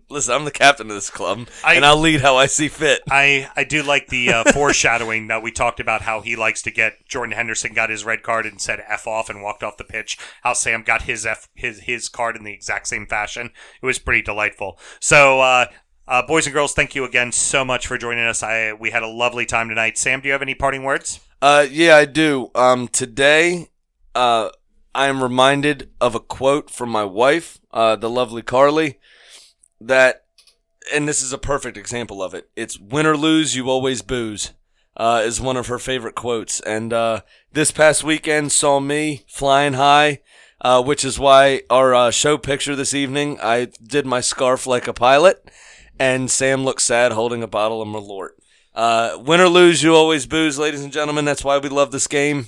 Listen, 0.08 0.34
I'm 0.34 0.44
the 0.44 0.50
captain 0.50 0.88
of 0.88 0.94
this 0.94 1.10
club, 1.10 1.48
I- 1.64 1.74
and 1.74 1.84
I'll 1.84 1.96
lead 1.96 2.20
how 2.20 2.36
I 2.36 2.46
see 2.46 2.68
fit. 2.68 3.02
I, 3.10 3.50
I 3.56 3.64
do 3.64 3.82
like 3.82 4.08
the 4.08 4.32
uh, 4.32 4.44
foreshadowing 4.52 5.28
that 5.28 5.42
we 5.42 5.50
talked 5.50 5.80
about 5.80 6.02
how 6.02 6.20
he 6.20 6.36
likes 6.36 6.62
to 6.62 6.70
get 6.70 7.06
Jordan 7.08 7.34
Henderson 7.34 7.72
got 7.74 7.90
his 7.90 8.04
red 8.04 8.22
card 8.22 8.46
and 8.46 8.60
said 8.60 8.82
f 8.88 9.06
off 9.06 9.28
and 9.28 9.42
walked 9.42 9.62
off 9.62 9.76
the 9.76 9.84
pitch. 9.84 10.18
How 10.42 10.52
Sam 10.52 10.82
got 10.82 11.02
his 11.02 11.26
f 11.26 11.48
his 11.54 11.80
his 11.80 12.08
card 12.08 12.36
in 12.36 12.44
the 12.44 12.52
exact 12.52 12.86
same 12.88 13.06
fashion. 13.06 13.50
It 13.82 13.86
was 13.86 13.98
pretty 13.98 14.22
delightful. 14.22 14.78
So. 15.00 15.40
Uh, 15.40 15.66
uh, 16.10 16.22
boys 16.26 16.46
and 16.46 16.54
girls, 16.54 16.72
thank 16.72 16.94
you 16.94 17.04
again 17.04 17.30
so 17.32 17.66
much 17.66 17.86
for 17.86 17.98
joining 17.98 18.24
us. 18.24 18.42
I 18.42 18.72
we 18.72 18.92
had 18.92 19.02
a 19.02 19.06
lovely 19.06 19.44
time 19.44 19.68
tonight. 19.68 19.98
Sam, 19.98 20.22
do 20.22 20.28
you 20.28 20.32
have 20.32 20.40
any 20.40 20.54
parting 20.54 20.82
words? 20.82 21.20
Uh, 21.42 21.66
yeah, 21.70 21.96
I 21.96 22.06
do. 22.06 22.50
Um, 22.54 22.88
today, 22.88 23.68
uh, 24.14 24.48
I 24.94 25.08
am 25.08 25.22
reminded 25.22 25.90
of 26.00 26.14
a 26.14 26.20
quote 26.20 26.70
from 26.70 26.88
my 26.88 27.04
wife, 27.04 27.58
uh, 27.74 27.94
the 27.96 28.08
lovely 28.08 28.40
Carly, 28.40 28.98
that, 29.80 30.24
and 30.92 31.08
this 31.08 31.22
is 31.22 31.32
a 31.32 31.38
perfect 31.38 31.76
example 31.76 32.22
of 32.22 32.34
it. 32.34 32.48
It's 32.56 32.78
win 32.78 33.06
or 33.06 33.16
lose, 33.16 33.54
you 33.54 33.68
always 33.68 34.02
booze, 34.02 34.52
uh, 34.96 35.22
is 35.24 35.40
one 35.40 35.56
of 35.56 35.68
her 35.68 35.78
favorite 35.78 36.14
quotes. 36.14 36.60
And, 36.60 36.92
uh, 36.92 37.20
this 37.52 37.70
past 37.70 38.04
weekend 38.04 38.52
saw 38.52 38.80
me 38.80 39.24
flying 39.28 39.74
high, 39.74 40.20
uh, 40.60 40.82
which 40.82 41.04
is 41.04 41.18
why 41.18 41.62
our, 41.70 41.94
uh, 41.94 42.10
show 42.10 42.38
picture 42.38 42.74
this 42.74 42.94
evening, 42.94 43.38
I 43.42 43.68
did 43.82 44.06
my 44.06 44.20
scarf 44.20 44.66
like 44.66 44.88
a 44.88 44.92
pilot, 44.92 45.48
and 45.98 46.30
Sam 46.30 46.64
looked 46.64 46.82
sad 46.82 47.12
holding 47.12 47.42
a 47.42 47.48
bottle 47.48 47.82
of 47.82 47.88
Malort. 47.88 48.30
Uh, 48.74 49.18
win 49.20 49.40
or 49.40 49.48
lose, 49.48 49.82
you 49.82 49.94
always 49.94 50.26
booze, 50.26 50.58
ladies 50.58 50.82
and 50.82 50.92
gentlemen. 50.92 51.24
That's 51.24 51.44
why 51.44 51.58
we 51.58 51.68
love 51.68 51.90
this 51.90 52.06
game. 52.06 52.46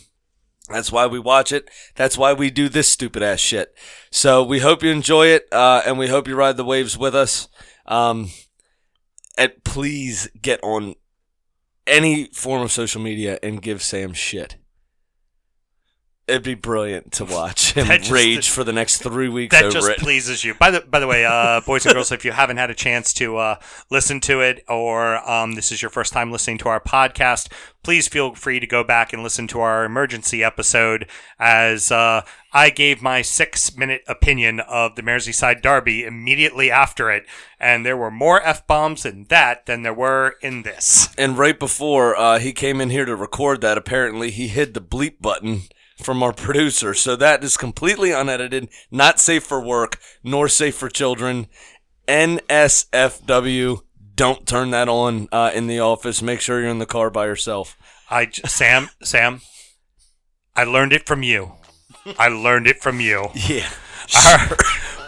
That's 0.70 0.92
why 0.92 1.06
we 1.06 1.18
watch 1.18 1.52
it. 1.52 1.68
That's 1.96 2.16
why 2.16 2.32
we 2.32 2.50
do 2.50 2.68
this 2.68 2.88
stupid 2.88 3.22
ass 3.22 3.40
shit. 3.40 3.74
So 4.10 4.42
we 4.42 4.60
hope 4.60 4.82
you 4.82 4.90
enjoy 4.90 5.26
it, 5.26 5.46
uh, 5.52 5.82
and 5.84 5.98
we 5.98 6.08
hope 6.08 6.28
you 6.28 6.36
ride 6.36 6.56
the 6.56 6.64
waves 6.64 6.96
with 6.96 7.14
us. 7.14 7.48
Um, 7.86 8.30
and 9.36 9.52
please 9.64 10.28
get 10.40 10.60
on 10.62 10.94
any 11.86 12.26
form 12.26 12.62
of 12.62 12.70
social 12.70 13.00
media 13.00 13.38
and 13.42 13.60
give 13.60 13.82
Sam 13.82 14.12
shit. 14.12 14.56
It'd 16.31 16.43
be 16.43 16.55
brilliant 16.55 17.12
to 17.12 17.24
watch 17.26 17.72
him 17.72 17.87
just- 17.87 18.11
rage 18.11 18.49
for 18.49 18.64
the 18.64 18.72
next 18.72 18.99
three 18.99 19.28
weeks 19.28 19.55
that 19.55 19.64
over 19.64 19.72
just 19.72 19.91
it. 19.91 19.99
pleases 19.99 20.45
you. 20.45 20.55
By 20.55 20.70
the 20.70 20.81
by 20.81 21.01
the 21.01 21.07
way, 21.07 21.24
uh, 21.24 21.61
boys 21.61 21.85
and 21.85 21.95
girls, 21.95 22.12
if 22.12 22.24
you 22.24 22.33
haven't 22.33 22.57
had 22.57 22.70
a 22.70 22.74
chance 22.74 23.12
to 23.14 23.37
uh, 23.37 23.57
listen 23.91 24.20
to 24.20 24.41
it, 24.41 24.64
or 24.68 25.28
um, 25.31 25.55
this 25.55 25.70
is 25.72 25.83
your 25.83 25.91
first 25.91 26.12
time 26.12 26.31
listening 26.33 26.59
to 26.59 26.68
our 26.68 26.81
podcast, 26.81 27.53
please 27.83 28.09
feel 28.09 28.35
free 28.35 28.61
to 28.61 28.66
go 28.66 28.83
back 28.85 29.12
and 29.12 29.22
listen 29.22 29.47
to 29.49 29.61
our 29.61 29.85
emergency 29.85 30.43
episode. 30.45 31.09
As 31.39 31.91
uh, 31.91 32.22
I 32.53 32.70
gave 32.70 33.01
my 33.03 33.22
six-minute 33.22 34.03
opinion 34.09 34.61
of 34.61 34.97
the 34.97 35.03
Merseyside 35.03 35.62
Derby 35.62 36.05
immediately 36.05 36.70
after 36.70 37.11
it, 37.11 37.24
and 37.59 37.85
there 37.87 37.97
were 37.97 38.11
more 38.11 38.43
f 38.43 38.66
bombs 38.66 39.05
in 39.07 39.24
that 39.28 39.66
than 39.66 39.83
there 39.83 39.95
were 39.95 40.37
in 40.43 40.62
this. 40.62 41.09
And 41.16 41.39
right 41.39 41.59
before 41.59 42.16
uh, 42.16 42.39
he 42.39 42.53
came 42.53 42.81
in 42.81 42.91
here 42.91 43.05
to 43.05 43.14
record 43.16 43.61
that, 43.61 43.78
apparently 43.78 44.31
he 44.31 44.49
hid 44.49 44.74
the 44.74 44.81
bleep 44.81 45.20
button 45.20 45.62
from 46.01 46.22
our 46.22 46.32
producer. 46.32 46.94
So 46.94 47.16
that 47.16 47.42
is 47.44 47.57
completely 47.57 48.12
unedited, 48.12 48.68
not 48.90 49.18
safe 49.20 49.44
for 49.44 49.61
work, 49.64 49.98
nor 50.24 50.48
safe 50.48 50.74
for 50.76 50.88
children. 50.88 51.46
NSFW. 52.09 53.82
Don't 54.16 54.46
turn 54.46 54.70
that 54.70 54.88
on 54.88 55.28
uh, 55.32 55.51
in 55.55 55.66
the 55.66 55.80
office. 55.80 56.20
Make 56.20 56.40
sure 56.40 56.61
you're 56.61 56.68
in 56.68 56.78
the 56.78 56.86
car 56.86 57.09
by 57.11 57.24
yourself. 57.26 57.76
I 58.11 58.26
j- 58.26 58.42
Sam 58.46 58.90
Sam, 59.03 59.40
I 60.55 60.64
learned 60.64 60.92
it 60.92 61.07
from 61.07 61.22
you. 61.22 61.53
I 62.18 62.28
learned 62.28 62.66
it 62.66 62.82
from 62.82 63.01
you. 63.01 63.28
Yeah. 63.48 63.68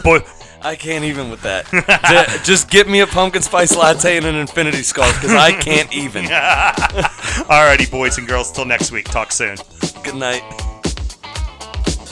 Boy, 0.05 0.21
I 0.63 0.77
can't 0.77 1.05
even 1.05 1.29
with 1.31 1.43
that. 1.43 2.41
Just 2.45 2.71
get 2.71 2.89
me 2.89 3.01
a 3.01 3.07
pumpkin 3.07 3.43
spice 3.43 3.75
latte 3.75 4.17
and 4.17 4.25
an 4.27 4.37
infinity 4.37 4.83
scarf 4.85 5.13
because 5.21 5.35
I 5.35 5.53
can't 5.53 5.93
even. 5.93 6.25
Alrighty, 6.27 7.91
boys 7.91 8.19
and 8.19 8.29
girls. 8.29 8.53
Till 8.53 8.65
next 8.65 8.93
week. 8.93 9.07
Talk 9.07 9.33
soon. 9.33 9.57
Good 10.05 10.15
night. 10.15 10.43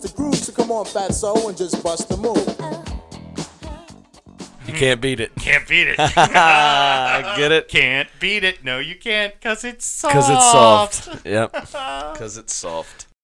the 0.00 0.08
groove, 0.16 0.34
so 0.34 0.52
come 0.52 0.70
on, 0.70 0.84
fat 0.84 1.14
so 1.14 1.48
and 1.48 1.56
just 1.56 1.82
bust 1.82 2.08
the 2.08 2.16
move. 2.16 2.36
You 4.66 4.74
can't 4.74 5.00
beat 5.00 5.18
it. 5.20 5.34
Can't 5.36 5.66
beat 5.66 5.88
it. 5.88 5.96
I 5.98 7.34
get 7.38 7.50
it. 7.50 7.68
can't 7.68 8.08
beat 8.20 8.44
it. 8.44 8.62
No, 8.64 8.78
you 8.78 8.94
can't, 8.94 9.38
cause 9.40 9.64
it's 9.64 9.84
soft. 9.84 10.14
Because 10.14 10.30
it's 10.30 10.52
soft. 10.52 11.26
Yep. 11.26 11.52
Because 12.12 12.36
it's 12.36 12.54
soft. 12.54 13.06